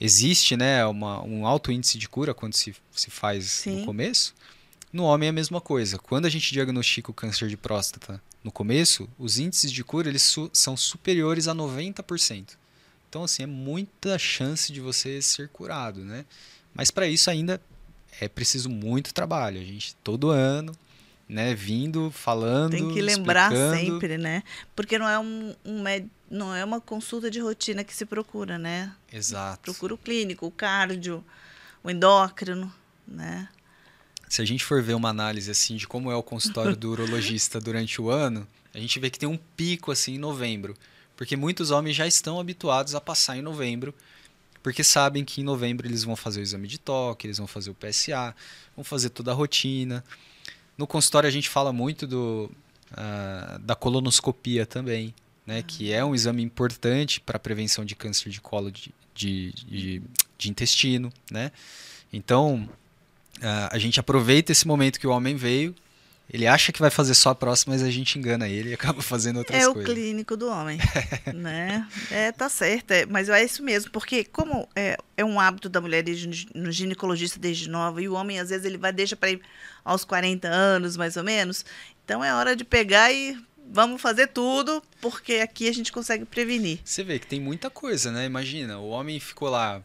existe 0.01 0.57
né, 0.57 0.85
uma, 0.87 1.23
um 1.23 1.47
alto 1.47 1.73
índice 1.73 1.99
de 1.99 2.09
cura 2.09 2.35
quando 2.35 2.55
se, 2.55 2.75
se 2.93 3.11
faz 3.11 3.47
Sim. 3.47 3.81
no 3.81 3.87
começo. 3.87 4.35
No 4.93 5.05
homem 5.05 5.27
é 5.27 5.31
a 5.31 5.33
mesma 5.33 5.61
coisa. 5.61 5.99
Quando 5.99 6.27
a 6.27 6.31
gente 6.31 6.53
diagnostica 6.53 7.11
o 7.11 7.15
câncer 7.15 7.49
de 7.49 7.57
próstata 7.57 8.21
no 8.43 8.51
começo, 8.51 9.09
os 9.19 9.39
índices 9.39 9.71
de 9.71 9.85
cura 9.85 10.09
eles 10.09 10.23
su 10.23 10.51
são 10.53 10.77
superiores 10.77 11.49
a 11.49 11.55
90%. 11.55 12.57
Então, 13.09 13.25
assim, 13.25 13.43
é 13.43 13.47
muita 13.47 14.19
chance 14.19 14.73
de 14.73 14.81
você 14.81 15.21
ser 15.23 15.49
curado, 15.49 16.05
né? 16.05 16.25
Mas 16.75 16.91
para 16.91 17.07
isso 17.07 17.31
ainda 17.31 17.61
é 18.21 18.29
preciso 18.29 18.69
muito 18.69 19.15
trabalho. 19.15 19.61
A 19.61 19.65
gente, 19.65 19.95
todo 19.97 20.31
ano, 20.31 20.75
né, 21.29 21.55
vindo, 21.55 22.11
falando. 22.11 22.73
Tem 22.73 22.93
que 22.93 23.01
lembrar 23.01 23.53
explicando. 23.53 23.77
sempre, 23.77 24.19
né? 24.19 24.43
Porque 24.75 24.99
não 24.99 25.09
é 25.09 25.19
um, 25.19 25.55
um 25.65 25.85
não 26.31 26.55
é 26.55 26.65
uma 26.65 26.81
consulta 26.81 27.31
de 27.31 27.41
rotina 27.41 27.85
que 27.85 27.95
se 27.95 28.05
procura, 28.05 28.59
né? 28.59 28.93
Exato. 29.13 29.63
Procura 29.63 29.95
o 29.95 29.99
clínico, 29.99 30.47
o 30.47 30.51
cardio, 30.51 31.25
o 31.83 31.91
endócrino, 31.91 32.73
né? 33.07 33.49
Se 34.29 34.43
a 34.43 34.45
gente 34.45 34.65
for 34.65 34.83
ver 34.83 34.95
uma 34.95 35.09
análise 35.09 35.51
assim 35.51 35.77
de 35.77 35.87
como 35.87 36.11
é 36.11 36.17
o 36.17 36.23
consultório 36.23 36.77
do 36.77 36.91
urologista 36.91 37.59
durante 37.61 38.01
o 38.01 38.11
ano, 38.11 38.47
a 38.75 38.79
gente 38.79 38.99
vê 39.01 39.11
que 39.11 39.19
tem 39.19 39.29
um 39.29 39.39
pico 39.57 39.91
assim 39.91 40.15
em 40.15 40.19
novembro, 40.19 40.77
porque 41.17 41.37
muitos 41.37 41.71
homens 41.71 41.97
já 41.97 42.07
estão 42.07 42.39
habituados 42.39 42.95
a 42.95 43.01
passar 43.01 43.37
em 43.37 43.43
novembro, 43.43 43.95
porque 44.63 44.85
sabem 44.85 45.25
que 45.25 45.41
em 45.41 45.45
novembro 45.45 45.87
eles 45.87 46.05
vão 46.05 46.15
fazer 46.15 46.41
o 46.41 46.43
exame 46.43 46.69
de 46.69 46.79
toque, 46.79 47.27
eles 47.27 47.39
vão 47.39 47.47
fazer 47.47 47.71
o 47.71 47.75
PSA, 47.75 48.35
vão 48.77 48.85
fazer 48.85 49.09
toda 49.11 49.31
a 49.31 49.35
rotina. 49.35 50.05
No 50.77 50.87
consultório 50.87 51.27
a 51.27 51.33
gente 51.33 51.49
fala 51.49 51.73
muito 51.73 52.07
do, 52.07 52.51
uh, 52.93 53.59
da 53.61 53.75
colonoscopia 53.75 54.67
também, 54.67 55.15
né, 55.47 55.63
que 55.63 55.93
é 55.93 56.05
um 56.05 56.15
exame 56.15 56.43
importante 56.43 57.21
para 57.21 57.37
a 57.37 57.41
prevenção 57.41 57.85
de 57.85 57.97
câncer 57.97 58.29
de 58.29 58.41
colo 58.41 58.71
de, 58.71 58.95
de, 59.15 59.53
de, 59.53 60.03
de 60.37 60.51
intestino, 60.51 61.11
né? 61.31 61.51
Então, 62.13 62.69
Uh, 63.39 63.69
a 63.71 63.79
gente 63.79 64.01
aproveita 64.01 64.53
esse 64.53 64.67
momento 64.67 64.99
que 64.99 65.07
o 65.07 65.11
homem 65.11 65.37
veio, 65.37 65.75
ele 66.31 66.47
acha 66.47 66.73
que 66.73 66.81
vai 66.81 66.91
fazer 66.91 67.15
só 67.15 67.31
a 67.31 67.35
próxima, 67.35 67.75
mas 67.75 67.83
a 67.83 67.91
gente 67.91 68.19
engana 68.19 68.47
ele 68.47 68.71
e 68.71 68.75
acaba 68.75 69.01
fazendo 69.01 69.39
outras 69.39 69.63
é 69.63 69.65
coisas. 69.65 69.89
É 69.89 69.93
o 69.93 69.95
clínico 69.95 70.37
do 70.37 70.49
homem, 70.49 70.79
né? 71.35 71.89
É, 72.11 72.31
tá 72.33 72.49
certo, 72.51 72.91
é, 72.91 73.07
mas 73.07 73.29
é 73.31 73.43
isso 73.43 73.63
mesmo, 73.63 73.91
porque 73.91 74.25
como 74.25 74.69
é, 74.77 74.99
é 75.17 75.25
um 75.25 75.41
hábito 75.41 75.69
da 75.69 75.81
mulher 75.81 76.07
ir 76.07 76.49
no 76.55 76.71
ginecologista 76.71 77.39
desde 77.39 77.71
nova, 77.71 78.03
e 78.03 78.09
o 78.09 78.15
homem 78.15 78.39
às 78.39 78.51
vezes 78.51 78.67
ele 78.67 78.77
vai 78.77 78.93
deixa 78.93 79.17
para 79.17 79.31
ir 79.31 79.41
aos 79.83 80.05
40 80.05 80.47
anos, 80.49 80.97
mais 80.99 81.17
ou 81.17 81.25
menos, 81.25 81.65
então 82.05 82.23
é 82.23 82.35
hora 82.35 82.55
de 82.55 82.65
pegar 82.65 83.11
e 83.11 83.39
vamos 83.71 84.01
fazer 84.01 84.29
tudo, 84.29 84.83
porque 85.01 85.37
aqui 85.37 85.67
a 85.67 85.73
gente 85.73 85.91
consegue 85.91 86.27
prevenir. 86.27 86.81
Você 86.85 87.03
vê 87.03 87.19
que 87.19 87.27
tem 87.27 87.41
muita 87.41 87.71
coisa, 87.71 88.11
né? 88.11 88.27
Imagina, 88.27 88.79
o 88.79 88.89
homem 88.89 89.19
ficou 89.19 89.49
lá, 89.49 89.83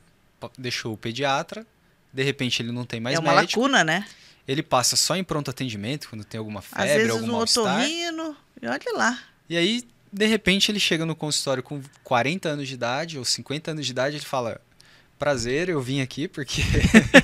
deixou 0.57 0.93
o 0.93 0.97
pediatra, 0.97 1.65
de 2.13 2.23
repente 2.23 2.61
ele 2.61 2.71
não 2.71 2.85
tem 2.85 2.99
mais 2.99 3.15
médico. 3.15 3.27
É 3.27 3.31
uma 3.31 3.41
médico, 3.41 3.59
lacuna, 3.59 3.83
né? 3.83 4.05
Ele 4.47 4.61
passa 4.61 4.95
só 4.95 5.15
em 5.15 5.23
pronto 5.23 5.49
atendimento 5.49 6.09
quando 6.09 6.23
tem 6.23 6.37
alguma 6.37 6.61
febre, 6.61 6.83
Às 6.83 6.97
vezes 6.97 7.11
algum 7.11 7.31
um 7.31 7.37
otorrino, 7.37 8.35
e 8.61 8.67
olha 8.67 8.79
lá. 8.93 9.23
E 9.49 9.57
aí, 9.57 9.83
de 10.11 10.25
repente, 10.25 10.69
ele 10.71 10.79
chega 10.79 11.05
no 11.05 11.15
consultório 11.15 11.63
com 11.63 11.81
40 12.03 12.49
anos 12.49 12.67
de 12.67 12.73
idade 12.73 13.17
ou 13.17 13.25
50 13.25 13.71
anos 13.71 13.85
de 13.85 13.91
idade, 13.91 14.17
ele 14.17 14.25
fala: 14.25 14.61
"Prazer, 15.17 15.69
eu 15.69 15.81
vim 15.81 16.01
aqui 16.01 16.27
porque 16.27 16.61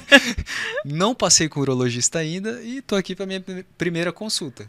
não 0.84 1.14
passei 1.14 1.48
com 1.50 1.60
urologista 1.60 2.20
ainda 2.20 2.62
e 2.64 2.82
tô 2.82 2.96
aqui 2.96 3.16
para 3.16 3.26
minha 3.26 3.44
primeira 3.78 4.12
consulta". 4.14 4.68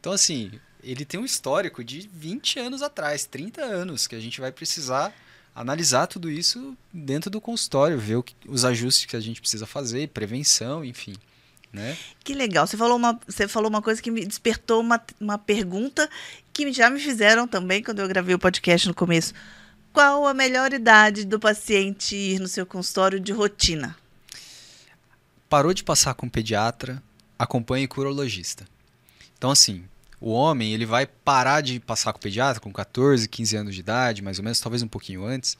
Então 0.00 0.12
assim, 0.12 0.50
ele 0.82 1.04
tem 1.04 1.18
um 1.18 1.24
histórico 1.24 1.82
de 1.82 2.10
20 2.12 2.58
anos 2.58 2.82
atrás, 2.82 3.24
30 3.24 3.62
anos 3.62 4.06
que 4.06 4.14
a 4.14 4.20
gente 4.20 4.40
vai 4.40 4.52
precisar 4.52 5.14
analisar 5.56 6.06
tudo 6.06 6.30
isso 6.30 6.76
dentro 6.92 7.30
do 7.30 7.40
consultório, 7.40 7.98
ver 7.98 8.22
que, 8.22 8.34
os 8.46 8.64
ajustes 8.64 9.06
que 9.06 9.16
a 9.16 9.20
gente 9.20 9.40
precisa 9.40 9.66
fazer, 9.66 10.08
prevenção, 10.08 10.84
enfim. 10.84 11.14
Né? 11.72 11.96
Que 12.22 12.34
legal. 12.34 12.66
Você 12.66 12.76
falou 12.76 12.96
uma, 12.96 13.18
você 13.26 13.48
falou 13.48 13.68
uma 13.68 13.82
coisa 13.82 14.00
que 14.00 14.10
me 14.10 14.24
despertou 14.24 14.80
uma, 14.80 15.02
uma 15.20 15.38
pergunta 15.38 16.08
que 16.52 16.72
já 16.72 16.88
me 16.88 17.00
fizeram 17.00 17.48
também 17.48 17.82
quando 17.82 18.00
eu 18.00 18.08
gravei 18.08 18.34
o 18.34 18.38
podcast 18.38 18.86
no 18.86 18.94
começo. 18.94 19.34
Qual 19.92 20.26
a 20.26 20.34
melhor 20.34 20.72
idade 20.72 21.24
do 21.24 21.40
paciente 21.40 22.14
ir 22.14 22.38
no 22.38 22.46
seu 22.46 22.64
consultório 22.64 23.18
de 23.18 23.32
rotina? 23.32 23.96
parou 25.48 25.72
de 25.72 25.84
passar 25.84 26.14
com 26.14 26.28
pediatra, 26.28 27.02
acompanhe 27.38 27.86
com 27.86 28.00
urologista. 28.00 28.66
Então, 29.36 29.50
assim, 29.50 29.84
o 30.20 30.30
homem 30.30 30.72
ele 30.72 30.86
vai 30.86 31.06
parar 31.06 31.60
de 31.60 31.78
passar 31.78 32.12
com 32.12 32.18
pediatra 32.18 32.60
com 32.60 32.72
14, 32.72 33.28
15 33.28 33.56
anos 33.56 33.74
de 33.74 33.80
idade, 33.80 34.22
mais 34.22 34.38
ou 34.38 34.44
menos, 34.44 34.60
talvez 34.60 34.82
um 34.82 34.88
pouquinho 34.88 35.24
antes. 35.24 35.56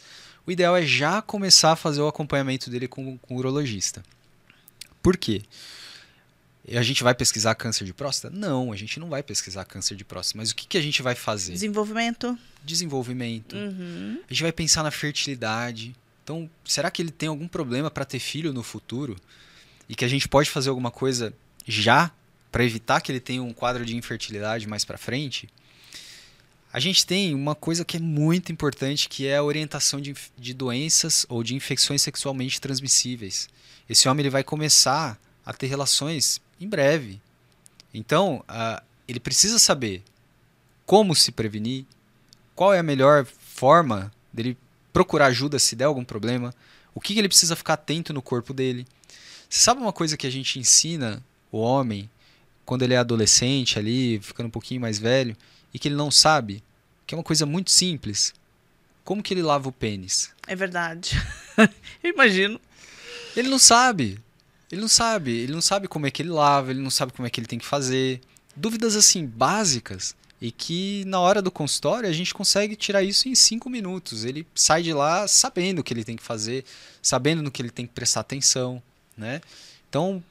O 0.46 0.50
ideal 0.50 0.76
é 0.76 0.82
já 0.82 1.20
começar 1.20 1.72
a 1.72 1.76
fazer 1.76 2.00
o 2.00 2.08
acompanhamento 2.08 2.70
dele 2.70 2.88
com, 2.88 3.18
com 3.18 3.34
o 3.34 3.38
urologista. 3.38 4.02
Por 5.02 5.16
quê? 5.16 5.42
a 6.74 6.82
gente 6.82 7.04
vai 7.04 7.14
pesquisar 7.14 7.54
câncer 7.54 7.84
de 7.84 7.92
próstata? 7.92 8.34
Não, 8.34 8.72
a 8.72 8.76
gente 8.76 8.98
não 8.98 9.08
vai 9.08 9.22
pesquisar 9.22 9.64
câncer 9.64 9.94
de 9.94 10.04
próstata. 10.04 10.38
Mas 10.38 10.50
o 10.50 10.56
que, 10.56 10.66
que 10.66 10.76
a 10.76 10.80
gente 10.80 11.00
vai 11.00 11.14
fazer? 11.14 11.52
Desenvolvimento. 11.52 12.36
Desenvolvimento. 12.64 13.54
Uhum. 13.54 14.20
A 14.28 14.32
gente 14.32 14.42
vai 14.42 14.50
pensar 14.50 14.82
na 14.82 14.90
fertilidade. 14.90 15.94
Então, 16.24 16.50
será 16.64 16.90
que 16.90 17.00
ele 17.00 17.12
tem 17.12 17.28
algum 17.28 17.46
problema 17.46 17.88
para 17.88 18.04
ter 18.04 18.18
filho 18.18 18.52
no 18.52 18.64
futuro? 18.64 19.16
E 19.88 19.94
que 19.94 20.04
a 20.04 20.08
gente 20.08 20.26
pode 20.26 20.50
fazer 20.50 20.70
alguma 20.70 20.90
coisa 20.90 21.32
já 21.64 22.10
para 22.50 22.64
evitar 22.64 23.00
que 23.00 23.12
ele 23.12 23.20
tenha 23.20 23.42
um 23.42 23.52
quadro 23.52 23.84
de 23.84 23.96
infertilidade 23.96 24.66
mais 24.66 24.84
para 24.84 24.98
frente? 24.98 25.48
A 26.72 26.80
gente 26.80 27.06
tem 27.06 27.34
uma 27.34 27.54
coisa 27.54 27.84
que 27.84 27.96
é 27.96 28.00
muito 28.00 28.52
importante, 28.52 29.08
que 29.08 29.26
é 29.26 29.36
a 29.36 29.42
orientação 29.42 30.00
de, 30.00 30.14
de 30.36 30.52
doenças 30.52 31.24
ou 31.28 31.42
de 31.42 31.54
infecções 31.54 32.02
sexualmente 32.02 32.60
transmissíveis. 32.60 33.48
Esse 33.88 34.08
homem 34.08 34.22
ele 34.22 34.30
vai 34.30 34.44
começar 34.44 35.18
a 35.44 35.52
ter 35.52 35.68
relações 35.68 36.40
em 36.60 36.68
breve. 36.68 37.20
Então, 37.94 38.44
uh, 38.48 38.82
ele 39.08 39.20
precisa 39.20 39.58
saber 39.58 40.02
como 40.84 41.14
se 41.14 41.32
prevenir, 41.32 41.84
qual 42.54 42.74
é 42.74 42.78
a 42.78 42.82
melhor 42.82 43.24
forma 43.24 44.12
dele 44.32 44.56
procurar 44.92 45.26
ajuda 45.26 45.58
se 45.58 45.76
der 45.76 45.84
algum 45.84 46.04
problema, 46.04 46.54
o 46.94 47.00
que, 47.00 47.14
que 47.14 47.20
ele 47.20 47.28
precisa 47.28 47.56
ficar 47.56 47.74
atento 47.74 48.12
no 48.12 48.22
corpo 48.22 48.52
dele. 48.52 48.86
Você 49.48 49.60
sabe 49.60 49.80
uma 49.80 49.92
coisa 49.92 50.16
que 50.16 50.26
a 50.26 50.30
gente 50.30 50.58
ensina 50.58 51.22
o 51.52 51.58
homem 51.58 52.10
quando 52.66 52.82
ele 52.82 52.92
é 52.92 52.98
adolescente 52.98 53.78
ali, 53.78 54.20
ficando 54.20 54.48
um 54.48 54.50
pouquinho 54.50 54.80
mais 54.80 54.98
velho, 54.98 55.34
e 55.72 55.78
que 55.78 55.88
ele 55.88 55.94
não 55.94 56.10
sabe, 56.10 56.62
que 57.06 57.14
é 57.14 57.18
uma 57.18 57.24
coisa 57.24 57.46
muito 57.46 57.70
simples. 57.70 58.34
Como 59.04 59.22
que 59.22 59.32
ele 59.32 59.42
lava 59.42 59.68
o 59.68 59.72
pênis? 59.72 60.30
É 60.46 60.56
verdade. 60.56 61.12
Imagino. 62.02 62.60
Ele 63.36 63.48
não 63.48 63.58
sabe. 63.58 64.18
Ele 64.70 64.80
não 64.80 64.88
sabe, 64.88 65.30
ele 65.30 65.52
não 65.52 65.60
sabe 65.60 65.86
como 65.86 66.06
é 66.06 66.10
que 66.10 66.20
ele 66.20 66.30
lava, 66.30 66.72
ele 66.72 66.80
não 66.80 66.90
sabe 66.90 67.12
como 67.12 67.24
é 67.24 67.30
que 67.30 67.38
ele 67.38 67.46
tem 67.46 67.58
que 67.58 67.64
fazer. 67.64 68.20
Dúvidas 68.56 68.96
assim 68.96 69.24
básicas 69.24 70.16
e 70.40 70.50
que 70.50 71.04
na 71.06 71.20
hora 71.20 71.40
do 71.40 71.52
consultório 71.52 72.08
a 72.08 72.12
gente 72.12 72.34
consegue 72.34 72.74
tirar 72.74 73.02
isso 73.02 73.28
em 73.28 73.34
cinco 73.34 73.70
minutos. 73.70 74.24
Ele 74.24 74.44
sai 74.54 74.82
de 74.82 74.92
lá 74.92 75.28
sabendo 75.28 75.78
o 75.78 75.84
que 75.84 75.94
ele 75.94 76.02
tem 76.02 76.16
que 76.16 76.22
fazer, 76.22 76.64
sabendo 77.00 77.42
no 77.42 77.50
que 77.50 77.62
ele 77.62 77.70
tem 77.70 77.86
que 77.86 77.92
prestar 77.92 78.20
atenção, 78.20 78.82
né? 79.16 79.40
Então 79.88 80.22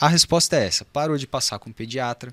a 0.00 0.08
resposta 0.08 0.56
é 0.56 0.66
essa: 0.66 0.84
parou 0.84 1.18
de 1.18 1.26
passar 1.26 1.58
com 1.58 1.70
pediatra, 1.70 2.32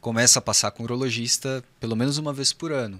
começa 0.00 0.38
a 0.38 0.42
passar 0.42 0.70
com 0.72 0.82
urologista 0.82 1.62
pelo 1.78 1.94
menos 1.94 2.18
uma 2.18 2.32
vez 2.32 2.52
por 2.52 2.72
ano. 2.72 2.98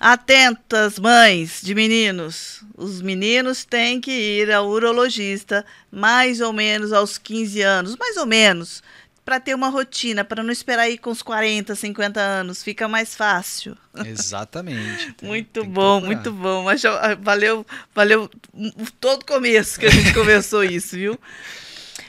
Atentas, 0.00 0.96
mães 0.96 1.60
de 1.60 1.74
meninos. 1.74 2.62
Os 2.76 3.02
meninos 3.02 3.64
têm 3.64 4.00
que 4.00 4.12
ir 4.12 4.52
ao 4.52 4.68
urologista 4.68 5.66
mais 5.90 6.40
ou 6.40 6.52
menos 6.52 6.92
aos 6.92 7.18
15 7.18 7.60
anos, 7.62 7.96
mais 7.96 8.16
ou 8.16 8.24
menos, 8.24 8.80
para 9.24 9.40
ter 9.40 9.54
uma 9.54 9.68
rotina, 9.68 10.24
para 10.24 10.42
não 10.42 10.52
esperar 10.52 10.88
ir 10.88 10.98
com 10.98 11.10
os 11.10 11.20
40, 11.20 11.74
50 11.74 12.20
anos, 12.20 12.62
fica 12.62 12.86
mais 12.86 13.16
fácil. 13.16 13.76
Exatamente. 14.06 15.12
Tem, 15.18 15.28
muito 15.28 15.60
tem 15.62 15.68
bom, 15.68 16.00
muito 16.00 16.30
bom. 16.32 16.62
Mas 16.62 16.80
valeu, 17.20 17.66
valeu 17.92 18.30
todo 19.00 19.26
começo 19.26 19.80
que 19.80 19.86
a 19.86 19.90
gente 19.90 20.14
começou 20.16 20.62
isso, 20.62 20.94
viu? 20.94 21.18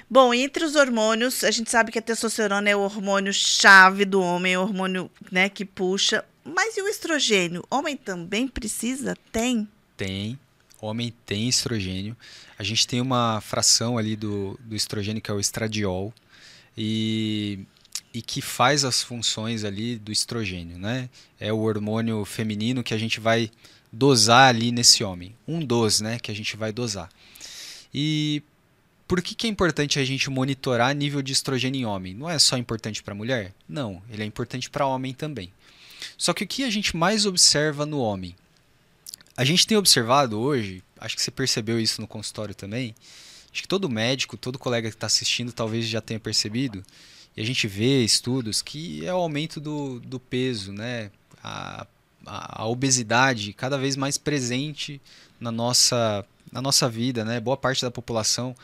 Bom, 0.09 0.33
entre 0.33 0.65
os 0.65 0.75
hormônios, 0.75 1.43
a 1.43 1.51
gente 1.51 1.69
sabe 1.69 1.91
que 1.91 1.99
a 1.99 2.01
testosterona 2.01 2.69
é 2.69 2.75
o 2.75 2.79
hormônio 2.79 3.31
chave 3.31 4.05
do 4.05 4.21
homem, 4.21 4.53
é 4.53 4.59
o 4.59 4.63
hormônio 4.63 5.11
né, 5.31 5.49
que 5.49 5.63
puxa 5.63 6.25
mas 6.43 6.77
e 6.77 6.81
o 6.81 6.87
estrogênio? 6.87 7.63
Homem 7.69 7.95
também 7.95 8.47
precisa? 8.47 9.15
Tem? 9.31 9.67
Tem. 9.95 10.39
Homem 10.81 11.13
tem 11.25 11.47
estrogênio. 11.47 12.15
A 12.57 12.63
gente 12.63 12.87
tem 12.87 13.01
uma 13.01 13.41
fração 13.41 13.97
ali 13.97 14.15
do, 14.15 14.59
do 14.63 14.75
estrogênio 14.75 15.21
que 15.21 15.29
é 15.29 15.33
o 15.33 15.39
estradiol 15.39 16.13
e, 16.77 17.59
e 18.13 18.21
que 18.21 18.41
faz 18.41 18.83
as 18.83 19.03
funções 19.03 19.63
ali 19.63 19.97
do 19.97 20.11
estrogênio, 20.11 20.77
né? 20.77 21.09
É 21.39 21.51
o 21.51 21.59
hormônio 21.59 22.23
feminino 22.25 22.83
que 22.83 22.93
a 22.93 22.97
gente 22.97 23.19
vai 23.19 23.51
dosar 23.91 24.49
ali 24.49 24.71
nesse 24.71 25.03
homem. 25.03 25.35
Um 25.47 25.63
dos, 25.63 26.01
né? 26.01 26.17
Que 26.19 26.31
a 26.31 26.35
gente 26.35 26.55
vai 26.55 26.71
dosar. 26.71 27.09
E 27.93 28.41
por 29.09 29.23
que, 29.23 29.33
que 29.33 29.47
é 29.47 29.49
importante 29.49 29.97
a 29.97 30.05
gente 30.05 30.29
monitorar 30.29 30.93
nível 30.93 31.23
de 31.23 31.33
estrogênio 31.33 31.81
em 31.81 31.85
homem? 31.85 32.13
Não 32.13 32.29
é 32.29 32.37
só 32.37 32.55
importante 32.55 33.01
para 33.01 33.15
mulher? 33.15 33.55
Não, 33.67 34.03
ele 34.07 34.21
é 34.21 34.25
importante 34.25 34.69
para 34.69 34.85
homem 34.85 35.15
também. 35.15 35.51
Só 36.15 36.31
que 36.31 36.43
o 36.43 36.47
que 36.47 36.63
a 36.63 36.69
gente 36.69 36.95
mais 36.95 37.25
observa 37.25 37.87
no 37.87 37.99
homem? 37.99 38.35
A 39.35 39.43
gente 39.43 39.65
tem 39.65 39.75
observado 39.75 40.39
hoje, 40.39 40.83
acho 40.99 41.15
que 41.15 41.23
você 41.23 41.31
percebeu 41.31 41.79
isso 41.79 41.99
no 41.99 42.07
consultório 42.07 42.53
também, 42.53 42.93
acho 43.51 43.63
que 43.63 43.67
todo 43.67 43.89
médico, 43.89 44.37
todo 44.37 44.59
colega 44.59 44.87
que 44.87 44.95
está 44.95 45.07
assistindo 45.07 45.51
talvez 45.51 45.87
já 45.87 46.01
tenha 46.01 46.19
percebido, 46.19 46.85
e 47.35 47.41
a 47.41 47.45
gente 47.45 47.67
vê 47.67 48.03
estudos 48.03 48.61
que 48.61 49.03
é 49.07 49.11
o 49.11 49.17
aumento 49.17 49.59
do, 49.59 49.99
do 50.01 50.19
peso, 50.19 50.71
né? 50.71 51.09
A, 51.43 51.87
a, 52.27 52.61
a 52.61 52.67
obesidade 52.67 53.53
cada 53.53 53.75
vez 53.75 53.95
mais 53.95 54.19
presente 54.19 55.01
na 55.39 55.51
nossa, 55.51 56.23
na 56.51 56.61
nossa 56.61 56.87
vida, 56.87 57.25
né? 57.25 57.39
Boa 57.39 57.57
parte 57.57 57.81
da 57.81 57.89
população. 57.89 58.55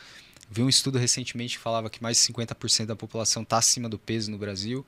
Vi 0.50 0.62
um 0.62 0.68
estudo 0.68 0.98
recentemente 0.98 1.56
que 1.56 1.62
falava 1.62 1.90
que 1.90 2.02
mais 2.02 2.16
de 2.16 2.32
50% 2.32 2.86
da 2.86 2.96
população 2.96 3.42
está 3.42 3.58
acima 3.58 3.88
do 3.88 3.98
peso 3.98 4.30
no 4.30 4.38
Brasil 4.38 4.84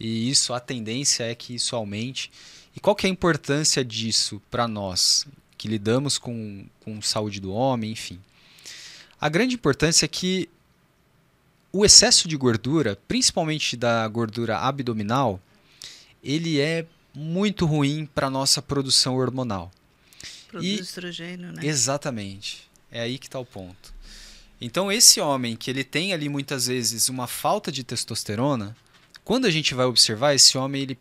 e 0.00 0.30
isso 0.30 0.54
a 0.54 0.58
tendência 0.58 1.24
é 1.24 1.34
que 1.34 1.54
isso 1.54 1.76
aumente. 1.76 2.32
E 2.74 2.80
qual 2.80 2.96
que 2.96 3.06
é 3.06 3.10
a 3.10 3.12
importância 3.12 3.84
disso 3.84 4.40
para 4.50 4.66
nós 4.66 5.26
que 5.58 5.68
lidamos 5.68 6.16
com, 6.16 6.64
com 6.80 7.02
saúde 7.02 7.38
do 7.38 7.52
homem, 7.52 7.92
enfim? 7.92 8.18
A 9.20 9.28
grande 9.28 9.54
importância 9.54 10.06
é 10.06 10.08
que 10.08 10.48
o 11.70 11.84
excesso 11.84 12.26
de 12.26 12.36
gordura, 12.36 12.98
principalmente 13.06 13.76
da 13.76 14.08
gordura 14.08 14.58
abdominal, 14.58 15.38
ele 16.24 16.58
é 16.58 16.86
muito 17.14 17.66
ruim 17.66 18.06
para 18.06 18.28
a 18.28 18.30
nossa 18.30 18.62
produção 18.62 19.16
hormonal. 19.16 19.70
Produz 20.48 20.78
e, 20.78 20.80
estrogênio, 20.80 21.52
né? 21.52 21.60
Exatamente. 21.64 22.68
É 22.90 23.02
aí 23.02 23.18
que 23.18 23.26
está 23.26 23.38
o 23.38 23.44
ponto. 23.44 23.92
Então, 24.60 24.92
esse 24.92 25.20
homem 25.20 25.56
que 25.56 25.70
ele 25.70 25.82
tem 25.82 26.12
ali 26.12 26.28
muitas 26.28 26.66
vezes 26.66 27.08
uma 27.08 27.26
falta 27.26 27.72
de 27.72 27.82
testosterona, 27.82 28.76
quando 29.24 29.46
a 29.46 29.50
gente 29.50 29.74
vai 29.74 29.86
observar, 29.86 30.34
esse 30.34 30.58
homem 30.58 30.82
ele 30.82 30.98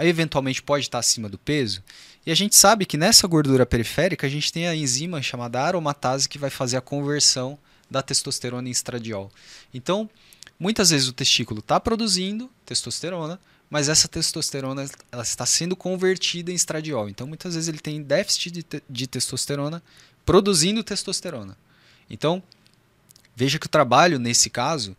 eventualmente 0.00 0.62
pode 0.62 0.84
estar 0.84 0.98
acima 0.98 1.28
do 1.28 1.38
peso, 1.38 1.82
e 2.26 2.30
a 2.30 2.34
gente 2.34 2.54
sabe 2.54 2.86
que 2.86 2.96
nessa 2.96 3.26
gordura 3.26 3.66
periférica 3.66 4.26
a 4.26 4.30
gente 4.30 4.52
tem 4.52 4.66
a 4.66 4.74
enzima 4.74 5.20
chamada 5.22 5.60
aromatase 5.60 6.28
que 6.28 6.38
vai 6.38 6.50
fazer 6.50 6.76
a 6.76 6.80
conversão 6.80 7.58
da 7.90 8.02
testosterona 8.02 8.68
em 8.68 8.72
estradiol. 8.72 9.30
Então, 9.72 10.08
muitas 10.58 10.90
vezes 10.90 11.08
o 11.08 11.12
testículo 11.12 11.60
está 11.60 11.78
produzindo 11.78 12.50
testosterona, 12.64 13.38
mas 13.68 13.88
essa 13.88 14.08
testosterona 14.08 14.88
ela 15.12 15.22
está 15.22 15.44
sendo 15.44 15.76
convertida 15.76 16.50
em 16.50 16.54
estradiol. 16.54 17.08
Então, 17.08 17.26
muitas 17.26 17.54
vezes 17.54 17.68
ele 17.68 17.78
tem 17.78 18.02
déficit 18.02 18.50
de, 18.50 18.62
te 18.62 18.82
de 18.88 19.06
testosterona 19.06 19.82
produzindo 20.24 20.82
testosterona. 20.82 21.56
Então, 22.08 22.42
veja 23.34 23.58
que 23.58 23.66
o 23.66 23.70
trabalho 23.70 24.18
nesse 24.18 24.48
caso 24.48 24.96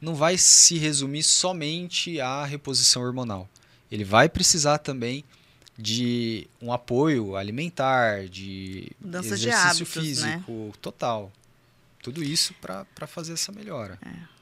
não 0.00 0.14
vai 0.14 0.36
se 0.36 0.78
resumir 0.78 1.22
somente 1.22 2.20
à 2.20 2.44
reposição 2.44 3.02
hormonal. 3.02 3.48
Ele 3.90 4.04
vai 4.04 4.28
precisar 4.28 4.78
também 4.78 5.24
de 5.78 6.46
um 6.60 6.72
apoio 6.72 7.36
alimentar, 7.36 8.28
de 8.28 8.90
Mudança 9.00 9.34
exercício 9.34 9.48
de 9.48 9.54
hábitos, 9.54 9.92
físico, 9.92 10.52
né? 10.52 10.72
total. 10.80 11.32
Tudo 12.02 12.22
isso 12.22 12.54
para 12.60 13.06
fazer 13.06 13.34
essa 13.34 13.52
melhora. 13.52 13.98
É. 14.04 14.32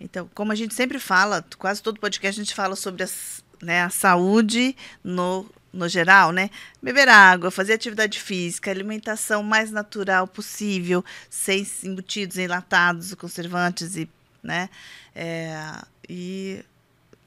Então, 0.00 0.28
como 0.34 0.52
a 0.52 0.54
gente 0.54 0.74
sempre 0.74 0.98
fala, 0.98 1.44
quase 1.58 1.82
todo 1.82 2.00
podcast 2.00 2.40
a 2.40 2.44
gente 2.44 2.54
fala 2.54 2.76
sobre 2.76 3.02
as, 3.02 3.42
né, 3.62 3.82
a 3.82 3.90
saúde 3.90 4.76
no, 5.02 5.46
no 5.72 5.88
geral, 5.88 6.32
né? 6.32 6.50
Beber 6.82 7.08
água, 7.08 7.50
fazer 7.50 7.74
atividade 7.74 8.18
física, 8.20 8.70
alimentação 8.70 9.42
mais 9.42 9.70
natural 9.70 10.26
possível, 10.26 11.04
sem 11.28 11.66
embutidos, 11.84 12.38
enlatados, 12.38 13.12
conservantes 13.14 13.96
e 13.96 14.08
né? 14.42 14.70
É, 15.14 15.82
e 16.08 16.64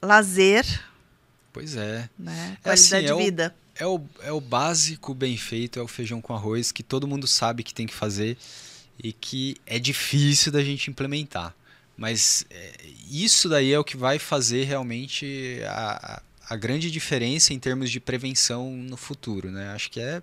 lazer. 0.02 0.64
Pois 1.52 1.76
é. 1.76 2.08
Né? 2.18 2.56
Qualidade 2.62 2.94
é 2.94 2.98
assim, 2.98 3.06
de 3.06 3.12
é 3.12 3.16
vida. 3.16 3.54
É, 3.76 3.86
o, 3.86 4.00
é 4.22 4.32
o 4.32 4.40
básico 4.40 5.14
bem 5.14 5.36
feito, 5.36 5.78
é 5.78 5.82
o 5.82 5.88
feijão 5.88 6.20
com 6.20 6.34
arroz 6.34 6.72
que 6.72 6.82
todo 6.82 7.06
mundo 7.06 7.26
sabe 7.26 7.62
que 7.62 7.74
tem 7.74 7.86
que 7.86 7.94
fazer 7.94 8.36
e 9.02 9.12
que 9.12 9.56
é 9.66 9.78
difícil 9.78 10.50
da 10.50 10.62
gente 10.62 10.90
implementar. 10.90 11.54
Mas 11.96 12.46
é, 12.50 12.72
isso 13.10 13.48
daí 13.48 13.72
é 13.72 13.78
o 13.78 13.84
que 13.84 13.96
vai 13.96 14.18
fazer 14.18 14.64
realmente 14.64 15.60
a, 15.66 16.22
a 16.50 16.56
grande 16.56 16.90
diferença 16.90 17.54
em 17.54 17.60
termos 17.60 17.92
de 17.92 18.00
prevenção 18.00 18.72
no 18.72 18.96
futuro. 18.96 19.52
Né? 19.52 19.68
Acho 19.68 19.88
que 19.88 20.00
é. 20.00 20.20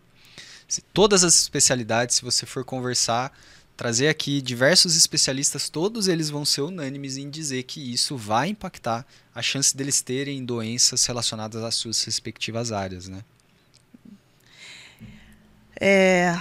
Se, 0.68 0.82
todas 0.82 1.24
as 1.24 1.40
especialidades, 1.40 2.18
se 2.18 2.22
você 2.22 2.46
for 2.46 2.66
conversar, 2.66 3.32
trazer 3.78 4.10
aqui 4.10 4.42
diversos 4.42 4.98
especialistas, 4.98 5.70
todos 5.70 6.10
eles 6.10 6.30
vão 6.30 6.44
ser 6.44 6.62
unânimes 6.62 7.16
em 7.16 7.30
dizer 7.30 7.64
que 7.64 7.94
isso 7.94 8.18
vai 8.18 8.50
impactar 8.50 9.08
a 9.34 9.42
chance 9.42 9.76
deles 9.76 10.02
terem 10.02 10.44
doenças 10.44 11.06
relacionadas 11.06 11.64
às 11.64 11.76
suas 11.76 12.04
respectivas 12.04 12.74
áreas, 12.74 13.08
né? 13.08 13.24
É, 15.80 16.38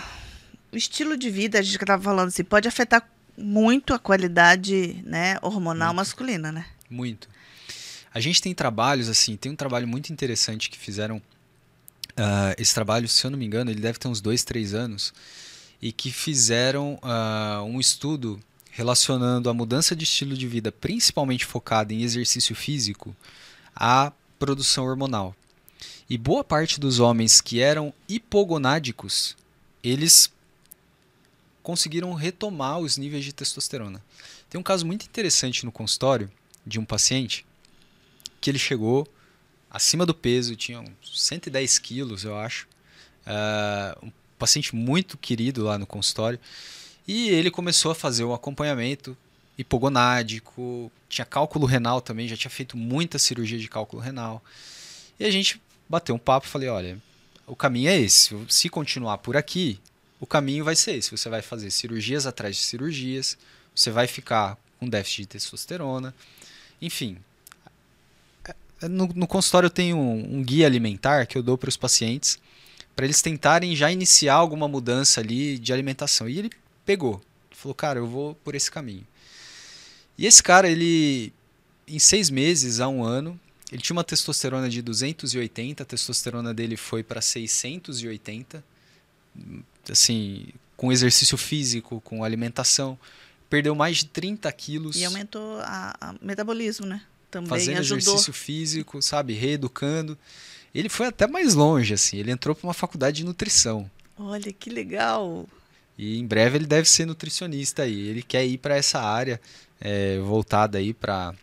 o 0.73 0.77
estilo 0.77 1.17
de 1.17 1.31
vida, 1.31 1.61
a 1.61 1.63
gente 1.63 1.77
estava 1.77 2.03
falando 2.03 2.29
assim, 2.29 2.43
pode 2.43 2.67
afetar 2.67 3.09
muito 3.39 3.95
a 3.95 3.99
qualidade 4.01 5.01
né, 5.05 5.39
hormonal 5.43 5.89
muito. 5.89 5.97
masculina, 5.99 6.51
né? 6.51 6.67
Muito. 6.91 7.29
A 8.17 8.21
gente 8.21 8.41
tem 8.41 8.55
trabalhos 8.55 9.11
assim, 9.11 9.37
tem 9.37 9.53
um 9.53 9.57
trabalho 9.57 9.87
muito 9.87 10.11
interessante 10.11 10.71
que 10.71 10.79
fizeram. 10.79 11.19
Uh, 11.19 12.57
esse 12.57 12.73
trabalho, 12.73 13.07
se 13.07 13.23
eu 13.27 13.31
não 13.31 13.37
me 13.37 13.45
engano, 13.45 13.71
ele 13.71 13.83
deve 13.83 13.99
ter 13.99 14.09
uns 14.09 14.23
dois, 14.23 14.43
três 14.43 14.73
anos, 14.73 15.13
e 15.83 15.93
que 15.93 16.11
fizeram 16.11 16.99
uh, 17.03 17.63
um 17.65 17.79
estudo 17.79 18.41
relacionando 18.71 19.51
a 19.51 19.53
mudança 19.53 19.95
de 19.95 20.05
estilo 20.05 20.35
de 20.35 20.49
vida, 20.49 20.73
principalmente 20.73 21.45
focada 21.45 21.93
em 21.93 22.01
exercício 22.01 22.57
físico, 22.57 23.15
à 23.75 24.11
produção 24.39 24.87
hormonal. 24.87 25.37
E 26.09 26.17
boa 26.17 26.43
parte 26.43 26.81
dos 26.81 27.01
homens 27.01 27.43
que 27.43 27.61
eram 27.61 27.93
hipogonádicos, 28.09 29.37
eles 29.85 30.33
conseguiram 31.63 32.15
retomar 32.15 32.79
os 32.79 32.97
níveis 32.97 33.27
de 33.27 33.35
testosterona. 33.35 34.03
Tem 34.49 34.59
um 34.59 34.65
caso 34.65 34.87
muito 34.87 35.05
interessante 35.05 35.67
no 35.67 35.71
consultório 35.71 36.33
de 36.67 36.81
um 36.81 36.85
paciente 36.87 37.45
que 38.41 38.51
ele 38.51 38.59
chegou 38.59 39.07
acima 39.71 40.07
do 40.07 40.15
peso, 40.15 40.57
tinha 40.57 40.81
uns 40.81 41.23
110 41.23 41.79
quilos, 41.79 42.25
eu 42.25 42.37
acho. 42.37 42.67
Uh, 43.27 44.07
um 44.07 44.13
paciente 44.39 44.75
muito 44.75 45.19
querido 45.19 45.65
lá 45.65 45.79
no 45.79 45.87
consultório. 45.87 46.39
E 47.07 47.29
ele 47.29 47.51
começou 47.51 47.93
a 47.93 47.95
fazer 47.95 48.25
o 48.25 48.33
acompanhamento 48.33 49.17
hipogonádico, 49.59 50.91
tinha 51.09 51.25
cálculo 51.25 51.67
renal 51.67 52.01
também, 52.01 52.29
já 52.29 52.37
tinha 52.37 52.51
feito 52.51 52.77
muita 52.77 53.19
cirurgia 53.19 53.59
de 53.59 53.69
cálculo 53.69 54.03
renal. 54.03 54.43
E 55.19 55.25
a 55.25 55.31
gente 55.31 55.61
bateu 55.89 56.15
um 56.15 56.19
papo 56.19 56.47
e 56.47 56.51
falei, 56.51 56.69
olha, 56.69 56.99
o 57.47 57.57
caminho 57.57 57.89
é 57.89 57.99
esse. 57.99 58.35
Se 58.49 58.69
continuar 58.69 59.19
por 59.19 59.37
aqui, 59.37 59.81
o 60.21 60.27
caminho 60.27 60.65
vai 60.65 60.75
ser 60.75 60.97
esse. 60.97 61.11
Você 61.11 61.29
vai 61.29 61.43
fazer 61.43 61.71
cirurgias 61.71 62.27
atrás 62.27 62.57
de 62.57 62.63
cirurgias, 62.63 63.39
você 63.75 63.91
vai 63.91 64.07
ficar 64.07 64.59
com 64.79 64.89
déficit 64.89 65.23
de 65.23 65.29
testosterona. 65.29 66.15
Enfim, 66.83 67.19
no, 68.83 69.07
no 69.15 69.27
consultório 69.27 69.67
eu 69.67 69.71
tenho 69.71 69.97
um, 69.97 70.39
um 70.39 70.43
guia 70.43 70.67
alimentar 70.67 71.27
que 71.27 71.37
eu 71.37 71.43
dou 71.43 71.57
para 71.57 71.69
os 71.69 71.77
pacientes 71.77 72.39
para 72.97 73.05
eles 73.05 73.21
tentarem 73.21 73.77
já 73.77 73.93
iniciar 73.93 74.35
alguma 74.35 74.67
mudança 74.67 75.21
ali 75.21 75.59
de 75.59 75.71
alimentação. 75.71 76.27
E 76.27 76.39
ele 76.39 76.51
pegou, 76.87 77.21
falou, 77.51 77.75
cara, 77.75 77.99
eu 77.99 78.07
vou 78.07 78.35
por 78.37 78.55
esse 78.55 78.71
caminho. 78.71 79.07
E 80.17 80.25
esse 80.25 80.43
cara, 80.43 80.67
ele, 80.67 81.31
em 81.87 81.99
seis 81.99 82.31
meses 82.31 82.81
a 82.81 82.89
um 82.89 83.05
ano, 83.05 83.39
ele 83.71 83.83
tinha 83.83 83.95
uma 83.95 84.03
testosterona 84.03 84.71
de 84.71 84.81
280, 84.81 85.83
a 85.83 85.87
testosterona 85.87 86.55
dele 86.55 86.75
foi 86.75 87.03
para 87.03 87.21
680, 87.21 88.65
assim, 89.91 90.47
com 90.75 90.91
exercício 90.91 91.37
físico, 91.37 92.01
com 92.01 92.25
alimentação. 92.25 92.99
Perdeu 93.51 93.75
mais 93.75 93.99
de 93.99 94.07
30 94.07 94.51
quilos. 94.53 94.97
E 94.97 95.05
aumentou 95.05 95.59
o 95.61 96.25
metabolismo, 96.25 96.87
né? 96.87 97.03
Também 97.31 97.49
fazendo 97.49 97.79
ajudou. 97.79 97.99
exercício 97.99 98.33
físico, 98.33 99.03
sabe? 99.03 99.33
Reeducando. 99.35 100.17
Ele 100.75 100.89
foi 100.89 101.07
até 101.07 101.27
mais 101.27 101.55
longe, 101.55 101.95
assim. 101.95 102.19
Ele 102.19 102.31
entrou 102.31 102.55
para 102.55 102.67
uma 102.67 102.75
faculdade 102.75 103.19
de 103.19 103.25
nutrição. 103.25 103.91
Olha, 104.19 104.53
que 104.53 104.71
legal! 104.71 105.47
E 105.99 106.19
em 106.19 106.27
breve 106.27 106.59
ele 106.59 106.67
deve 106.67 106.89
ser 106.89 107.07
nutricionista 107.07 107.83
aí. 107.83 108.09
Ele 108.09 108.23
quer 108.23 108.45
ir 108.45 108.59
para 108.59 108.77
essa 108.77 109.01
área 109.01 109.41
é, 109.81 110.19
voltada 110.19 110.79
aí 110.79 110.93
para 110.93 111.35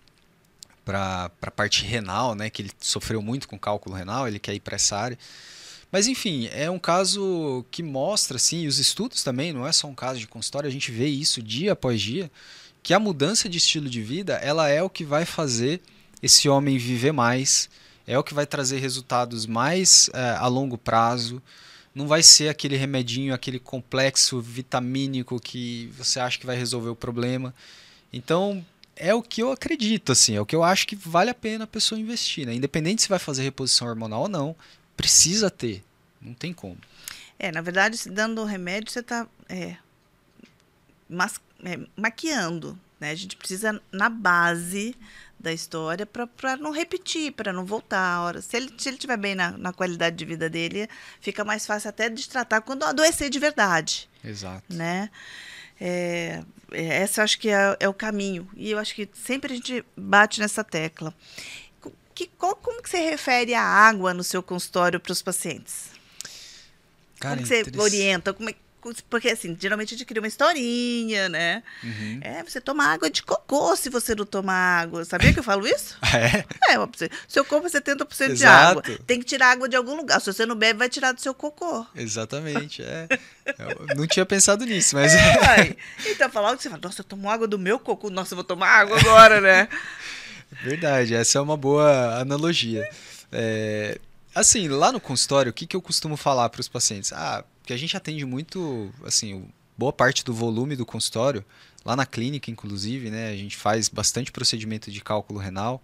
para 0.86 1.32
a 1.42 1.52
parte 1.52 1.86
renal, 1.86 2.36
né, 2.36 2.50
que 2.50 2.62
ele 2.62 2.72
sofreu 2.78 3.22
muito 3.22 3.48
com 3.48 3.58
cálculo 3.58 3.96
renal, 3.96 4.28
ele 4.28 4.38
quer 4.38 4.54
ir 4.54 4.60
para 4.60 4.76
essa 4.76 4.98
área. 4.98 5.18
Mas 5.90 6.08
enfim, 6.08 6.50
é 6.52 6.70
um 6.70 6.80
caso 6.80 7.66
que 7.72 7.82
mostra, 7.82 8.36
assim, 8.36 8.68
os 8.68 8.80
estudos 8.80 9.24
também, 9.24 9.54
não 9.54 9.66
é 9.66 9.72
só 9.72 9.88
um 9.88 9.96
caso 9.96 10.20
de 10.20 10.28
consultório, 10.28 10.68
a 10.68 10.72
gente 10.72 10.92
vê 10.92 11.08
isso 11.08 11.42
dia 11.42 11.72
após 11.72 12.02
dia, 12.02 12.30
que 12.84 12.94
a 12.94 13.00
mudança 13.00 13.48
de 13.48 13.58
estilo 13.58 13.90
de 13.90 14.04
vida, 14.04 14.34
ela 14.36 14.68
é 14.68 14.84
o 14.84 14.90
que 14.90 15.06
vai 15.06 15.26
fazer 15.26 15.82
esse 16.22 16.50
homem 16.50 16.78
viver 16.78 17.14
mais, 17.14 17.70
é 18.06 18.20
o 18.20 18.24
que 18.24 18.34
vai 18.34 18.46
trazer 18.46 18.80
resultados 18.80 19.46
mais 19.46 20.10
é, 20.14 20.32
a 20.32 20.48
longo 20.48 20.78
prazo. 20.78 21.42
Não 21.96 22.08
vai 22.08 22.22
ser 22.22 22.50
aquele 22.50 22.76
remedinho, 22.76 23.34
aquele 23.34 23.58
complexo 23.58 24.42
vitamínico 24.42 25.40
que 25.40 25.94
você 25.98 26.20
acha 26.20 26.38
que 26.38 26.46
vai 26.46 26.58
resolver 26.58 26.90
o 26.90 26.96
problema. 26.96 27.54
Então, 28.12 28.66
é 28.96 29.14
o 29.14 29.22
que 29.22 29.42
eu 29.42 29.52
acredito, 29.52 30.12
assim, 30.12 30.36
é 30.36 30.42
o 30.42 30.46
que 30.46 30.56
eu 30.56 30.64
acho 30.64 30.86
que 30.86 30.96
vale 30.96 31.30
a 31.30 31.36
pena 31.36 31.64
a 31.64 31.68
pessoa 31.68 32.00
investir, 32.00 32.46
né? 32.46 32.54
Independente 32.54 33.04
se 33.04 33.10
vai 33.10 33.20
fazer 33.20 33.44
reposição 33.44 33.88
hormonal 33.88 34.24
ou 34.24 34.30
não, 34.30 34.56
precisa 34.98 35.50
ter, 35.50 35.84
não 36.22 36.34
tem 36.34 36.52
como. 36.52 36.78
É, 37.40 37.52
na 37.52 37.62
verdade, 37.62 38.10
dando 38.10 38.44
remédio, 38.44 38.92
você 38.92 39.00
está 39.00 39.28
é, 39.48 39.78
mas, 41.14 41.40
é, 41.64 41.80
maquiando, 41.96 42.80
né? 43.00 43.12
A 43.12 43.16
gente 43.16 43.36
precisa 43.36 43.82
na 43.92 44.10
base 44.10 44.96
da 45.40 45.52
história 45.52 46.06
para 46.06 46.56
não 46.56 46.72
repetir, 46.72 47.34
para 47.34 47.52
não 47.52 47.66
voltar 47.66 48.00
a 48.00 48.22
hora. 48.22 48.42
Se 48.42 48.56
ele 48.56 48.74
se 48.78 48.88
ele 48.88 48.98
tiver 48.98 49.18
bem 49.18 49.36
na, 49.36 49.52
na 49.52 49.74
qualidade 49.74 50.16
de 50.16 50.24
vida 50.24 50.50
dele, 50.50 50.88
fica 51.20 51.44
mais 51.44 51.66
fácil 51.66 51.90
até 51.90 52.10
de 52.10 52.30
tratar 52.30 52.62
quando 52.62 52.84
adoecer 52.84 53.30
de 53.30 53.40
verdade. 53.40 54.10
Exato. 54.24 54.74
Né? 54.74 55.10
É, 55.80 56.42
é, 56.72 57.04
esse 57.04 57.20
eu 57.20 57.24
acho 57.26 57.38
que 57.40 57.50
é, 57.50 57.76
é, 57.80 57.90
o 57.90 57.94
caminho. 57.94 58.50
E 58.56 58.72
eu 58.72 58.80
acho 58.80 58.96
que 58.96 59.10
sempre 59.14 59.52
a 59.52 59.56
gente 59.56 59.84
bate 59.98 60.40
nessa 60.40 60.64
tecla. 60.64 61.14
Que, 62.16 62.28
qual, 62.28 62.56
como 62.56 62.82
que 62.82 62.90
você 62.90 63.00
refere 63.10 63.54
a 63.54 63.64
água 63.64 64.14
no 64.14 64.24
seu 64.24 64.42
consultório 64.42 65.00
para 65.00 65.12
os 65.12 65.22
pacientes? 65.22 65.92
Cara, 67.20 67.36
como 67.36 67.48
que 67.48 67.72
você 67.72 67.80
orienta? 67.80 68.34
Como 68.34 68.50
é, 68.50 68.56
porque, 69.10 69.30
assim, 69.30 69.56
geralmente 69.60 69.94
a 69.94 69.98
gente 69.98 70.06
cria 70.06 70.22
uma 70.22 70.28
historinha, 70.28 71.30
né? 71.30 71.64
Uhum. 71.84 72.20
É, 72.22 72.44
você 72.44 72.60
toma 72.60 72.86
água 72.86 73.10
de 73.10 73.24
cocô 73.24 73.76
se 73.76 73.90
você 73.90 74.14
não 74.16 74.26
tomar 74.26 74.82
água. 74.82 75.06
Sabia 75.06 75.34
que 75.34 75.40
eu 75.40 75.44
falo 75.44 75.68
isso? 75.68 75.98
é? 76.14 76.46
É, 76.74 77.10
seu 77.28 77.46
corpo 77.46 77.68
é 77.68 77.70
70% 77.70 78.32
Exato. 78.32 78.36
de 78.36 78.46
água. 78.46 78.84
Tem 79.06 79.20
que 79.20 79.26
tirar 79.26 79.52
água 79.52 79.70
de 79.70 79.76
algum 79.76 79.96
lugar. 79.96 80.20
Se 80.20 80.32
você 80.32 80.46
não 80.46 80.56
bebe, 80.56 80.80
vai 80.80 80.90
tirar 80.90 81.12
do 81.12 81.22
seu 81.22 81.34
cocô. 81.34 81.86
Exatamente, 81.96 82.82
é. 82.82 83.08
Eu 83.90 83.96
não 83.96 84.08
tinha 84.08 84.26
pensado 84.26 84.66
nisso, 84.66 84.96
mas... 84.96 85.14
É, 85.14 85.76
então, 86.08 86.30
falar 86.30 86.56
que 86.56 86.64
você 86.64 86.70
fala, 86.70 86.82
nossa, 86.84 87.02
eu 87.02 87.06
tomo 87.06 87.30
água 87.30 87.48
do 87.48 87.60
meu 87.60 87.80
cocô. 87.80 88.10
Nossa, 88.10 88.34
eu 88.34 88.38
vou 88.38 88.44
tomar 88.44 88.70
água 88.70 89.00
agora, 89.00 89.40
né? 89.42 89.68
Verdade, 90.62 91.16
essa 91.16 91.38
é 91.38 91.42
uma 91.42 91.58
boa 91.58 92.20
analogia. 92.20 92.88
É, 93.32 94.00
assim, 94.36 94.68
lá 94.68 94.92
no 94.92 95.00
consultório, 95.00 95.50
o 95.50 95.54
que, 95.54 95.66
que 95.66 95.76
eu 95.76 95.82
costumo 95.82 96.16
falar 96.16 96.50
para 96.50 96.62
os 96.62 96.68
pacientes? 96.68 97.12
Ah, 97.12 97.44
porque 97.64 97.72
a 97.72 97.78
gente 97.78 97.96
atende 97.96 98.26
muito, 98.26 98.94
assim, 99.06 99.46
boa 99.78 99.94
parte 99.94 100.26
do 100.26 100.34
volume 100.34 100.76
do 100.76 100.86
consultório, 100.86 101.46
lá 101.86 101.96
na 101.96 102.06
clínica, 102.06 102.52
inclusive, 102.52 103.10
né? 103.10 103.30
A 103.30 103.38
gente 103.38 103.56
faz 103.56 103.88
bastante 103.88 104.34
procedimento 104.34 104.92
de 104.92 105.00
cálculo 105.00 105.40
renal. 105.40 105.82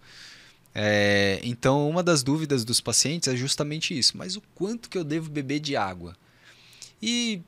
É, 0.74 1.40
então, 1.42 1.88
uma 1.88 2.02
das 2.02 2.22
dúvidas 2.22 2.66
dos 2.66 2.82
pacientes 2.82 3.28
é 3.28 3.34
justamente 3.34 3.98
isso. 3.98 4.18
Mas 4.18 4.36
o 4.36 4.42
quanto 4.54 4.90
que 4.90 4.98
eu 4.98 5.02
devo 5.02 5.30
beber 5.30 5.58
de 5.58 5.74
água? 5.74 6.14
E, 7.00 7.40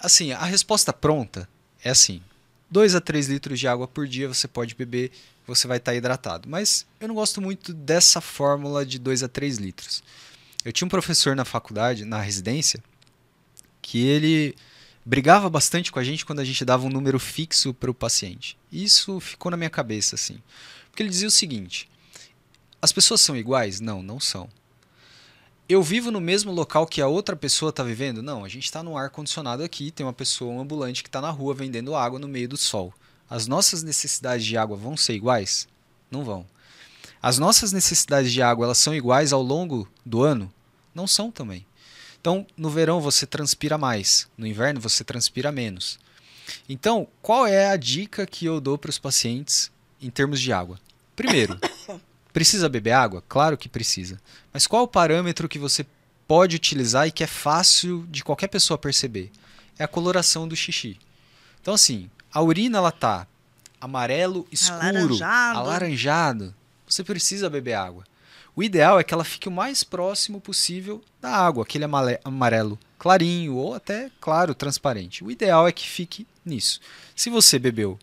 assim, 0.00 0.32
a 0.32 0.44
resposta 0.44 0.92
pronta 0.92 1.48
é 1.84 1.90
assim: 1.90 2.20
2 2.68 2.96
a 2.96 3.00
3 3.00 3.28
litros 3.28 3.60
de 3.60 3.68
água 3.68 3.86
por 3.86 4.08
dia 4.08 4.26
você 4.26 4.48
pode 4.48 4.74
beber, 4.74 5.12
você 5.46 5.68
vai 5.68 5.76
estar 5.76 5.94
hidratado. 5.94 6.48
Mas 6.48 6.84
eu 7.00 7.06
não 7.06 7.14
gosto 7.14 7.40
muito 7.40 7.72
dessa 7.72 8.20
fórmula 8.20 8.84
de 8.84 8.98
2 8.98 9.22
a 9.22 9.28
3 9.28 9.58
litros. 9.58 10.02
Eu 10.64 10.72
tinha 10.72 10.86
um 10.86 10.90
professor 10.90 11.36
na 11.36 11.44
faculdade, 11.44 12.04
na 12.04 12.20
residência, 12.20 12.82
que 13.80 14.06
ele 14.06 14.54
brigava 15.04 15.48
bastante 15.48 15.90
com 15.90 15.98
a 15.98 16.04
gente 16.04 16.24
quando 16.24 16.40
a 16.40 16.44
gente 16.44 16.64
dava 16.64 16.86
um 16.86 16.90
número 16.90 17.18
fixo 17.18 17.74
para 17.74 17.90
o 17.90 17.94
paciente. 17.94 18.56
Isso 18.70 19.18
ficou 19.20 19.50
na 19.50 19.56
minha 19.56 19.70
cabeça 19.70 20.14
assim, 20.14 20.40
porque 20.90 21.02
ele 21.02 21.10
dizia 21.10 21.28
o 21.28 21.32
seguinte: 21.32 21.88
as 22.80 22.92
pessoas 22.92 23.20
são 23.20 23.36
iguais? 23.36 23.80
Não, 23.80 24.02
não 24.02 24.20
são. 24.20 24.48
Eu 25.68 25.82
vivo 25.82 26.10
no 26.10 26.20
mesmo 26.20 26.50
local 26.50 26.86
que 26.86 27.00
a 27.00 27.06
outra 27.06 27.36
pessoa 27.36 27.70
está 27.70 27.84
vivendo? 27.84 28.22
Não, 28.22 28.44
a 28.44 28.48
gente 28.48 28.64
está 28.64 28.82
no 28.82 28.96
ar 28.96 29.08
condicionado 29.08 29.62
aqui, 29.62 29.92
tem 29.92 30.04
uma 30.04 30.12
pessoa, 30.12 30.52
um 30.52 30.60
ambulante 30.60 31.02
que 31.02 31.08
está 31.08 31.20
na 31.20 31.30
rua 31.30 31.54
vendendo 31.54 31.94
água 31.94 32.18
no 32.18 32.26
meio 32.26 32.48
do 32.48 32.56
sol. 32.56 32.92
As 33.28 33.46
nossas 33.46 33.84
necessidades 33.84 34.44
de 34.44 34.56
água 34.56 34.76
vão 34.76 34.96
ser 34.96 35.14
iguais? 35.14 35.68
Não 36.10 36.24
vão. 36.24 36.44
As 37.22 37.38
nossas 37.38 37.70
necessidades 37.70 38.32
de 38.32 38.42
água 38.42 38.64
elas 38.64 38.78
são 38.78 38.92
iguais 38.92 39.32
ao 39.32 39.42
longo 39.42 39.88
do 40.04 40.22
ano? 40.22 40.52
Não 40.92 41.06
são 41.06 41.30
também. 41.30 41.64
Então, 42.20 42.46
no 42.56 42.68
verão 42.68 43.00
você 43.00 43.26
transpira 43.26 43.78
mais, 43.78 44.28
no 44.36 44.46
inverno 44.46 44.80
você 44.80 45.02
transpira 45.02 45.50
menos. 45.50 45.98
Então, 46.68 47.08
qual 47.22 47.46
é 47.46 47.70
a 47.70 47.76
dica 47.76 48.26
que 48.26 48.44
eu 48.44 48.60
dou 48.60 48.76
para 48.76 48.90
os 48.90 48.98
pacientes 48.98 49.70
em 50.00 50.10
termos 50.10 50.40
de 50.40 50.52
água? 50.52 50.78
Primeiro, 51.16 51.58
precisa 52.32 52.68
beber 52.68 52.92
água? 52.92 53.22
Claro 53.28 53.56
que 53.56 53.68
precisa. 53.68 54.20
Mas 54.52 54.66
qual 54.66 54.82
o 54.82 54.88
parâmetro 54.88 55.48
que 55.48 55.58
você 55.58 55.86
pode 56.28 56.56
utilizar 56.56 57.06
e 57.06 57.12
que 57.12 57.24
é 57.24 57.26
fácil 57.26 58.06
de 58.10 58.22
qualquer 58.22 58.48
pessoa 58.48 58.76
perceber? 58.76 59.30
É 59.78 59.84
a 59.84 59.88
coloração 59.88 60.46
do 60.46 60.54
xixi. 60.54 60.98
Então, 61.62 61.72
assim, 61.72 62.10
a 62.32 62.42
urina 62.42 62.78
ela 62.78 62.92
tá 62.92 63.26
amarelo 63.80 64.46
escuro, 64.52 64.80
Alaranjado. 64.82 65.58
alaranjado. 65.58 66.54
Você 66.86 67.02
precisa 67.02 67.48
beber 67.48 67.74
água. 67.74 68.04
O 68.60 68.62
ideal 68.62 69.00
é 69.00 69.02
que 69.02 69.14
ela 69.14 69.24
fique 69.24 69.48
o 69.48 69.50
mais 69.50 69.82
próximo 69.82 70.38
possível 70.38 71.00
da 71.18 71.30
água, 71.30 71.62
aquele 71.62 71.86
amarelo 72.22 72.78
clarinho 72.98 73.54
ou 73.54 73.72
até 73.72 74.10
claro, 74.20 74.54
transparente. 74.54 75.24
O 75.24 75.30
ideal 75.30 75.66
é 75.66 75.72
que 75.72 75.88
fique 75.88 76.26
nisso. 76.44 76.78
Se 77.16 77.30
você 77.30 77.58
bebeu 77.58 77.98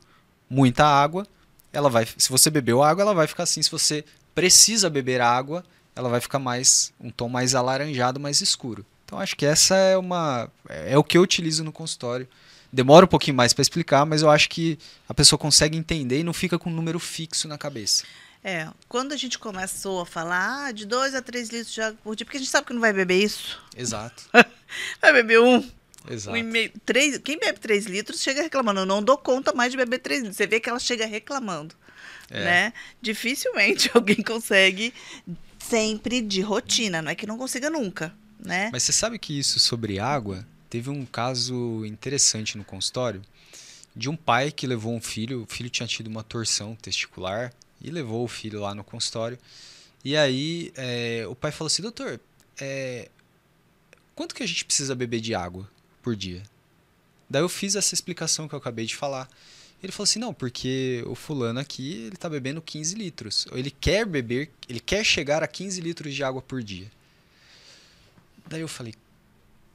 muita 0.49 0.83
água, 0.83 1.27
ela 1.71 1.91
vai, 1.91 2.07
se 2.17 2.31
você 2.31 2.49
bebeu 2.49 2.81
água, 2.81 3.03
ela 3.03 3.13
vai 3.13 3.27
ficar 3.27 3.43
assim. 3.43 3.61
Se 3.61 3.69
você 3.69 4.03
precisa 4.33 4.89
beber 4.89 5.21
água, 5.21 5.63
ela 5.95 6.09
vai 6.09 6.19
ficar 6.19 6.39
mais 6.39 6.91
um 6.99 7.11
tom 7.11 7.29
mais 7.29 7.53
alaranjado, 7.53 8.19
mais 8.19 8.41
escuro. 8.41 8.83
Então 9.05 9.19
acho 9.19 9.35
que 9.35 9.45
essa 9.45 9.75
é 9.75 9.95
uma 9.95 10.49
é 10.67 10.97
o 10.97 11.03
que 11.03 11.19
eu 11.19 11.21
utilizo 11.21 11.63
no 11.63 11.71
consultório. 11.71 12.27
Demora 12.73 13.05
um 13.05 13.07
pouquinho 13.07 13.37
mais 13.37 13.53
para 13.53 13.61
explicar, 13.61 14.07
mas 14.07 14.23
eu 14.23 14.29
acho 14.31 14.49
que 14.49 14.79
a 15.07 15.13
pessoa 15.13 15.37
consegue 15.37 15.77
entender 15.77 16.19
e 16.19 16.23
não 16.23 16.33
fica 16.33 16.57
com 16.57 16.71
um 16.71 16.73
número 16.73 16.99
fixo 16.99 17.47
na 17.47 17.59
cabeça. 17.59 18.05
É, 18.49 18.65
quando 18.87 19.11
a 19.11 19.17
gente 19.17 19.37
começou 19.37 19.99
a 19.99 20.05
falar 20.05 20.67
ah, 20.67 20.71
de 20.71 20.85
2 20.85 21.15
a 21.15 21.21
3 21.21 21.49
litros 21.49 21.73
de 21.73 21.81
água 21.81 21.99
por 22.01 22.15
dia, 22.15 22.25
porque 22.25 22.37
a 22.37 22.39
gente 22.39 22.49
sabe 22.49 22.65
que 22.65 22.71
não 22.71 22.79
vai 22.79 22.93
beber 22.93 23.21
isso. 23.21 23.61
Exato. 23.75 24.23
Vai 25.01 25.11
beber 25.11 25.41
um, 25.41 25.69
Exato. 26.09 26.33
um 26.33 26.37
e 26.37 26.43
meio, 26.43 26.71
três. 26.85 27.17
Quem 27.17 27.37
bebe 27.37 27.59
3 27.59 27.85
litros 27.87 28.21
chega 28.21 28.41
reclamando. 28.41 28.81
Eu 28.81 28.85
não 28.85 29.03
dou 29.03 29.17
conta 29.17 29.53
mais 29.53 29.71
de 29.71 29.77
beber 29.77 29.99
3 29.99 30.21
litros. 30.21 30.37
Você 30.37 30.47
vê 30.47 30.61
que 30.61 30.69
ela 30.69 30.79
chega 30.79 31.05
reclamando. 31.05 31.75
É. 32.29 32.43
Né? 32.43 32.73
Dificilmente 33.01 33.91
alguém 33.95 34.23
consegue 34.23 34.93
sempre 35.59 36.21
de 36.21 36.39
rotina. 36.39 37.01
Não 37.01 37.11
é 37.11 37.15
que 37.15 37.27
não 37.27 37.37
consiga 37.37 37.69
nunca. 37.69 38.13
Né? 38.39 38.69
Mas 38.71 38.83
você 38.83 38.93
sabe 38.93 39.19
que 39.19 39.37
isso 39.37 39.59
sobre 39.59 39.99
água 39.99 40.47
teve 40.69 40.89
um 40.89 41.05
caso 41.05 41.85
interessante 41.85 42.57
no 42.57 42.63
consultório 42.63 43.21
de 43.93 44.09
um 44.09 44.15
pai 44.15 44.51
que 44.51 44.67
levou 44.67 44.93
um 44.93 45.01
filho, 45.01 45.43
o 45.43 45.45
filho 45.45 45.69
tinha 45.69 45.87
tido 45.87 46.07
uma 46.07 46.23
torção 46.23 46.75
testicular 46.75 47.51
e 47.81 47.89
levou 47.89 48.23
o 48.23 48.27
filho 48.27 48.61
lá 48.61 48.73
no 48.73 48.83
consultório. 48.83 49.37
E 50.03 50.15
aí 50.15 50.71
é, 50.75 51.25
o 51.27 51.35
pai 51.35 51.51
falou 51.51 51.67
assim, 51.67 51.81
doutor, 51.81 52.19
é, 52.59 53.09
quanto 54.15 54.33
que 54.33 54.43
a 54.43 54.45
gente 54.45 54.65
precisa 54.65 54.95
beber 54.95 55.19
de 55.19 55.35
água 55.35 55.69
por 56.01 56.15
dia? 56.15 56.43
Daí 57.29 57.41
eu 57.41 57.49
fiz 57.49 57.75
essa 57.75 57.93
explicação 57.93 58.47
que 58.47 58.55
eu 58.55 58.59
acabei 58.59 58.85
de 58.85 58.95
falar. 58.95 59.29
Ele 59.83 59.91
falou 59.91 60.05
assim, 60.05 60.19
não, 60.19 60.33
porque 60.33 61.03
o 61.05 61.13
fulano 61.13 61.59
aqui, 61.59 62.05
ele 62.07 62.15
tá 62.15 62.29
bebendo 62.29 62.61
15 62.61 62.95
litros. 62.95 63.47
Ele 63.51 63.69
quer 63.69 64.05
beber, 64.05 64.49
ele 64.67 64.79
quer 64.79 65.03
chegar 65.03 65.43
a 65.43 65.47
15 65.47 65.81
litros 65.81 66.15
de 66.15 66.23
água 66.23 66.41
por 66.41 66.63
dia. 66.63 66.89
Daí 68.47 68.61
eu 68.61 68.67
falei, 68.67 68.95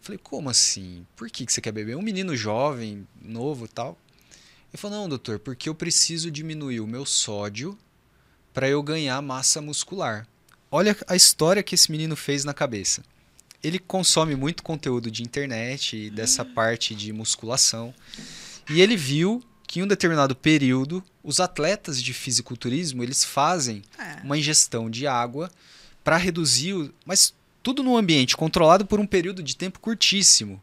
falei, 0.01 0.19
como 0.19 0.51
assim? 0.51 1.07
Por 1.15 1.31
que, 1.31 1.47
que 1.47 1.53
você 1.53 1.61
quer 1.61 1.73
beber? 1.73 1.97
Um 1.97 2.03
menino 2.03 2.35
jovem, 2.35 3.07
novo 3.21 3.69
tal. 3.69 3.97
Ele 4.73 4.81
falou, 4.81 4.99
não, 4.99 5.09
doutor, 5.09 5.39
porque 5.39 5.69
eu 5.69 5.75
preciso 5.75 6.31
diminuir 6.31 6.81
o 6.81 6.87
meu 6.87 7.05
sódio 7.05 7.79
para 8.53 8.69
eu 8.69 8.83
ganhar 8.83 9.21
massa 9.23 9.61
muscular. 9.61 10.27
Olha 10.71 10.97
a 11.07 11.15
história 11.17 11.63
que 11.63 11.75
esse 11.75 11.91
menino 11.91 12.17
fez 12.17 12.45
na 12.45 12.55
cabeça. 12.55 13.03
Ele 13.63 13.79
consome 13.79 14.35
muito 14.35 14.63
conteúdo 14.63 15.11
de 15.11 15.23
internet 15.23 16.11
dessa 16.11 16.45
parte 16.45 16.95
de 16.95 17.13
musculação. 17.13 17.95
E 18.69 18.81
ele 18.81 18.97
viu 18.97 19.43
que 19.67 19.81
em 19.81 19.83
um 19.83 19.87
determinado 19.87 20.35
período, 20.35 21.03
os 21.23 21.41
atletas 21.41 22.03
de 22.03 22.13
fisiculturismo, 22.13 23.03
eles 23.03 23.25
fazem 23.25 23.83
É. 23.99 24.21
uma 24.25 24.37
ingestão 24.37 24.91
de 24.91 25.07
água 25.07 25.51
para 26.03 26.17
reduzir, 26.17 26.75
o, 26.75 26.93
mas 27.07 27.33
tudo 27.63 27.83
num 27.83 27.97
ambiente 27.97 28.37
controlado 28.37 28.85
por 28.85 28.99
um 28.99 29.07
período 29.07 29.43
de 29.43 29.57
tempo 29.57 29.79
curtíssimo. 29.79 30.61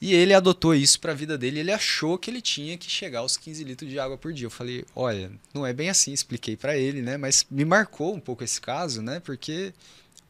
E 0.00 0.12
ele 0.12 0.34
adotou 0.34 0.74
isso 0.74 1.00
para 1.00 1.12
a 1.12 1.14
vida 1.14 1.38
dele. 1.38 1.60
Ele 1.60 1.72
achou 1.72 2.18
que 2.18 2.30
ele 2.30 2.42
tinha 2.42 2.76
que 2.76 2.90
chegar 2.90 3.20
aos 3.20 3.36
15 3.36 3.64
litros 3.64 3.90
de 3.90 3.98
água 3.98 4.18
por 4.18 4.32
dia. 4.32 4.46
Eu 4.46 4.50
falei, 4.50 4.84
olha, 4.94 5.32
não 5.54 5.66
é 5.66 5.72
bem 5.72 5.88
assim. 5.88 6.12
Expliquei 6.12 6.56
para 6.56 6.76
ele, 6.76 7.00
né? 7.00 7.16
Mas 7.16 7.46
me 7.50 7.64
marcou 7.64 8.14
um 8.14 8.20
pouco 8.20 8.44
esse 8.44 8.60
caso, 8.60 9.00
né? 9.00 9.20
Porque 9.20 9.72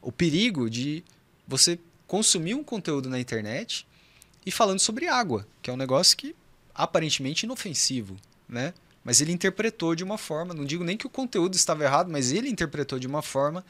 o 0.01 0.11
perigo 0.11 0.69
de 0.69 1.03
você 1.45 1.77
consumir 2.07 2.55
um 2.55 2.63
conteúdo 2.63 3.09
na 3.09 3.19
internet 3.19 3.85
e 4.45 4.51
falando 4.51 4.79
sobre 4.79 5.07
água, 5.07 5.45
que 5.61 5.69
é 5.69 5.73
um 5.73 5.77
negócio 5.77 6.15
que 6.15 6.33
aparentemente 6.73 7.45
inofensivo, 7.45 8.15
né? 8.47 8.73
Mas 9.03 9.19
ele 9.19 9.31
interpretou 9.31 9.95
de 9.95 10.03
uma 10.03 10.17
forma, 10.17 10.53
não 10.53 10.65
digo 10.65 10.83
nem 10.83 10.95
que 10.95 11.07
o 11.07 11.09
conteúdo 11.09 11.55
estava 11.55 11.83
errado, 11.83 12.09
mas 12.09 12.31
ele 12.31 12.49
interpretou 12.49 12.99
de 12.99 13.07
uma 13.07 13.21
forma 13.21 13.65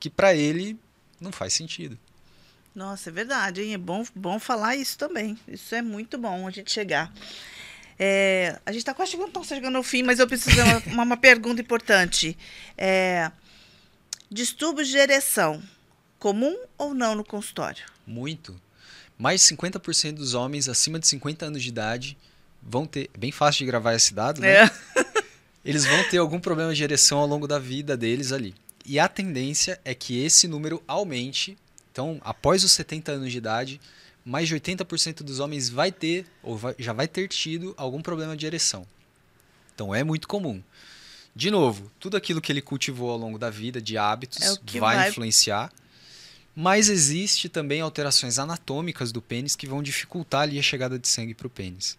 que 0.00 0.08
para 0.08 0.34
ele 0.34 0.78
não 1.20 1.32
faz 1.32 1.52
sentido. 1.52 1.98
Nossa, 2.74 3.10
é 3.10 3.12
verdade, 3.12 3.62
hein? 3.62 3.74
É 3.74 3.78
bom, 3.78 4.04
bom 4.14 4.38
falar 4.38 4.76
isso 4.76 4.96
também. 4.96 5.38
Isso 5.46 5.74
é 5.74 5.82
muito 5.82 6.16
bom 6.16 6.46
a 6.46 6.50
gente 6.50 6.70
chegar. 6.70 7.12
É, 7.98 8.58
a 8.64 8.72
gente 8.72 8.80
está 8.80 8.94
quase 8.94 9.12
chegando, 9.12 9.30
tá 9.30 9.42
chegando 9.42 9.76
ao 9.76 9.82
fim, 9.82 10.02
mas 10.02 10.18
eu 10.18 10.26
preciso 10.26 10.56
fazer 10.56 10.62
uma, 10.88 11.04
uma 11.04 11.16
pergunta 11.16 11.60
importante. 11.60 12.36
É, 12.76 13.30
distúrbios 14.30 14.88
de 14.88 14.96
ereção, 14.96 15.62
comum 16.18 16.56
ou 16.78 16.94
não 16.94 17.14
no 17.14 17.24
consultório? 17.24 17.84
Muito. 18.06 18.60
Mais 19.18 19.40
de 19.46 19.54
50% 19.54 20.14
dos 20.14 20.34
homens 20.34 20.68
acima 20.68 20.98
de 20.98 21.06
50 21.06 21.46
anos 21.46 21.62
de 21.62 21.68
idade 21.68 22.18
vão 22.62 22.86
ter. 22.86 23.10
Bem 23.16 23.30
fácil 23.30 23.60
de 23.60 23.66
gravar 23.66 23.94
esse 23.94 24.14
dado, 24.14 24.40
né? 24.40 24.64
É. 24.64 24.70
Eles 25.64 25.84
vão 25.84 26.02
ter 26.08 26.18
algum 26.18 26.40
problema 26.40 26.74
de 26.74 26.82
ereção 26.82 27.18
ao 27.18 27.26
longo 27.26 27.46
da 27.46 27.58
vida 27.58 27.96
deles 27.96 28.32
ali. 28.32 28.54
E 28.84 28.98
a 28.98 29.06
tendência 29.06 29.80
é 29.84 29.94
que 29.94 30.20
esse 30.24 30.48
número 30.48 30.82
aumente. 30.88 31.56
Então, 31.92 32.18
após 32.24 32.64
os 32.64 32.72
70 32.72 33.12
anos 33.12 33.30
de 33.30 33.38
idade, 33.38 33.80
mais 34.24 34.48
de 34.48 34.54
80% 34.54 35.22
dos 35.22 35.38
homens 35.38 35.68
vai 35.68 35.92
ter 35.92 36.26
ou 36.42 36.56
vai- 36.56 36.74
já 36.78 36.92
vai 36.92 37.06
ter 37.06 37.28
tido 37.28 37.74
algum 37.76 38.00
problema 38.00 38.36
de 38.36 38.46
ereção. 38.46 38.86
Então, 39.74 39.94
é 39.94 40.02
muito 40.02 40.26
comum. 40.26 40.62
De 41.36 41.50
novo, 41.50 41.90
tudo 42.00 42.16
aquilo 42.16 42.40
que 42.40 42.50
ele 42.52 42.62
cultivou 42.62 43.10
ao 43.10 43.16
longo 43.18 43.38
da 43.38 43.50
vida, 43.50 43.80
de 43.80 43.96
hábitos, 43.98 44.40
É 44.42 44.78
vai, 44.80 44.96
vai- 44.96 45.08
influenciar. 45.10 45.72
Mas 46.54 46.88
existe 46.90 47.48
também 47.48 47.80
alterações 47.80 48.38
anatômicas 48.38 49.10
do 49.12 49.22
pênis 49.22 49.56
que 49.56 49.66
vão 49.66 49.82
dificultar 49.82 50.42
ali 50.42 50.58
a 50.58 50.62
chegada 50.62 50.98
de 50.98 51.08
sangue 51.08 51.34
para 51.34 51.46
o 51.46 51.50
pênis. 51.50 51.96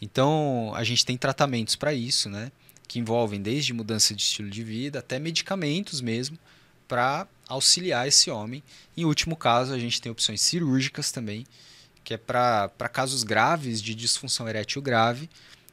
Então, 0.00 0.72
a 0.74 0.82
gente 0.84 1.04
tem 1.04 1.16
tratamentos 1.18 1.76
para 1.76 1.92
isso, 1.92 2.30
né? 2.30 2.50
Que 2.88 2.98
envolvem 2.98 3.40
desde 3.40 3.74
mudança 3.74 4.14
de 4.14 4.22
estilo 4.22 4.48
de 4.48 4.64
vida 4.64 4.98
até 5.00 5.18
medicamentos 5.18 6.00
mesmo 6.00 6.38
para 6.88 7.26
auxiliar 7.50 8.08
esse 8.08 8.30
homem. 8.30 8.62
Em 8.96 9.04
último 9.04 9.36
caso, 9.36 9.74
a 9.74 9.78
gente 9.78 10.00
tem 10.00 10.10
opções 10.10 10.40
cirúrgicas 10.40 11.12
também, 11.12 11.46
que 12.02 12.14
é 12.14 12.16
para 12.16 12.70
casos 12.92 13.22
graves 13.22 13.82
de 13.82 13.94
disfunção 13.94 14.48
erétil 14.48 14.80
grave, 14.80 15.28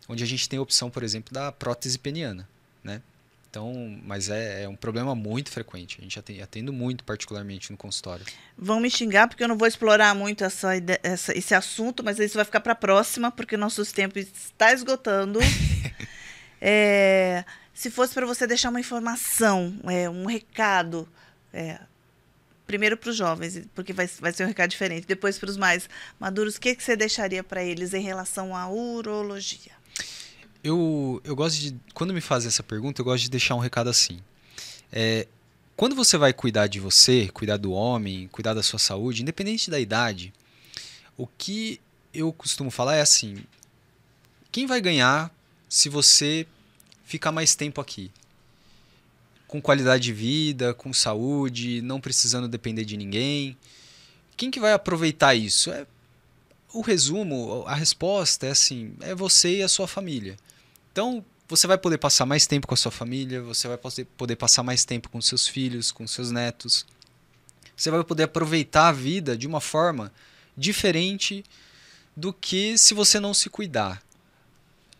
onde 0.09 0.23
a 0.23 0.27
gente 0.27 0.49
tem 0.49 0.59
a 0.59 0.61
opção, 0.61 0.89
por 0.89 1.03
exemplo, 1.03 1.33
da 1.33 1.51
prótese 1.51 1.97
peniana, 1.97 2.47
né? 2.83 3.01
Então, 3.49 3.97
mas 4.03 4.29
é, 4.29 4.63
é 4.63 4.69
um 4.69 4.75
problema 4.75 5.15
muito 5.15 5.49
frequente. 5.49 5.97
A 5.99 6.03
gente 6.03 6.19
atende, 6.19 6.41
atendo 6.41 6.73
muito, 6.73 7.03
particularmente 7.03 7.71
no 7.71 7.77
consultório. 7.77 8.25
Vão 8.57 8.79
me 8.79 8.89
xingar 8.91 9.27
porque 9.27 9.41
eu 9.43 9.47
não 9.47 9.57
vou 9.57 9.67
explorar 9.67 10.13
muito 10.13 10.43
essa, 10.43 10.71
essa- 11.01 11.35
esse 11.35 11.55
assunto, 11.55 12.03
mas 12.03 12.19
isso 12.19 12.35
vai 12.35 12.43
ficar 12.45 12.59
para 12.59 12.73
a 12.73 12.75
próxima, 12.75 13.31
porque 13.31 13.55
nossos 13.55 13.91
tempos 13.91 14.25
está 14.27 14.73
esgotando. 14.73 15.39
É, 16.59 17.45
se 17.73 17.91
fosse 17.91 18.13
para 18.13 18.25
você 18.25 18.47
deixar 18.47 18.69
uma 18.69 18.79
informação, 18.79 19.75
é, 19.83 20.09
um 20.09 20.25
recado, 20.25 21.07
é, 21.53 21.79
primeiro 22.65 22.97
para 22.97 23.09
os 23.09 23.15
jovens, 23.15 23.61
porque 23.73 23.93
vai, 23.93 24.07
vai 24.19 24.33
ser 24.33 24.43
um 24.43 24.47
recado 24.47 24.69
diferente, 24.69 25.07
depois 25.07 25.39
para 25.39 25.49
os 25.49 25.57
mais 25.57 25.89
maduros, 26.19 26.57
o 26.57 26.61
que, 26.61 26.75
que 26.75 26.83
você 26.83 26.95
deixaria 26.95 27.43
para 27.43 27.63
eles 27.63 27.93
em 27.93 28.01
relação 28.01 28.55
à 28.55 28.69
urologia? 28.69 29.71
Eu, 30.63 31.21
eu 31.23 31.35
gosto 31.35 31.59
de. 31.59 31.75
Quando 31.93 32.13
me 32.13 32.19
fazem 32.19 32.49
essa 32.49 32.63
pergunta, 32.63 32.99
eu 32.99 33.05
gosto 33.05 33.23
de 33.23 33.29
deixar 33.29 33.55
um 33.55 33.59
recado 33.59 33.89
assim. 33.89 34.19
É, 34.91 35.27
quando 35.77 35.95
você 35.95 36.17
vai 36.17 36.33
cuidar 36.33 36.67
de 36.67 36.79
você, 36.79 37.29
cuidar 37.33 37.57
do 37.57 37.71
homem, 37.71 38.27
cuidar 38.27 38.53
da 38.53 38.63
sua 38.63 38.79
saúde, 38.79 39.21
independente 39.21 39.69
da 39.69 39.79
idade, 39.79 40.33
o 41.15 41.27
que 41.27 41.79
eu 42.13 42.33
costumo 42.33 42.69
falar 42.69 42.95
é 42.95 43.01
assim: 43.01 43.37
quem 44.51 44.65
vai 44.65 44.81
ganhar 44.81 45.31
se 45.69 45.87
você 45.87 46.45
ficar 47.05 47.31
mais 47.31 47.55
tempo 47.55 47.79
aqui? 47.79 48.11
Com 49.47 49.61
qualidade 49.61 50.03
de 50.03 50.13
vida, 50.13 50.73
com 50.73 50.91
saúde, 50.91 51.81
não 51.81 52.01
precisando 52.01 52.47
depender 52.47 52.83
de 52.83 52.97
ninguém. 52.97 53.57
Quem 54.35 54.51
que 54.51 54.59
vai 54.59 54.73
aproveitar 54.73 55.35
isso? 55.35 55.71
É 55.71 55.87
o 56.73 56.81
resumo, 56.81 57.63
a 57.65 57.75
resposta 57.75 58.45
é 58.45 58.51
assim: 58.51 58.93
é 59.01 59.15
você 59.15 59.57
e 59.57 59.63
a 59.63 59.67
sua 59.67 59.87
família. 59.87 60.37
Então, 60.91 61.23
você 61.47 61.65
vai 61.65 61.77
poder 61.77 61.97
passar 61.97 62.25
mais 62.25 62.45
tempo 62.45 62.67
com 62.67 62.73
a 62.73 62.77
sua 62.77 62.91
família, 62.91 63.41
você 63.41 63.67
vai 63.67 63.77
poder- 63.77 64.35
passar 64.35 64.63
mais 64.63 64.83
tempo 64.83 65.09
com 65.09 65.21
seus 65.21 65.47
filhos, 65.47 65.91
com 65.91 66.05
seus 66.05 66.29
netos. 66.29 66.85
Você 67.75 67.89
vai 67.89 68.03
poder 68.03 68.23
aproveitar 68.23 68.89
a 68.89 68.91
vida 68.91 69.37
de 69.37 69.47
uma 69.47 69.61
forma 69.61 70.11
diferente 70.57 71.45
do 72.15 72.33
que 72.33 72.77
se 72.77 72.93
você 72.93 73.19
não 73.19 73.33
se 73.33 73.49
cuidar. 73.49 74.03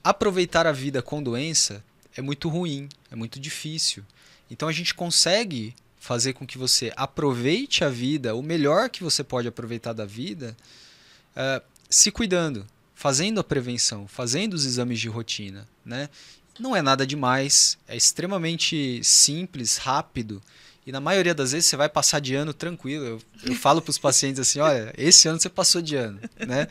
Aproveitar 0.03 0.65
a 0.65 0.71
vida 0.71 1.01
com 1.01 1.21
doença 1.21 1.83
é 2.15 2.21
muito 2.21 2.47
ruim, 2.47 2.87
é 3.11 3.15
muito 3.15 3.39
difícil. 3.39 4.05
Então 4.49 4.67
a 4.67 4.71
gente 4.71 4.93
consegue 4.93 5.75
fazer 5.99 6.33
com 6.33 6.45
que 6.45 6.57
você 6.57 6.91
aproveite 6.95 7.83
a 7.83 7.89
vida, 7.89 8.35
o 8.35 8.41
melhor 8.41 8.89
que 8.89 9.03
você 9.03 9.23
pode 9.23 9.47
aproveitar 9.47 9.93
da 9.93 10.05
vida, 10.05 10.55
eh, 11.35 11.61
se 11.89 12.11
cuidando, 12.11 12.65
fazendo 12.95 13.39
a 13.39 13.43
prevenção, 13.43 14.07
fazendo 14.07 14.53
os 14.53 14.65
exames 14.65 14.99
de 14.99 15.09
rotina, 15.09 15.67
né? 15.85 16.09
Não 16.59 16.75
é 16.75 16.81
nada 16.81 17.05
demais, 17.05 17.77
é 17.87 17.95
extremamente 17.95 19.03
simples, 19.03 19.77
rápido 19.77 20.41
e 20.87 20.91
na 20.91 21.01
maioria 21.01 21.35
das 21.35 21.51
vezes 21.51 21.69
você 21.69 21.75
vai 21.75 21.89
passar 21.89 22.21
de 22.21 22.33
ano 22.33 22.53
tranquilo. 22.53 23.05
Eu, 23.05 23.21
eu 23.43 23.55
falo 23.55 23.81
para 23.81 23.91
os 23.91 23.97
pacientes 23.97 24.39
assim, 24.39 24.61
olha, 24.61 24.93
esse 24.97 25.27
ano 25.27 25.37
você 25.37 25.49
passou 25.49 25.81
de 25.81 25.97
ano, 25.97 26.17
né? 26.47 26.69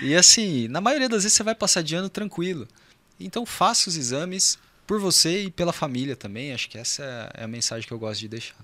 E 0.00 0.16
assim, 0.16 0.66
na 0.68 0.80
maioria 0.80 1.06
das 1.06 1.24
vezes 1.24 1.36
você 1.36 1.42
vai 1.42 1.54
passar 1.54 1.82
de 1.82 1.94
ano 1.94 2.08
tranquilo. 2.08 2.66
Então 3.20 3.44
faça 3.44 3.90
os 3.90 3.96
exames 3.96 4.58
por 4.88 4.98
você 4.98 5.44
e 5.44 5.50
pela 5.50 5.72
família 5.72 6.16
também. 6.16 6.52
Acho 6.52 6.68
que 6.68 6.78
essa 6.78 7.30
é 7.34 7.44
a 7.44 7.46
mensagem 7.46 7.86
que 7.86 7.92
eu 7.92 7.98
gosto 7.98 8.20
de 8.20 8.28
deixar. 8.28 8.56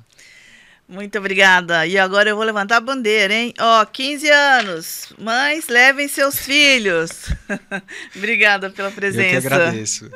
Muito 0.88 1.18
obrigada. 1.18 1.86
E 1.86 1.98
agora 1.98 2.30
eu 2.30 2.36
vou 2.36 2.44
levantar 2.44 2.78
a 2.78 2.80
bandeira, 2.80 3.32
hein? 3.32 3.52
Ó, 3.60 3.82
oh, 3.82 3.86
15 3.86 4.30
anos. 4.30 5.12
Mães, 5.18 5.68
levem 5.68 6.08
seus 6.08 6.38
filhos. 6.38 7.26
obrigada 8.16 8.70
pela 8.70 8.90
presença. 8.90 9.36
Eu 9.36 9.40
que 9.42 9.46
agradeço. 9.46 10.10